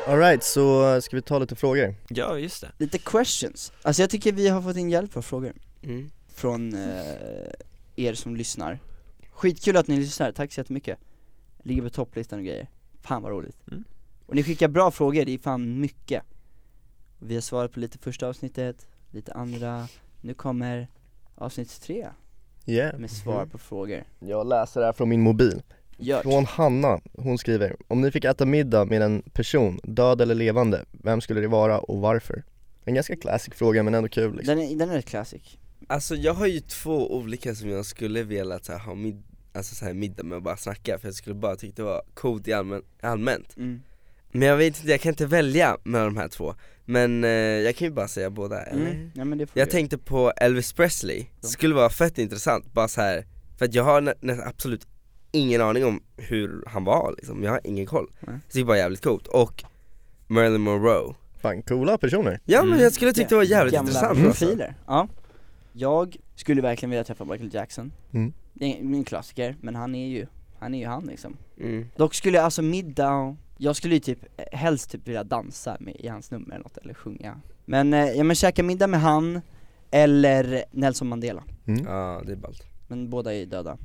Alright, 0.10 0.43
så 0.43 1.02
ska 1.02 1.15
vi 1.15 1.22
ta 1.22 1.39
lite 1.39 1.56
frågor? 1.56 1.95
Ja, 2.08 2.38
just 2.38 2.62
det. 2.62 2.72
Lite 2.78 2.98
questions, 2.98 3.72
alltså 3.82 4.02
jag 4.02 4.10
tycker 4.10 4.32
vi 4.32 4.48
har 4.48 4.62
fått 4.62 4.78
in 4.78 4.89
hjälp 4.89 5.13
på 5.13 5.22
frågor. 5.22 5.54
Mm. 5.84 6.10
från 6.28 6.74
eh, 6.74 7.52
er 7.95 8.13
som 8.13 8.36
lyssnar. 8.36 8.80
Skitkul 9.32 9.78
att 9.78 9.88
ni 9.88 9.98
lyssnar, 9.98 10.32
tack 10.32 10.54
så 10.54 10.60
jättemycket. 10.60 11.00
Ligger 11.63 11.82
på 11.82 11.89
topplistan 11.89 12.39
och 12.39 12.45
grejer, 12.45 12.67
fan 13.02 13.22
vad 13.22 13.32
roligt. 13.32 13.58
Mm. 13.72 13.84
Och 14.26 14.36
ni 14.36 14.43
skickar 14.43 14.67
bra 14.67 14.91
frågor, 14.91 15.26
det 15.26 15.34
är 15.34 15.38
fan 15.38 15.80
mycket. 15.80 16.24
Vi 17.19 17.34
har 17.34 17.41
svarat 17.41 17.72
på 17.72 17.80
lite 17.80 17.98
första 17.98 18.28
avsnittet, 18.28 18.88
lite 19.12 19.34
andra, 19.34 19.88
nu 20.22 20.34
kommer 20.34 20.88
avsnitt 21.36 21.82
tre 21.82 22.08
Yeah. 22.65 23.00
med 23.00 23.12
svar 23.12 23.45
på 23.45 23.58
frågor. 23.58 24.04
Jag 24.19 24.48
läser 24.48 24.80
det 24.80 24.86
här 24.86 24.93
från 24.93 25.10
min 25.10 25.22
mobil 25.22 25.62
Gör 26.02 26.22
Från 26.22 26.46
Hanna, 26.46 27.00
hon 27.18 27.38
skriver 27.38 27.76
Om 27.88 28.02
ni 28.02 28.12
fick 28.12 28.26
äta 28.26 28.46
middag 28.46 28.86
med 28.86 29.02
en 29.02 29.22
person, 29.34 29.80
död 29.84 30.22
eller 30.22 30.36
levande, 30.36 30.86
vem 30.92 31.22
skulle 31.22 31.42
det 31.42 31.48
vara 31.48 31.80
och 31.80 32.02
varför? 32.02 32.44
En 32.86 32.94
ganska 32.94 33.16
classic 33.16 33.54
fråga 33.54 33.84
men 33.84 33.94
ändå 33.96 34.10
kul 34.10 34.36
liksom. 34.38 34.56
Den 34.56 34.66
är, 34.66 34.76
den 34.76 34.90
är 34.90 35.02
classic 35.02 35.42
Alltså 35.88 36.16
jag 36.16 36.34
har 36.34 36.48
ju 36.48 36.60
två 36.60 37.16
olika 37.16 37.56
som 37.56 37.70
jag 37.70 37.86
skulle 37.86 38.24
vilja 38.24 38.60
så 38.60 38.72
här, 38.72 38.80
ha 38.80 38.94
mid- 38.96 39.24
alltså, 39.54 39.76
så 39.76 39.86
här, 39.86 39.94
middag 39.94 40.24
med 40.24 40.36
och 40.36 40.42
bara 40.42 40.58
snacka 40.58 40.98
för 41.00 41.08
jag 41.08 41.16
skulle 41.16 41.36
bara 41.36 41.56
tycka 41.56 41.74
det 41.76 41.84
var 41.84 42.02
coolt 42.14 42.48
i 42.48 42.54
allmän- 42.54 42.84
allmänt 43.02 43.58
mm. 43.58 43.82
Men 44.32 44.48
jag 44.48 44.58
vet 44.58 44.78
inte, 44.78 44.90
jag 44.92 45.02
kan 45.02 45.10
inte 45.10 45.26
välja 45.26 45.78
mellan 45.84 46.08
de 46.16 46.18
här 46.20 46.28
två 46.28 46.56
Men 46.86 47.24
eh, 47.24 47.30
jag 47.30 47.76
kan 47.76 47.88
ju 47.88 47.94
bara 47.94 48.08
säga 48.08 48.30
båda 48.30 48.62
eller? 48.64 48.92
Mm. 48.92 49.12
Ja 49.16 49.26
men 49.26 49.38
det 49.38 49.48
får 49.48 49.60
Jag 49.60 49.68
du. 49.68 49.72
tänkte 49.72 49.98
på 49.98 50.32
Elvis 50.32 50.74
Presley, 50.74 51.26
det 51.42 51.48
skulle 51.48 51.76
vara 51.76 51.90
fett 51.90 52.18
intressant, 52.18 52.74
bara 52.74 52.88
så 52.88 53.02
här 53.02 53.26
för 53.58 53.66
att 53.66 53.74
jag 53.74 53.84
har 53.84 54.14
absolut 54.46 54.88
ingen 55.32 55.62
aning 55.62 55.86
om 55.86 56.02
hur 56.18 56.63
han 56.68 56.84
var 56.84 57.13
liksom, 57.18 57.44
jag 57.44 57.52
har 57.52 57.62
ingen 57.63 57.86
koll. 57.86 58.08
Nej. 58.20 58.36
Så 58.50 58.58
det 58.58 58.60
är 58.62 58.65
bara 58.65 58.78
jävligt 58.78 59.04
coolt, 59.04 59.28
och 59.28 59.63
Marilyn 60.28 60.62
Monroe. 60.62 61.15
Fan 61.42 61.62
coola 61.62 61.98
personer. 61.98 62.39
Ja 62.46 62.60
men 62.62 62.70
Mm. 62.70 62.84
jag 62.84 62.94
skulle 62.94 63.13
tycka 63.13 63.30
det 63.30 63.36
var 63.36 63.44
jävligt 63.44 63.74
Gamla 63.74 63.89
intressant 63.89 64.26
alltså. 64.26 64.46
profiler, 64.46 64.76
ja. 64.88 65.08
Jag 65.74 66.18
skulle 66.36 66.62
verkligen 66.62 66.89
vilja 66.89 67.04
träffa 67.04 67.26
Michael 67.26 67.54
Jackson. 67.54 67.92
Mm. 68.12 68.34
Det 68.54 68.80
är 68.80 68.84
min 68.84 69.04
klassiker, 69.04 69.56
men 69.62 69.76
han 69.76 69.96
är 69.96 70.08
ju, 70.08 70.26
han 70.60 70.74
är 70.74 70.80
ju 70.80 70.86
han 70.86 71.06
liksom. 71.06 71.38
Mm. 71.60 71.86
Dock 71.96 72.13
skulle 72.13 72.38
jag 72.38 72.46
alltså 72.46 72.62
middag, 72.62 73.36
jag 73.58 73.76
skulle 73.76 73.94
ju 73.94 74.00
typ 74.00 74.20
helst 74.52 74.92
typ 74.92 75.08
vilja 75.08 75.24
dansa 75.24 75.78
med, 75.80 75.96
i 76.00 76.08
hans 76.08 76.32
nummer 76.32 76.50
eller 76.56 76.63
något, 76.63 76.78
eller 76.78 76.94
sjunga. 76.94 77.42
Men, 77.65 77.94
eh, 77.94 78.06
ja 78.12 78.24
men 78.24 78.36
käka 78.36 78.63
middag 78.63 78.88
med 78.88 79.02
han, 79.02 79.42
eller 79.92 80.63
Nelson 80.72 81.08
Mandela. 81.08 81.44
Mm. 81.68 81.86
Ja 81.86 82.22
det 82.26 82.32
är 82.32 82.36
ballt. 82.36 82.63
Men 82.88 83.10
båda 83.10 83.34
är 83.36 83.46
döda, 83.46 83.78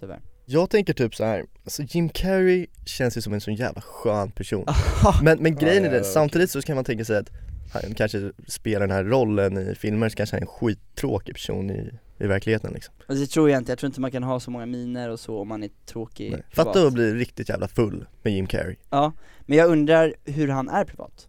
tyvärr 0.00 0.20
Jag 0.52 0.70
tänker 0.70 0.92
typ 0.92 1.14
så 1.14 1.24
här. 1.24 1.44
alltså 1.64 1.82
Jim 1.82 2.08
Carrey 2.08 2.66
känns 2.84 3.16
ju 3.16 3.20
som 3.20 3.32
en 3.32 3.40
sån 3.40 3.54
jävla 3.54 3.80
skön 3.80 4.30
person. 4.30 4.66
Men, 5.22 5.38
men 5.42 5.54
grejen 5.56 5.84
Ja, 5.84 5.90
är 5.90 5.94
det, 5.94 6.04
samtidigt 6.04 6.50
så 6.50 6.62
kan 6.62 6.74
man 6.76 6.84
tänka 6.84 7.04
sig 7.04 7.16
att 7.16 7.30
han 7.72 7.94
kanske 7.94 8.32
spelar 8.46 8.80
den 8.86 8.96
här 8.96 9.04
rollen 9.04 9.58
i 9.58 9.74
filmer 9.74 10.08
så 10.08 10.16
kanske 10.16 10.36
han 10.36 10.42
är 10.42 10.46
en 10.46 10.52
skittråkig 10.52 11.34
person 11.34 11.70
i, 11.70 11.90
i 12.18 12.26
verkligheten 12.26 12.72
liksom. 12.72 12.94
Alltså 13.06 13.24
det 13.24 13.30
tror 13.30 13.50
jag 13.50 13.58
inte, 13.58 13.72
jag 13.72 13.78
tror 13.78 13.88
inte 13.88 14.00
man 14.00 14.10
kan 14.10 14.22
ha 14.22 14.40
så 14.40 14.50
många 14.50 14.66
miner 14.66 15.08
och 15.10 15.20
så 15.20 15.38
om 15.40 15.48
man 15.48 15.62
är 15.62 15.70
tråkig 15.86 16.30
Nej. 16.30 16.42
Fatta 16.54 16.86
att 16.86 16.92
bli 16.92 17.14
riktigt 17.14 17.48
jävla 17.48 17.68
full 17.68 18.06
med 18.22 18.32
Jim 18.32 18.46
Carrey. 18.46 18.76
Ja, 18.90 19.12
men 19.40 19.58
jag 19.58 19.68
undrar 19.70 20.14
hur 20.24 20.48
han 20.48 20.68
är 20.68 20.84
privat. 20.84 21.28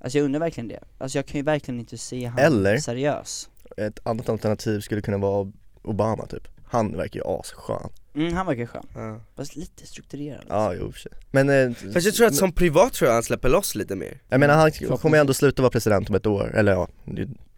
Alltså 0.00 0.18
jag 0.18 0.24
undrar 0.24 0.40
verkligen 0.40 0.68
det, 0.68 0.80
alltså 0.98 1.18
jag 1.18 1.26
kan 1.26 1.36
ju 1.38 1.44
verkligen 1.44 1.80
inte 1.80 1.98
se 1.98 2.24
han 2.26 2.38
Eller- 2.38 2.76
seriös. 2.78 3.48
Ett 3.76 4.00
annat 4.02 4.28
alternativ 4.28 4.80
skulle 4.80 5.00
kunna 5.00 5.18
vara 5.18 5.52
Obama 5.82 6.26
typ 6.26 6.48
Han 6.66 6.96
verkar 6.96 7.20
ju 7.20 7.26
asskön 7.26 7.90
Mm, 8.16 8.32
han 8.34 8.46
verkar 8.46 8.66
skön, 8.66 8.86
ja. 8.94 9.20
fast 9.36 9.56
lite 9.56 9.86
strukturerad 9.86 10.44
Ja, 10.48 10.74
jo 10.74 10.92
för 10.92 11.00
sig 11.00 11.12
Men, 11.30 11.48
eh, 11.50 11.74
Fast 11.92 12.06
jag 12.06 12.14
tror 12.14 12.26
att 12.26 12.34
som 12.34 12.52
privat 12.52 12.92
tror 12.92 13.06
jag 13.08 13.14
han 13.14 13.22
släpper 13.22 13.48
loss 13.48 13.74
lite 13.74 13.96
mer 13.96 14.20
jag 14.28 14.40
menar 14.40 14.54
han 14.54 14.98
kommer 14.98 15.16
ju 15.16 15.20
ändå 15.20 15.34
sluta 15.34 15.62
vara 15.62 15.70
president 15.70 16.08
om 16.08 16.14
ett 16.14 16.26
år, 16.26 16.54
eller 16.56 16.72
ja, 16.72 16.88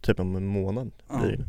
typ 0.00 0.20
om 0.20 0.36
en 0.36 0.46
månad 0.46 0.90
Ja. 1.08 1.18
blir 1.18 1.36
det. 1.36 1.44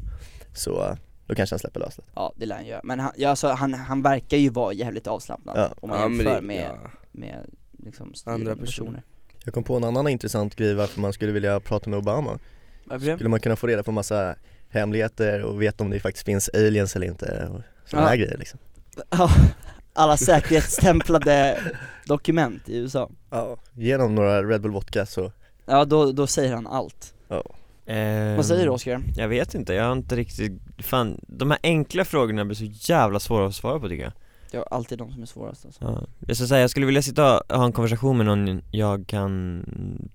Så, 0.59 0.83
eh, 0.85 0.95
då 1.27 1.35
kanske 1.35 1.53
han 1.53 1.59
släpper 1.59 1.79
lös 1.79 1.97
lite 1.97 2.09
Ja 2.15 2.33
det 2.35 2.45
lär 2.45 2.55
han 2.55 2.65
göra, 2.65 2.81
men 2.83 2.99
han, 2.99 3.11
ja, 3.17 3.29
alltså, 3.29 3.47
han, 3.47 3.73
han 3.73 4.01
verkar 4.01 4.37
ju 4.37 4.49
vara 4.49 4.73
jävligt 4.73 5.07
avslappnad 5.07 5.57
Ja. 5.57 5.69
om 5.81 5.89
man 5.89 5.99
Ja, 5.99 6.09
jämför 6.09 6.35
det- 6.35 6.41
med, 6.41 6.71
ja. 6.83 6.89
med 7.11 7.45
liksom 7.85 8.13
Andra 8.25 8.55
personer. 8.55 9.03
Jag 9.45 9.53
kom 9.53 9.63
på 9.63 9.75
en 9.77 9.83
annan 9.83 10.07
intressant 10.07 10.55
grej 10.55 10.73
varför 10.73 11.01
man 11.01 11.13
skulle 11.13 11.31
vilja 11.31 11.59
prata 11.59 11.89
med 11.89 11.99
Obama 11.99 12.39
Varför? 12.85 13.15
Skulle 13.15 13.29
man 13.29 13.39
kunna 13.39 13.55
få 13.55 13.67
reda 13.67 13.83
på 13.83 13.91
massa 13.91 14.35
hemligheter 14.77 15.41
och 15.43 15.61
veta 15.61 15.83
om 15.83 15.89
det 15.89 15.99
faktiskt 15.99 16.25
finns 16.25 16.49
aliens 16.53 16.95
eller 16.95 17.07
inte 17.07 17.47
och 17.51 17.61
sådana 17.89 18.05
Ja. 18.05 18.09
här 18.09 18.15
grejer 18.17 18.37
liksom. 18.37 18.59
Ja, 19.09 19.29
alla 19.93 20.17
säkerhetsstämplade 20.17 21.57
dokument 22.05 22.69
i 22.69 22.77
USA. 22.77 23.09
Ja 23.29 23.57
Genom 23.73 24.15
några 24.15 24.43
Red 24.43 24.61
Bull 24.61 24.71
Vodka 24.71 25.05
så, 25.05 25.31
Ja 25.65 25.85
då, 25.85 26.11
då 26.11 26.27
säger 26.27 26.53
han 26.53 26.67
allt. 26.67 27.13
Ehm, 27.85 28.35
Vad 28.35 28.45
säger 28.45 28.63
du 28.65 28.69
Oskar? 28.71 29.01
Jag 29.17 29.27
vet 29.27 29.53
inte, 29.55 29.73
jag 29.73 29.83
har 29.85 29.91
inte 29.91 30.15
riktigt, 30.15 30.51
fan, 30.79 31.21
de 31.27 31.51
här 31.51 31.59
enkla 31.63 32.05
frågorna 32.05 32.45
blir 32.45 32.55
så 32.55 32.91
jävla 32.93 33.19
svåra 33.19 33.47
att 33.47 33.55
svara 33.55 33.79
på 33.79 33.89
tycker 33.89 34.03
jag 34.03 34.13
Det 34.51 34.57
är 34.57 34.73
alltid 34.73 34.97
de 34.97 35.11
som 35.11 35.21
är 35.21 35.25
svårast 35.25 35.65
alltså. 35.65 35.83
Ja, 35.83 36.03
jag 36.27 36.37
ska 36.37 36.47
säga, 36.47 36.61
jag 36.61 36.69
skulle 36.69 36.85
vilja 36.85 37.01
sitta 37.01 37.39
och 37.39 37.55
ha 37.57 37.65
en 37.65 37.71
konversation 37.71 38.17
med 38.17 38.25
någon 38.25 38.61
jag 38.71 39.07
kan 39.07 39.63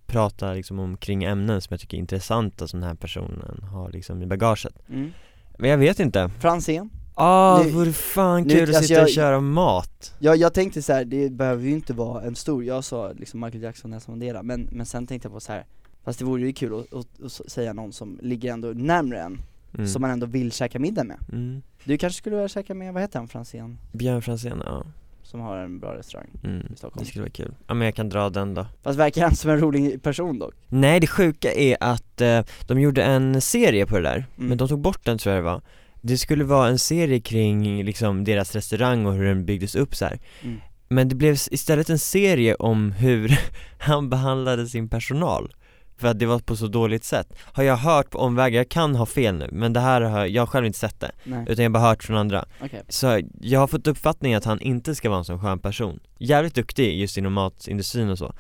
prata 0.07 0.53
liksom 0.53 0.79
om 0.79 0.97
kring 0.97 1.25
ämnen 1.25 1.61
som 1.61 1.69
jag 1.71 1.81
tycker 1.81 1.97
är 1.97 2.01
intressanta 2.01 2.69
som 2.69 2.81
den 2.81 2.89
här 2.89 2.97
personen 2.97 3.63
har 3.73 3.91
liksom 3.91 4.23
i 4.23 4.27
bagaget 4.27 4.75
mm. 4.89 5.11
Men 5.59 5.71
jag 5.71 5.79
vet 5.79 6.01
inte 6.01 6.31
Franzén? 6.41 6.91
Ah, 7.15 7.63
Nu- 7.63 7.71
vore 7.71 7.93
fan 7.93 8.43
nu- 8.43 8.55
kul 8.55 8.63
att 8.63 8.69
alltså 8.69 8.83
sitta 8.83 9.03
och 9.03 9.09
jag- 9.09 9.15
köra 9.15 9.41
mat 9.41 10.15
Ja, 10.19 10.35
jag 10.35 10.55
tänkte 10.55 10.83
så 10.83 10.93
här, 10.93 11.05
det 11.05 11.31
behöver 11.33 11.65
ju 11.65 11.71
inte 11.71 11.93
vara 11.93 12.23
en 12.23 12.37
stor, 12.37 12.65
jag 12.65 12.85
sa 12.85 13.13
liksom 13.13 13.41
Michael 13.41 13.63
Jackson, 13.63 13.91
Nelson 13.91 14.13
Mandela, 14.13 14.43
men, 14.43 14.69
men 14.73 14.87
sen 14.87 15.07
tänkte 15.07 15.27
jag 15.27 15.33
på 15.33 15.41
så 15.41 15.53
här. 15.53 15.65
Fast 16.05 16.19
det 16.19 16.25
vore 16.25 16.43
ju 16.43 16.53
kul 16.53 16.81
att, 16.81 16.93
att, 16.99 17.07
att 17.25 17.51
säga 17.53 17.73
någon 17.73 17.93
som 17.93 18.19
ligger 18.23 18.53
ändå 18.53 18.69
närmre 18.69 19.21
en, 19.21 19.39
mm. 19.75 19.87
som 19.87 20.03
man 20.03 20.11
ändå 20.11 20.27
vill 20.27 20.53
käka 20.53 20.79
middag 20.79 21.05
med 21.05 21.17
mm. 21.33 21.63
Du 21.85 21.99
kanske 21.99 22.19
skulle 22.19 22.37
vilja 22.37 22.49
käka 22.49 22.75
med, 22.75 22.93
vad 22.93 23.03
heter 23.03 23.19
han, 23.19 23.29
Franzén? 23.29 23.79
Björn 23.93 24.23
Franzén, 24.23 24.63
ja, 24.65 24.85
Som 25.23 25.41
har 25.41 25.57
en 25.59 25.79
bra 25.79 25.95
restaurang 25.97 26.29
mm. 26.45 26.67
i 26.73 26.77
Stockholm 26.77 27.05
det 27.05 27.09
skulle 27.09 27.23
vara 27.23 27.31
kul 27.31 27.55
Ja 27.67 27.75
men 27.75 27.85
jag 27.85 27.95
kan 27.95 28.09
dra 28.09 28.31
den 28.31 28.55
då 28.55 28.67
Fast 28.83 28.99
verkar 28.99 29.23
han 29.23 29.37
som 29.37 29.51
en 29.51 29.61
rolig 29.61 30.03
person 30.03 30.39
dock? 30.39 30.55
Nej 30.69 31.01
det 31.01 31.07
sjuka 31.07 31.53
är 31.53 31.77
att 31.81 32.21
eh, 32.21 32.45
de 32.67 32.81
gjorde 32.81 33.03
en 33.03 33.41
serie 33.41 33.87
på 33.87 33.97
det 33.97 34.03
där, 34.03 34.27
Mm. 34.37 34.49
men 34.49 34.59
de 34.59 34.69
tog 34.69 34.81
bort 34.81 35.05
den 35.05 35.19
tror 35.19 35.35
jag 35.35 35.45
det 35.45 35.51
var 35.51 35.61
Det 36.01 36.19
skulle 36.19 36.45
vara 36.45 36.69
en 36.69 36.79
serie 36.79 37.21
kring 37.21 37.85
liksom 37.85 38.25
deras 38.25 38.55
restaurang 38.55 39.07
och 39.07 39.13
hur 39.13 39.25
den 39.25 39.45
byggdes 39.45 39.75
upp 39.75 39.95
så 39.95 40.05
här. 40.05 40.19
Mm. 40.43 40.61
Men 40.89 41.09
det 41.09 41.15
blev 41.15 41.33
istället 41.51 41.91
en 41.91 41.99
serie 41.99 42.55
om 42.55 42.93
hur 42.93 43.39
han 43.79 44.11
behandlade 44.11 44.67
sin 44.67 44.89
personal 44.89 45.53
För 45.97 46.09
att 46.09 46.19
det 46.19 46.27
var 46.27 46.39
på 46.39 46.57
så 46.57 46.67
dåligt 46.67 47.05
sätt. 47.05 47.29
Har 47.41 47.63
jag 47.63 47.77
hört 47.77 48.11
på 48.11 48.19
omvägar, 48.19 48.61
jag 48.61 48.69
kan 48.69 48.95
ha 48.95 49.07
fel 49.07 49.35
nu, 49.35 49.49
men 49.53 49.73
det 49.73 49.81
här 49.81 50.01
har 50.01 50.27
jag 50.27 50.43
har 50.43 50.47
själv 50.47 50.67
inte 50.67 50.79
sett 50.79 51.01
det 51.01 51.11
Nej, 51.25 51.45
Utan 51.49 51.63
jag 51.65 51.71
har 51.71 51.73
bara 51.73 51.89
hört 51.89 52.05
från 52.05 52.17
andra. 52.17 52.45
Okej. 52.65 52.83
Så 52.89 53.21
jag 53.41 53.61
har 53.61 53.67
fått 53.67 53.87
uppfattningen 53.87 54.39
att 54.39 54.45
han 54.45 54.61
inte 54.61 54.95
ska 54.95 55.09
vara 55.09 55.19
en 55.19 55.25
sån 55.25 55.41
skön 55.41 55.59
person. 55.59 56.01
Jävligt 56.19 56.55
duktig 56.55 57.01
just 57.01 57.17
inom 57.17 57.33
matindustrin 57.33 58.11
och 58.11 58.19
så. 58.19 58.35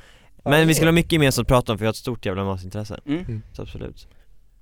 Men 0.44 0.68
vi 0.68 0.74
skulle 0.74 0.88
ha 0.88 0.92
mycket 0.92 1.12
gemensamt 1.12 1.44
att 1.44 1.48
prata 1.48 1.72
om 1.72 1.78
för 1.78 1.84
jag 1.84 1.88
har 1.88 1.92
ett 1.92 1.96
stort 1.96 2.26
jävla 2.26 2.44
matintresse. 2.44 3.00
Mm. 3.06 3.42
Så 3.52 3.62
absolut. 3.62 4.08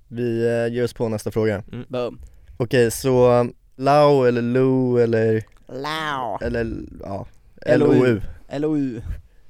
Vi 0.07 0.47
eh, 0.47 0.73
ger 0.73 0.83
oss 0.83 0.93
på 0.93 1.09
nästa 1.09 1.31
fråga. 1.31 1.63
Boom. 1.87 2.19
Okej 2.57 2.91
så, 2.91 3.49
Lau 3.75 4.25
eller 4.25 4.41
Lo 4.41 4.97
eller, 4.97 5.43
Lao. 5.67 6.39
Eller 6.41 6.73
ja, 7.03 7.27
LOU. 7.65 7.93
LOU, 7.93 8.21
LOU 8.59 9.01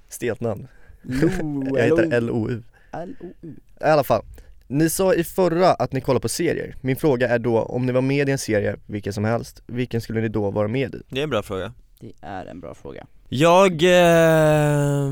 stelt 0.10 0.42
namn. 0.42 0.68
Lo, 1.02 1.64
Jag 1.78 1.84
heter 1.84 2.22
LOU 2.22 2.64
L-O-U 2.92 3.56
I 3.82 3.84
alla 3.84 4.04
fall, 4.04 4.22
ni 4.68 4.90
sa 4.90 5.14
i 5.14 5.24
förra 5.24 5.74
att 5.74 5.92
ni 5.92 6.02
kollar 6.02 6.20
på 6.20 6.30
serier. 6.30 6.76
Min 6.82 6.96
fråga 6.96 7.30
är 7.30 7.40
då, 7.40 7.60
om 7.62 7.86
ni 7.86 7.92
var 7.92 8.02
med 8.02 8.30
i 8.30 8.32
en 8.32 8.38
serie, 8.38 8.76
vilken 8.86 9.14
som 9.14 9.26
helst, 9.26 9.64
vilken 9.68 10.02
skulle 10.02 10.22
ni 10.22 10.28
då 10.28 10.52
vara 10.52 10.68
med 10.68 10.96
i? 10.96 11.02
Det 11.10 11.20
är 11.20 11.24
en 11.24 11.30
bra 11.30 11.44
fråga 11.44 11.74
Det 12.00 12.12
är 12.22 12.46
en 12.46 12.60
bra 12.60 12.76
fråga 12.76 13.06
Jag 13.30 13.84
eh, 13.84 15.12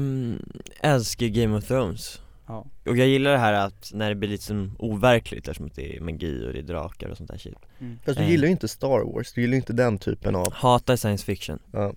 älskar 0.82 1.28
Game 1.28 1.58
of 1.58 1.68
Thrones 1.68 2.22
Ja. 2.48 2.65
Och 2.86 2.98
jag 2.98 3.08
gillar 3.08 3.32
det 3.32 3.38
här 3.38 3.54
att 3.54 3.92
när 3.94 4.10
det 4.10 4.15
blir 4.15 4.30
lite 4.30 4.44
som 4.44 4.76
overkligt 4.80 5.48
eftersom 5.48 5.65
att 5.65 5.76
det 5.76 5.98
är 5.98 6.02
magi 6.02 6.46
och 6.48 6.54
det 6.54 6.60
är 6.60 6.63
drakar 6.63 7.10
och 7.10 7.18
sånt 7.18 7.30
där 7.32 7.38
shit 7.38 7.58
Fast 8.06 8.18
du 8.18 8.24
Eh. 8.24 8.30
gillar 8.32 8.46
ju 8.46 8.52
inte 8.52 8.68
Star 8.68 9.13
Wars, 9.13 9.34
du 9.34 9.42
gillar 9.42 9.52
ju 9.52 9.58
inte 9.58 9.74
den 9.74 9.98
typen 9.98 10.36
av, 10.36 10.54
Hatar 10.54 10.96
science 10.96 11.26
fiction 11.26 11.60
ja. 11.72 11.94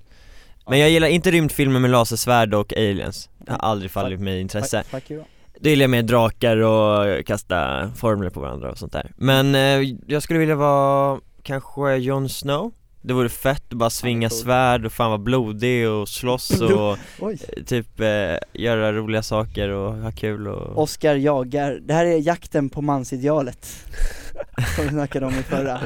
Men 0.68 0.79
jag 0.79 0.90
gillar 0.90 1.09
inte 1.09 1.31
rymdfilmer 1.31 1.81
med 1.81 1.90
lasersvärd 1.90 2.55
och 2.55 2.73
aliens 2.77 3.31
Det 3.38 3.53
har 3.53 3.59
aldrig 3.59 3.90
fallit 3.90 4.21
mig 4.21 4.38
i 4.38 4.40
intresse 4.40 4.83
Fuck, 4.83 4.90
fuck 5.03 5.11
you 5.11 5.25
då. 5.62 5.68
Gillar 5.68 5.83
jag 5.83 5.90
mer 5.90 6.03
drakar 6.03 6.57
och 6.57 7.27
kasta 7.27 7.90
formler 7.96 8.31
på 8.31 8.40
varandra 8.40 8.70
och 8.70 8.79
sånt 8.79 8.92
där. 8.92 9.12
Men 9.16 9.55
eh, 9.55 9.96
jag 10.07 10.22
skulle 10.22 10.38
vilja 10.38 10.57
vara 10.57 11.20
kanske 11.42 11.96
Jon 11.96 12.29
Snow. 12.29 12.72
Det 13.05 13.14
vore 13.14 13.29
fett 13.29 13.64
att 13.70 13.79
bara 13.79 13.90
svinga 13.90 14.31
svärd 14.31 14.87
och 14.87 14.92
fan 14.92 15.11
vara 15.11 15.18
blodig 15.18 15.88
och 15.88 16.09
slåss 16.09 16.61
och 16.61 16.98
eh, 17.31 17.64
typ 17.66 18.01
eh, 18.01 18.37
göra 18.53 18.92
roliga 18.92 19.22
saker 19.22 19.68
och 19.68 19.94
ha 19.94 20.11
kul 20.11 20.48
och 20.48 20.83
Oscar 20.83 21.14
jagar, 21.14 21.81
det 21.83 21.94
här 21.94 22.07
är 22.07 22.27
jakten 22.27 22.68
på 22.68 22.83
mansidealet 22.83 23.68
Som 24.77 24.85
vi 24.85 24.90
snackade 24.90 25.27
om 25.27 25.33
i 25.35 25.42
förra. 25.42 25.81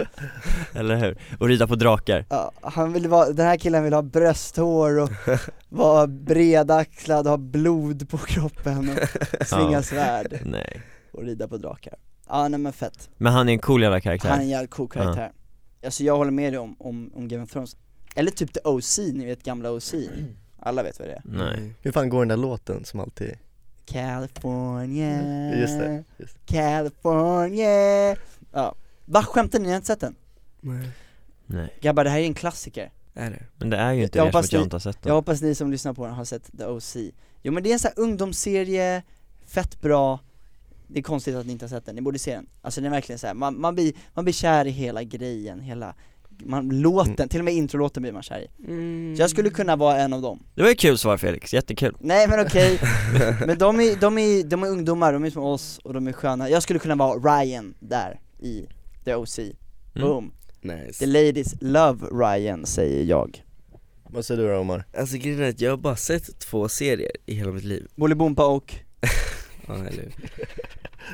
Eller 0.75 0.97
hur? 0.97 1.19
Och 1.39 1.49
rida 1.49 1.67
på 1.67 1.75
drakar. 1.75 2.25
Ja, 2.31 2.53
Han 2.63 2.93
vill 2.93 3.09
vara, 3.09 3.31
den 3.33 3.47
här 3.47 3.57
killen 3.57 3.85
vill 3.85 3.93
ha 3.93 4.03
brösthår 4.03 4.99
och 4.99 5.11
vara 5.69 6.07
bredaxlad, 6.07 7.27
ha 7.27 7.37
blod 7.37 8.09
på 8.09 8.19
kroppen 8.19 8.89
och 8.91 9.47
svinga 9.47 9.73
Ja. 9.73 9.83
svärd 9.83 10.41
Nej. 10.45 10.81
och 11.13 11.23
rida 11.23 11.49
på 11.49 11.57
drakar. 11.57 11.95
Ja 12.29 12.49
nej 12.49 12.61
men 12.61 12.73
fett, 12.73 13.11
Men 13.17 13.33
han 13.33 13.49
är 13.49 13.53
en 13.53 13.59
cool 13.59 13.83
jävla 13.83 14.01
karaktär. 14.01 14.29
Han 14.29 14.39
är 14.39 14.43
en 14.43 14.49
jävligt 14.49 14.71
cool 14.71 14.89
karaktär. 14.89 15.33
Alltså 15.85 16.05
jag 16.05 16.17
håller 16.17 16.31
med 16.31 16.53
dig 16.53 16.59
om, 16.59 16.77
om, 16.79 17.11
om 17.15 17.29
Game 17.29 17.43
of 17.43 17.51
Thrones. 17.51 17.77
Eller 18.15 18.31
typ 18.31 18.53
The 18.53 18.61
OC, 18.65 18.99
ni 18.99 19.25
vet 19.27 19.43
gamla 19.43 19.71
OC 19.71 19.95
Alla 20.61 20.83
vet 20.83 20.99
vad 20.99 21.09
det 21.09 21.15
är. 21.15 21.23
Nej. 21.25 21.73
Hur 21.83 21.93
fan 21.93 22.09
går 22.09 22.19
den 22.19 22.29
där 22.29 22.37
låten 22.37 22.85
som 22.85 23.01
alltid, 23.01 23.35
California. 23.87 25.21
Just 25.61 25.79
det, 25.79 26.05
just. 26.19 26.37
California 26.47 28.17
Ja, 28.57 28.75
va 29.05 29.23
skämtar 29.23 29.59
ni, 29.59 29.65
ni 29.65 29.71
har 29.71 29.77
inte 29.77 29.87
sett 29.87 30.01
den? 30.01 30.15
Nej, 30.61 30.89
Nej. 31.47 31.75
Grabbar 31.81 32.05
det 32.05 32.11
här 32.11 32.19
är 32.19 32.25
en 32.25 32.35
klassiker. 32.35 32.93
Är 33.15 33.31
det? 33.31 33.43
Men 33.57 33.71
det 33.71 33.77
är 33.77 33.93
ju 33.93 34.03
inte 34.03 34.19
Jag 34.19 34.27
det 34.27 34.33
som 34.33 34.37
hoppas 34.39 34.47
att 34.47 34.53
jag 34.53 34.63
inte 34.63 34.75
har 34.75 34.81
sett 34.81 35.03
den. 35.03 35.09
Jag 35.11 35.15
hoppas 35.15 35.43
ni 35.43 35.55
som 35.55 35.71
lyssnar 35.71 35.93
på 35.93 36.07
den 36.07 36.15
har 36.15 36.25
sett 36.25 36.59
The 36.59 36.65
OC 36.65 36.97
Jo 37.43 37.53
men 37.53 37.63
det 37.63 37.69
är 37.69 37.73
en 37.73 37.79
sån 37.79 37.91
här 37.97 38.03
ungdomsserie, 38.03 39.03
fett 39.47 39.81
bra. 39.81 40.21
Det 40.87 40.99
är 40.99 41.03
konstigt 41.03 41.35
att 41.37 41.47
ni 41.47 41.53
inte 41.53 41.65
har 41.65 41.69
sett 41.71 41.87
den, 41.87 41.95
ni 41.95 42.01
borde 42.03 42.19
se 42.19 42.35
den. 42.35 42.47
Alltså 42.63 42.81
den 42.81 42.93
är 42.93 42.97
verkligen 42.97 43.19
så 43.19 43.27
här, 43.27 43.35
man, 43.35 43.61
man, 43.61 43.75
blir, 43.75 43.93
man 44.15 44.25
blir 44.25 44.35
kär 44.35 44.67
i 44.67 44.71
hela 44.71 45.03
grejen, 45.03 45.61
hela 45.61 45.95
man, 46.29 46.69
låten, 46.69 47.15
Mm. 47.15 47.29
till 47.29 47.41
och 47.41 47.45
med 47.45 47.55
introlåten 47.55 48.03
blir 48.03 48.13
man 48.13 48.23
kär 48.23 48.41
i. 48.41 48.47
Så 49.17 49.23
jag 49.23 49.31
skulle 49.31 49.51
kunna 49.51 49.77
vara 49.77 49.99
en 49.99 50.13
av 50.13 50.23
dem. 50.23 50.43
Det 50.55 50.63
var 50.63 50.69
ju 50.69 50.75
kul 50.75 50.99
svar 50.99 51.17
Felix, 51.17 51.55
jättekul. 51.55 51.97
Nej 52.01 52.29
men 52.29 52.41
okej, 52.47 52.81
men 53.47 53.59
de 53.59 53.81
är, 53.81 54.01
de, 54.01 54.19
är, 54.19 54.45
de 54.45 54.63
är 54.63 54.69
ungdomar, 54.69 55.13
de 55.13 55.25
är 55.25 55.31
som 55.31 55.43
oss 55.43 55.79
och 55.79 55.95
de 55.95 56.07
är 56.07 56.13
sköna. 56.13 56.49
Jag 56.49 56.63
skulle 56.63 56.79
kunna 56.79 56.95
vara 56.95 57.19
Ryan 57.19 57.75
där 57.81 58.21
i 58.39 58.67
The 59.05 59.15
OC, 59.15 59.39
Mm. 59.39 60.09
boom. 60.09 60.33
Nice. 60.61 60.99
The 60.99 61.07
ladies 61.07 61.55
love 61.61 62.07
Ryan 62.13 62.67
säger 62.67 63.05
jag. 63.05 63.43
Vad 64.11 64.25
säger 64.25 64.43
du 64.43 64.49
då 64.49 64.57
Omar? 64.59 64.85
Alltså 64.99 65.17
grejen 65.17 65.41
är 65.41 65.49
att 65.49 65.61
jag 65.61 65.71
har 65.73 65.77
bara 65.77 65.97
sett 65.97 66.39
två 66.39 66.69
serier 66.69 67.11
i 67.27 67.35
hela 67.35 67.53
mitt 67.53 67.65
liv. 67.65 67.87
Bolibompa 67.95 68.47
och? 68.47 68.75
Ja 69.69 69.75
eller? 69.75 70.09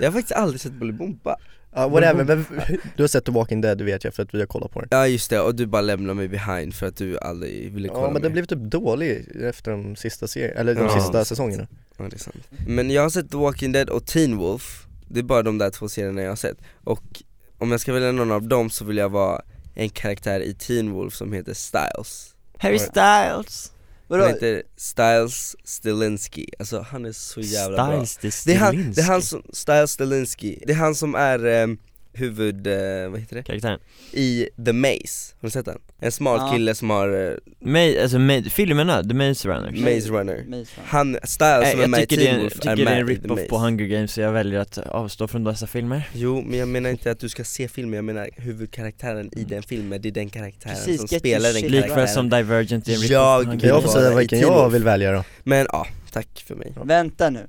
Jag 0.00 0.06
har 0.06 0.12
faktiskt 0.12 0.32
aldrig 0.32 0.60
sett 0.60 0.72
Bolibompa. 0.72 1.36
Ja 1.74 1.88
whatever, 1.88 2.24
men 2.24 2.44
du 2.96 3.02
har 3.02 3.08
sett 3.08 3.24
The 3.24 3.32
Walking 3.32 3.60
Dead, 3.60 3.78
det 3.78 3.84
vet 3.84 4.04
jag 4.04 4.14
för 4.14 4.22
att 4.22 4.34
vi 4.34 4.38
har 4.38 4.46
kollat 4.46 4.70
på 4.70 4.80
den. 4.80 4.88
Ja 4.90 5.06
just 5.06 5.30
det, 5.30 5.40
och 5.40 5.54
du 5.54 5.66
bara 5.66 5.82
lämnar 5.82 6.14
mig 6.14 6.28
behind 6.28 6.74
för 6.74 6.86
att 6.86 6.96
du 6.96 7.18
aldrig 7.18 7.72
ville 7.72 7.88
kolla 7.88 8.06
Ja 8.06 8.10
men 8.12 8.22
den 8.22 8.32
blev 8.32 8.44
typ 8.44 8.58
dålig 8.58 9.28
efter 9.42 9.70
de 9.70 9.96
sista 9.96 10.26
serien, 10.26 10.56
eller 10.56 10.74
de 10.74 10.80
Ja. 10.84 11.00
sista 11.00 11.24
säsongerna. 11.24 11.66
Ja 11.96 12.04
det 12.04 12.16
är 12.16 12.18
sant. 12.18 12.48
Men 12.66 12.90
jag 12.90 13.02
har 13.02 13.10
sett 13.10 13.30
The 13.30 13.36
Walking 13.36 13.72
Dead 13.72 13.88
och 13.90 14.06
Teen 14.06 14.36
Wolf 14.36 14.86
Det 15.12 15.20
är 15.20 15.24
bara 15.24 15.42
de 15.42 15.58
där 15.58 15.70
två 15.70 15.88
serierna 15.88 16.22
jag 16.22 16.28
har 16.28 16.36
sett. 16.36 16.58
Och 16.84 17.22
om 17.58 17.70
jag 17.70 17.80
ska 17.80 17.92
välja 17.92 18.12
någon 18.12 18.32
av 18.32 18.48
dem 18.48 18.70
så 18.70 18.84
vill 18.84 18.96
jag 18.96 19.08
vara 19.08 19.42
en 19.74 19.88
karaktär 19.88 20.40
i 20.40 20.54
Teen 20.54 20.90
Wolf 20.90 21.14
som 21.14 21.32
heter 21.32 21.54
Styles. 21.54 22.34
Harry 22.58 22.78
Styles? 22.78 23.72
Vadå? 24.06 24.22
Han 24.22 24.32
heter 24.32 24.62
Styles 24.76 25.56
Stilinski, 25.64 26.48
alltså 26.58 26.86
han 26.90 27.04
är 27.04 27.12
så 27.12 27.40
jävla 27.40 27.86
bra. 27.86 28.06
Styles 28.06 28.44
Det 28.44 28.54
är 28.54 28.58
han, 28.58 28.92
det 28.92 29.00
är 29.00 29.06
han 29.06 29.22
som, 29.22 29.42
Styles 29.52 29.90
Stilinski, 29.90 30.62
det 30.66 30.72
är 30.72 30.76
han 30.76 30.94
som 30.94 31.14
är 31.14 31.46
eh, 31.46 31.66
huvud, 32.14 32.66
eh, 32.66 33.08
vad 33.10 33.20
heter 33.20 33.36
det? 33.36 33.42
Karaktären 33.42 33.78
I 34.12 34.48
The 34.66 34.72
Maze, 34.72 35.34
har 35.40 35.46
du 35.46 35.50
sett 35.50 35.64
den? 35.66 35.78
En 36.00 36.12
smal 36.12 36.38
Ja. 36.38 36.52
kille 36.52 36.74
som 36.74 36.90
har 36.90 37.08
eh, 37.08 37.34
Ma- 37.60 38.02
alltså 38.02 38.16
ma- 38.18 38.48
filmerna, 38.48 39.02
The 39.04 39.14
Maze 39.14 39.48
Runner 39.48 39.70
Maze 39.70 40.08
Runner 40.08 40.44
Maze 40.48 40.64
Runner. 40.68 40.84
Han, 40.84 41.18
Styles 41.24 41.60
Nej, 41.62 41.70
som 41.70 41.78
är 41.80 41.82
jag 41.82 41.90
med 41.90 42.00
i 42.02 42.06
tycker 42.06 42.16
det 42.16 42.22
är 42.22 42.26
Teen 42.26 42.34
en, 42.36 42.40
Wolf 42.42 42.52
tycker 42.54 42.70
är 42.70 42.76
det 42.76 42.82
är 42.82 42.86
en 43.00 43.06
med 43.06 43.14
i 43.14 43.18
The 43.20 43.22
rip-off 43.28 43.48
på 43.48 43.54
Maze 43.58 43.64
Hunger 43.64 43.86
Games 43.86 44.12
så 44.12 44.20
jag 44.20 44.32
väljer 44.32 44.60
att 44.60 44.78
avstå 44.78 45.28
från 45.28 45.44
dessa 45.44 45.66
filmer 45.66 46.08
Jo, 46.14 46.42
men 46.46 46.58
jag 46.58 46.68
menar 46.68 46.90
inte 46.90 47.10
att 47.10 47.20
du 47.20 47.28
ska 47.28 47.44
se 47.44 47.68
filmen, 47.68 47.94
jag 47.94 48.04
menar 48.04 48.28
huvudkaraktären 48.36 49.30
i 49.38 49.44
den 49.44 49.62
filmen, 49.62 50.02
det 50.02 50.08
är 50.08 50.12
den 50.12 50.30
karaktären 50.30 50.74
Precis, 50.76 50.96
som 50.96 51.06
get 51.10 51.20
spelar 51.20 51.48
your 51.48 51.52
den 51.52 51.62
shit 51.62 51.70
karaktären 51.72 51.88
Likväl 51.88 52.08
som 52.08 52.30
Divergent 52.30 52.88
är 52.88 52.92
en 52.92 52.98
rip-off 52.98 53.10
Jag 53.10 53.44
på 53.44 53.50
Hunger 53.50 53.60
vill 53.60 53.68
Jag 53.68 53.82
Games 53.82 53.92
får 53.92 54.00
vara 54.00 54.02
säga 54.08 54.12
i 54.14 54.18
vilken 54.18 54.38
Teen 54.40 54.52
jag 54.52 54.62
Wolf. 54.62 54.74
vill 54.74 54.84
välja 54.84 55.12
då 55.12 55.24
Men 55.44 55.66
ja, 55.72 55.86
tack 56.12 56.44
för 56.46 56.54
mig 56.54 56.72
Vänta 56.84 57.30
nu, 57.30 57.46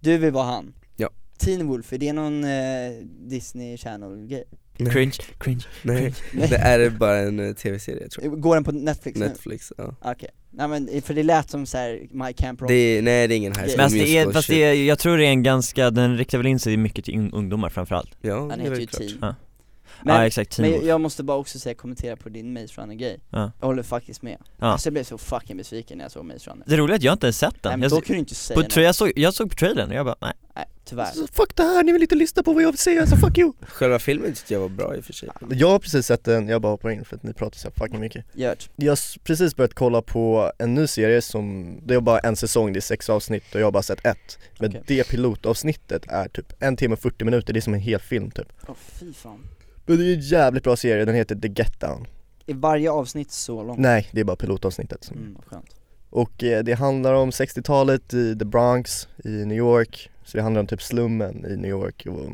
du 0.00 0.18
vill 0.18 0.32
vara 0.32 0.44
han? 0.44 0.72
Teen 1.40 1.66
Wolf, 1.66 1.92
är 1.92 1.98
det 1.98 2.12
någon 2.12 2.44
eh, 2.44 2.50
Disney 3.28 3.76
Channel 3.76 4.26
grej? 4.26 4.44
Cringe, 4.92 5.12
cringe 5.38 5.64
Nej, 5.82 6.14
Nej. 6.32 6.48
det 6.50 6.56
är 6.56 6.90
bara 6.90 7.18
en 7.18 7.40
eh, 7.48 7.54
tv-serie 7.54 8.02
jag 8.02 8.10
tror 8.10 8.36
Går 8.36 8.54
den 8.54 8.64
på 8.64 8.72
Netflix 8.72 9.18
nu? 9.18 9.26
Netflix, 9.26 9.72
ja 9.78 9.94
Okej, 10.02 10.28
nej 10.50 10.68
men 10.68 11.02
för 11.02 11.14
det 11.14 11.22
lät 11.22 11.50
som 11.50 11.66
så 11.66 11.76
här 11.78 12.06
My 12.10 12.32
Camp 12.32 12.60
Rock 12.60 12.68
det 12.68 12.74
är, 12.74 13.02
Nej 13.02 13.28
det 13.28 13.34
är 13.34 13.36
ingen 13.36 13.52
high 13.52 13.60
Men 13.60 13.68
school 13.68 13.76
Men 13.76 13.84
alltså 13.84 13.98
det 13.98 14.04
är, 14.04 14.14
musical 14.26 14.32
fast 14.32 14.46
shit. 14.46 14.56
det 14.56 14.62
är, 14.64 14.74
jag 14.84 14.98
tror 14.98 15.18
det 15.18 15.24
är 15.26 15.30
en 15.30 15.42
ganska, 15.42 15.90
den 15.90 16.16
riktar 16.18 16.38
väl 16.38 16.46
in 16.46 16.58
sig 16.58 16.76
mycket 16.76 17.04
till 17.04 17.14
un- 17.14 17.30
ungdomar 17.34 17.68
framförallt 17.68 18.10
Ja, 18.20 18.38
Han 18.38 18.48
det 18.48 18.54
är 18.54 18.58
heter 18.58 18.70
väl 18.70 18.80
ju 18.80 18.86
klart 18.86 19.00
Teen 19.00 19.18
Ja. 19.20 19.34
Men, 20.04 20.16
Ja 20.16 20.26
exakt, 20.26 20.56
Teen 20.56 20.68
men 20.70 20.78
Wolf. 20.78 20.88
jag 20.88 21.00
måste 21.00 21.22
bara 21.22 21.36
också 21.36 21.58
säga, 21.58 21.74
kommentera 21.74 22.16
på 22.16 22.28
din 22.28 22.52
Maze 22.52 22.80
Runner 22.80 22.94
grej 22.94 23.20
Ja. 23.30 23.52
Jag 23.60 23.66
håller 23.66 23.82
faktiskt 23.82 24.22
med 24.22 24.36
Ja. 24.58 24.66
Alltså 24.66 24.86
jag 24.86 24.92
blev 24.92 25.04
så 25.04 25.18
fucking 25.18 25.56
besviken 25.56 25.98
när 25.98 26.04
jag 26.04 26.12
såg 26.12 26.24
Maze 26.24 26.50
Runner 26.50 26.64
Det 26.66 26.76
roliga 26.76 26.94
är 26.94 26.98
att 26.98 27.02
jag 27.04 27.14
inte 27.14 27.26
ens 27.26 27.38
sett 27.38 27.52
Nej 27.52 27.60
den 27.62 27.80
men 27.80 27.88
jag, 27.88 27.90
då 27.90 28.00
kan 28.00 28.14
du 28.14 28.18
inte 28.20 28.34
säga 28.34 28.54
på, 28.54 28.60
något. 28.62 28.72
tra- 28.76 28.80
jag, 28.80 28.94
såg, 28.94 29.12
jag 29.16 29.34
såg 29.34 29.50
på 29.50 29.56
trailern 29.56 29.88
och 29.90 29.94
jag 29.96 30.06
bara 30.06 30.16
nej 30.20 30.32
Nej, 30.56 30.64
tyvärr. 30.90 31.04
Så 31.12 31.26
Fuck 31.26 31.56
det 31.56 31.62
här, 31.62 31.84
ni 31.84 31.92
vill 31.92 32.02
inte 32.02 32.14
lyssna 32.14 32.42
på 32.42 32.52
vad 32.52 32.62
jag 32.62 32.70
vill 32.72 32.78
säga 32.78 33.06
så 33.06 33.16
fuck 33.16 33.38
you! 33.38 33.52
Själva 33.62 33.98
filmen 33.98 34.32
tyckte 34.34 34.54
jag 34.54 34.60
var 34.60 34.68
bra 34.68 34.96
i 34.96 35.00
och 35.00 35.04
för 35.04 35.12
sig. 35.12 35.28
Jag 35.50 35.68
har 35.68 35.78
precis 35.78 36.06
sett 36.06 36.24
den, 36.24 36.48
jag 36.48 36.62
bara 36.62 36.72
hoppar 36.72 36.90
in 36.90 37.04
för 37.04 37.16
att 37.16 37.22
ni 37.22 37.32
pratar 37.32 37.58
så 37.58 37.70
fucking 37.70 38.00
mycket. 38.00 38.24
Gört 38.34 38.70
Jag 38.76 38.92
har 38.92 39.18
precis 39.24 39.56
börjat 39.56 39.74
kolla 39.74 40.02
på 40.02 40.52
en 40.58 40.74
ny 40.74 40.86
serie 40.86 41.22
som, 41.22 41.76
det 41.86 41.94
är 41.94 42.00
bara 42.00 42.18
en 42.18 42.36
säsong, 42.36 42.72
det 42.72 42.78
är 42.78 42.80
sex 42.80 43.10
avsnitt 43.10 43.54
och 43.54 43.60
jag 43.60 43.66
har 43.66 43.72
bara 43.72 43.82
sett 43.82 44.06
ett. 44.06 44.38
Men 44.58 44.70
Okej. 44.70 44.82
det 44.86 45.08
pilotavsnittet 45.08 46.02
är 46.08 46.28
typ 46.28 46.62
en 46.62 46.76
timme 46.76 46.92
och 46.92 47.00
40 47.00 47.24
minuter, 47.24 47.52
det 47.52 47.58
är 47.58 47.60
som 47.60 47.74
en 47.74 47.80
hel 47.80 48.00
film 48.00 48.30
typ. 48.30 48.52
Åh 48.68 48.74
fy 48.78 49.12
fan. 49.12 49.40
Men 49.86 49.98
det 49.98 50.04
är 50.04 50.14
en 50.14 50.20
jävligt 50.20 50.64
bra 50.64 50.76
serie, 50.76 51.04
den 51.04 51.14
heter 51.14 51.34
The 51.36 51.48
Get 51.48 51.80
Down. 51.80 52.06
Är 52.46 52.54
varje 52.54 52.90
avsnitt 52.90 53.30
så 53.30 53.62
långt? 53.62 53.78
Nej, 53.78 54.08
det 54.12 54.20
är 54.20 54.24
bara 54.24 54.36
pilotavsnittet 54.36 55.04
som 55.04 55.16
Mm, 55.16 55.36
skönt 55.46 55.79
Och 56.10 56.44
eh, 56.44 56.64
det 56.64 56.72
handlar 56.74 57.14
om 57.14 57.30
60-talet 57.30 58.14
i 58.14 58.36
The 58.38 58.44
Bronx 58.44 59.08
i 59.24 59.28
New 59.28 59.58
York 59.58 60.10
Så 60.24 60.36
det 60.36 60.42
handlar 60.42 60.60
om 60.60 60.66
typ 60.66 60.82
slummen 60.82 61.46
i 61.46 61.56
New 61.56 61.70
York 61.70 62.06
och 62.06 62.30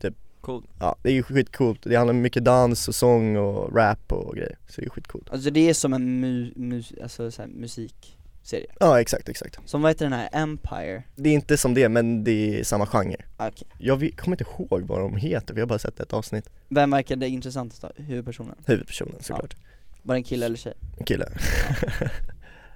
typ 0.00 0.14
Cool. 0.40 0.62
Ja, 0.80 0.96
det 1.02 1.08
är 1.08 1.12
ju 1.12 1.22
skitcoolt. 1.22 1.80
Det 1.82 1.96
handlar 1.96 2.14
om 2.14 2.20
mycket 2.22 2.44
dans 2.44 2.88
och 2.88 2.94
sång 2.94 3.36
och 3.36 3.76
rap 3.76 4.12
och 4.12 4.36
grejer 4.36 4.56
Så 4.68 4.80
det 4.80 4.86
är 4.86 4.90
skitcoolt 4.90 5.30
Alltså 5.30 5.50
det 5.50 5.68
är 5.70 5.74
som 5.74 5.92
en 5.92 6.20
mu, 6.20 6.52
mus, 6.56 6.92
alltså 7.02 7.30
så 7.30 7.42
här, 7.42 7.48
musikserie 7.48 8.66
Ja 8.80 9.00
exakt, 9.00 9.28
exakt 9.28 9.58
Som 9.64 9.82
vad 9.82 9.90
heter 9.90 10.04
den 10.04 10.12
här, 10.12 10.28
Empire? 10.32 11.02
Det 11.16 11.28
är 11.28 11.34
inte 11.34 11.56
som 11.56 11.74
det 11.74 11.88
men 11.88 12.24
det 12.24 12.60
är 12.60 12.64
samma 12.64 12.86
genre 12.86 13.16
Ah, 13.36 13.48
Okej, 13.48 13.68
Jag 13.78 14.10
kommer 14.16 14.34
inte 14.40 14.50
ihåg 14.50 14.82
vad 14.82 15.00
de 15.00 15.16
heter, 15.16 15.54
vi 15.54 15.60
har 15.60 15.68
bara 15.68 15.78
sett 15.78 16.00
ett 16.00 16.12
avsnitt 16.12 16.48
vem 16.68 16.90
verkade 16.90 17.28
intressantast 17.28 17.82
då? 17.82 17.90
Huvudpersonen? 17.96 18.56
Huvudpersonen 18.66 19.22
såklart, 19.22 19.56
Var 20.02 20.14
det 20.14 20.18
en 20.18 20.24
kille 20.24 20.46
eller 20.46 20.56
tjej? 20.56 20.74
en 20.98 21.04
kille 21.04 21.28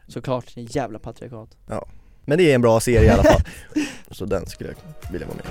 Såklart, 0.09 0.55
det 0.55 0.61
är 0.61 0.63
en 0.63 0.69
jävla 0.71 0.99
patriarkat. 0.99 1.57
Men 2.25 2.39
det 2.39 2.51
är 2.51 2.55
en 2.55 2.61
bra 2.61 2.81
serie 2.81 3.05
i 3.07 3.11
alla 3.11 3.23
fall. 3.23 3.41
Så 4.11 4.25
den 4.25 4.47
skulle 4.47 4.71
jag 4.71 5.13
vilja 5.13 5.27
vara 5.27 5.37
med. 5.37 5.47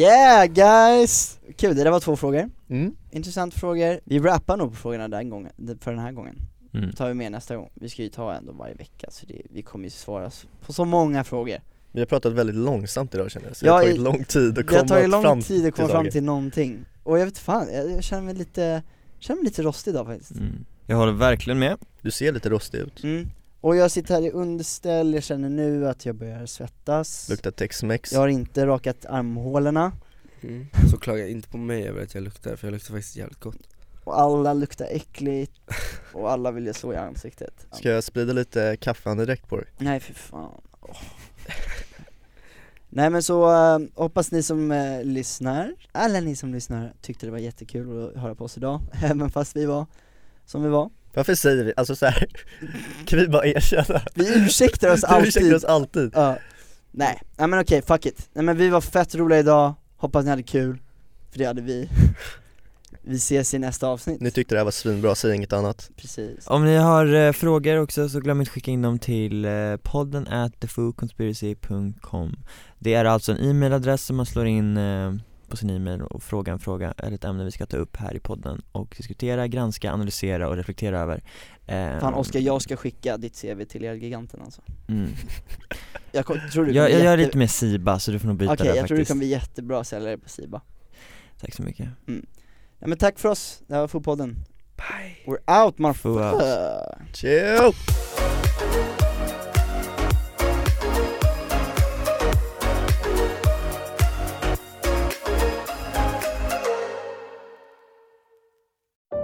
Yeah 0.00 0.46
guys! 0.46 1.38
Kul, 1.56 1.76
det 1.76 1.84
där 1.84 1.90
var 1.90 2.00
två 2.00 2.16
frågor. 2.16 2.50
Mm. 2.68 2.94
Intressanta 3.10 3.58
frågor, 3.58 4.00
vi 4.04 4.18
rappar 4.18 4.56
nog 4.56 4.70
på 4.70 4.76
frågorna 4.76 5.08
den 5.08 5.30
gången, 5.30 5.52
för 5.80 5.90
den 5.90 6.00
här 6.00 6.12
gången. 6.12 6.36
Mm. 6.74 6.92
tar 6.92 7.08
vi 7.08 7.14
med 7.14 7.32
nästa 7.32 7.56
gång, 7.56 7.70
vi 7.74 7.88
ska 7.88 8.02
ju 8.02 8.08
ta 8.08 8.34
ändå 8.34 8.52
varje 8.52 8.74
vecka 8.74 9.06
så 9.10 9.26
det, 9.26 9.42
vi 9.50 9.62
kommer 9.62 9.84
ju 9.84 9.90
svara 9.90 10.30
på 10.66 10.72
så 10.72 10.84
många 10.84 11.24
frågor. 11.24 11.56
Vi 11.92 12.00
har 12.00 12.06
pratat 12.06 12.32
väldigt 12.32 12.56
långsamt 12.56 13.14
idag 13.14 13.30
känner 13.30 13.46
jag, 13.46 13.56
så 13.56 13.66
Ja, 13.66 13.70
det 13.72 13.76
har 13.76 13.82
i- 13.82 13.86
tagit 13.86 14.00
lång 14.00 14.24
tid 14.24 14.48
att 14.48 14.54
Det 14.54 14.60
har 14.74 14.78
komma 14.78 14.88
tagit 14.88 15.08
lång 15.10 15.22
fram 15.22 15.42
tid 15.42 15.66
att 15.66 15.74
komma 15.74 15.88
till 15.88 15.94
fram 15.94 16.10
till 16.10 16.22
någonting, 16.22 16.84
och 17.02 17.18
jag 17.18 17.24
vet 17.24 17.38
fan, 17.38 17.68
jag, 17.72 17.90
jag 17.90 18.02
känner 18.02 18.22
mig 18.22 18.34
lite, 18.34 18.82
känner 19.18 19.36
mig 19.40 19.44
lite 19.44 19.62
rostig 19.62 19.90
idag 19.90 20.06
faktiskt. 20.06 20.30
Mm. 20.30 20.64
Jag 20.90 20.96
håller 20.96 21.12
verkligen 21.12 21.58
med. 21.58 21.78
Du 22.02 22.10
ser 22.10 22.32
lite 22.32 22.48
rostig 22.48 22.78
ut. 22.78 23.02
Mm. 23.02 23.30
Och 23.60 23.76
jag 23.76 23.90
sitter 23.90 24.14
här 24.14 24.22
i 24.22 24.30
underställ, 24.30 25.14
jag 25.14 25.22
känner 25.22 25.48
nu 25.48 25.88
att 25.88 26.06
jag 26.06 26.14
börjar 26.14 26.46
svettas. 26.46 27.28
Luktar 27.28 27.50
tex-mex. 27.50 28.12
Jag 28.12 28.20
har 28.20 28.28
inte 28.28 28.66
rakat 28.66 29.06
armhålorna. 29.06 29.92
Mm. 30.40 30.66
Så 30.90 30.96
klaga 30.96 31.28
inte 31.28 31.48
på 31.48 31.56
mig 31.56 31.88
över 31.88 32.02
att 32.02 32.14
jag 32.14 32.22
luktar, 32.24 32.56
för 32.56 32.66
jag 32.66 32.72
luktar 32.72 32.94
faktiskt 32.94 33.16
jävligt 33.16 33.40
gott. 33.40 33.56
Och 34.04 34.20
alla 34.20 34.52
luktar 34.52 34.86
äckligt. 34.90 35.52
Och 36.12 36.30
alla 36.30 36.50
vill 36.50 36.66
jag 36.66 36.76
slå 36.76 36.92
i 36.92 36.96
ansiktet. 36.96 37.66
Ska 37.72 37.90
jag 37.90 38.04
sprida 38.04 38.32
lite 38.32 38.76
kaffeandedräkt 38.80 39.48
på 39.48 39.56
dig? 39.56 39.66
Nej 39.78 40.00
för 40.00 40.14
fan. 40.14 40.60
Åh. 40.80 40.96
Nej 42.88 43.10
men 43.10 43.22
så, 43.22 43.52
eh, 43.52 43.78
hoppas 43.94 44.32
ni 44.32 44.42
som 44.42 44.72
eh, 44.72 45.04
lyssnar, 45.04 45.74
alla 45.92 46.20
ni 46.20 46.36
som 46.36 46.52
lyssnar 46.54 46.92
tyckte 47.00 47.26
det 47.26 47.32
var 47.32 47.38
jättekul 47.38 48.08
att 48.08 48.22
höra 48.22 48.34
på 48.34 48.44
oss 48.44 48.56
idag, 48.56 48.80
även 49.02 49.30
fast 49.30 49.56
vi 49.56 49.66
var 49.66 49.86
som 50.50 50.62
vi 50.62 50.68
var. 50.68 50.90
Varför 51.14 51.34
säger 51.34 51.64
vi, 51.64 51.72
alltså 51.76 51.96
så 51.96 52.06
här, 52.06 52.26
kan 53.06 53.18
vi 53.18 53.28
bara 53.28 53.46
erkänna? 53.46 54.02
Vi 54.14 54.34
ursäktar 54.38 54.92
oss 54.92 55.00
Du 55.00 55.06
alltid 55.06 55.28
ursäktar 55.28 55.56
oss 55.56 55.64
alltid. 55.64 56.10
Ja, 56.14 56.38
nej, 56.90 57.22
nej 57.36 57.48
men 57.48 57.60
okej, 57.60 57.82
fuck 57.82 58.06
it. 58.06 58.28
Nej 58.32 58.44
men 58.44 58.56
vi 58.56 58.68
var 58.68 58.80
fett 58.80 59.14
roliga 59.14 59.38
idag, 59.38 59.74
hoppas 59.96 60.24
ni 60.24 60.30
hade 60.30 60.42
kul, 60.42 60.78
för 61.30 61.38
det 61.38 61.44
hade 61.44 61.62
vi. 61.62 61.88
Vi 63.02 63.16
ses 63.16 63.54
i 63.54 63.58
nästa 63.58 63.88
avsnitt. 63.88 64.20
Ni 64.20 64.30
tyckte 64.30 64.54
det 64.54 64.58
här 64.58 64.64
var 64.64 64.70
svinbra, 64.70 65.14
säg 65.14 65.34
inget 65.34 65.52
annat. 65.52 65.90
Precis. 65.96 66.46
Om 66.46 66.64
ni 66.64 66.76
har 66.76 67.14
eh, 67.14 67.32
frågor 67.32 67.76
också 67.76 68.08
så 68.08 68.20
glöm 68.20 68.40
inte 68.40 68.52
skicka 68.52 68.70
in 68.70 68.82
dem 68.82 68.98
till 68.98 69.44
eh, 69.44 69.76
podden 69.82 70.28
at 70.28 70.60
thefoodconspiracy.com 70.60 72.36
Det 72.78 72.94
är 72.94 73.04
alltså 73.04 73.32
en 73.32 73.50
e-mailadress 73.50 74.04
som 74.04 74.16
man 74.16 74.26
slår 74.26 74.46
in 74.46 74.76
eh, 74.76 75.12
på 75.50 75.56
sin 75.56 75.70
e-mail 75.70 76.02
och 76.02 76.22
frågar 76.22 76.52
en 76.52 76.58
fråga 76.58 76.94
eller 76.98 77.14
ett 77.14 77.24
ämne 77.24 77.44
vi 77.44 77.50
ska 77.50 77.66
ta 77.66 77.76
upp 77.76 77.96
här 77.96 78.14
i 78.16 78.20
podden 78.20 78.62
och 78.72 78.94
diskutera, 78.96 79.46
granska, 79.46 79.92
analysera 79.92 80.48
och 80.48 80.56
reflektera 80.56 81.00
över. 81.00 81.22
Fan 82.00 82.14
Oskar, 82.14 82.40
jag 82.40 82.62
ska 82.62 82.76
skicka 82.76 83.16
ditt 83.16 83.40
CV 83.42 83.64
till 83.64 83.84
Elgiganten 83.84 84.40
alltså. 84.44 84.62
Mm. 84.88 85.10
Jag 86.12 86.26
kom, 86.26 86.38
tror 86.52 86.64
du 86.64 86.72
Jag, 86.72 86.90
jag 86.90 87.00
gör 87.00 87.18
jätte- 87.18 87.26
lite 87.26 87.38
mer 87.38 87.46
Siba 87.46 87.98
så 87.98 88.10
du 88.10 88.18
får 88.18 88.28
nog 88.28 88.36
byta 88.36 88.52
Okej, 88.52 88.66
där 88.66 88.74
jag 88.74 88.86
tror 88.86 88.96
du 88.96 89.00
faktiskt. 89.00 89.08
kan 89.08 89.18
bli 89.18 89.28
jättebra 89.28 89.84
säljare 89.84 90.18
på 90.18 90.28
Siba. 90.28 90.60
Tack 91.40 91.54
så 91.54 91.62
mycket. 91.62 91.88
Ja 92.78 92.86
men 92.86 92.98
tack 92.98 93.18
för 93.18 93.28
oss, 93.28 93.62
det 93.66 93.74
här 93.74 93.80
var 93.80 93.88
Fotpodden. 93.88 94.36
Bye. 94.76 95.34
We're 95.34 95.64
out. 95.64 95.78
motherfucker 95.78 97.04
Chill! 97.12 97.72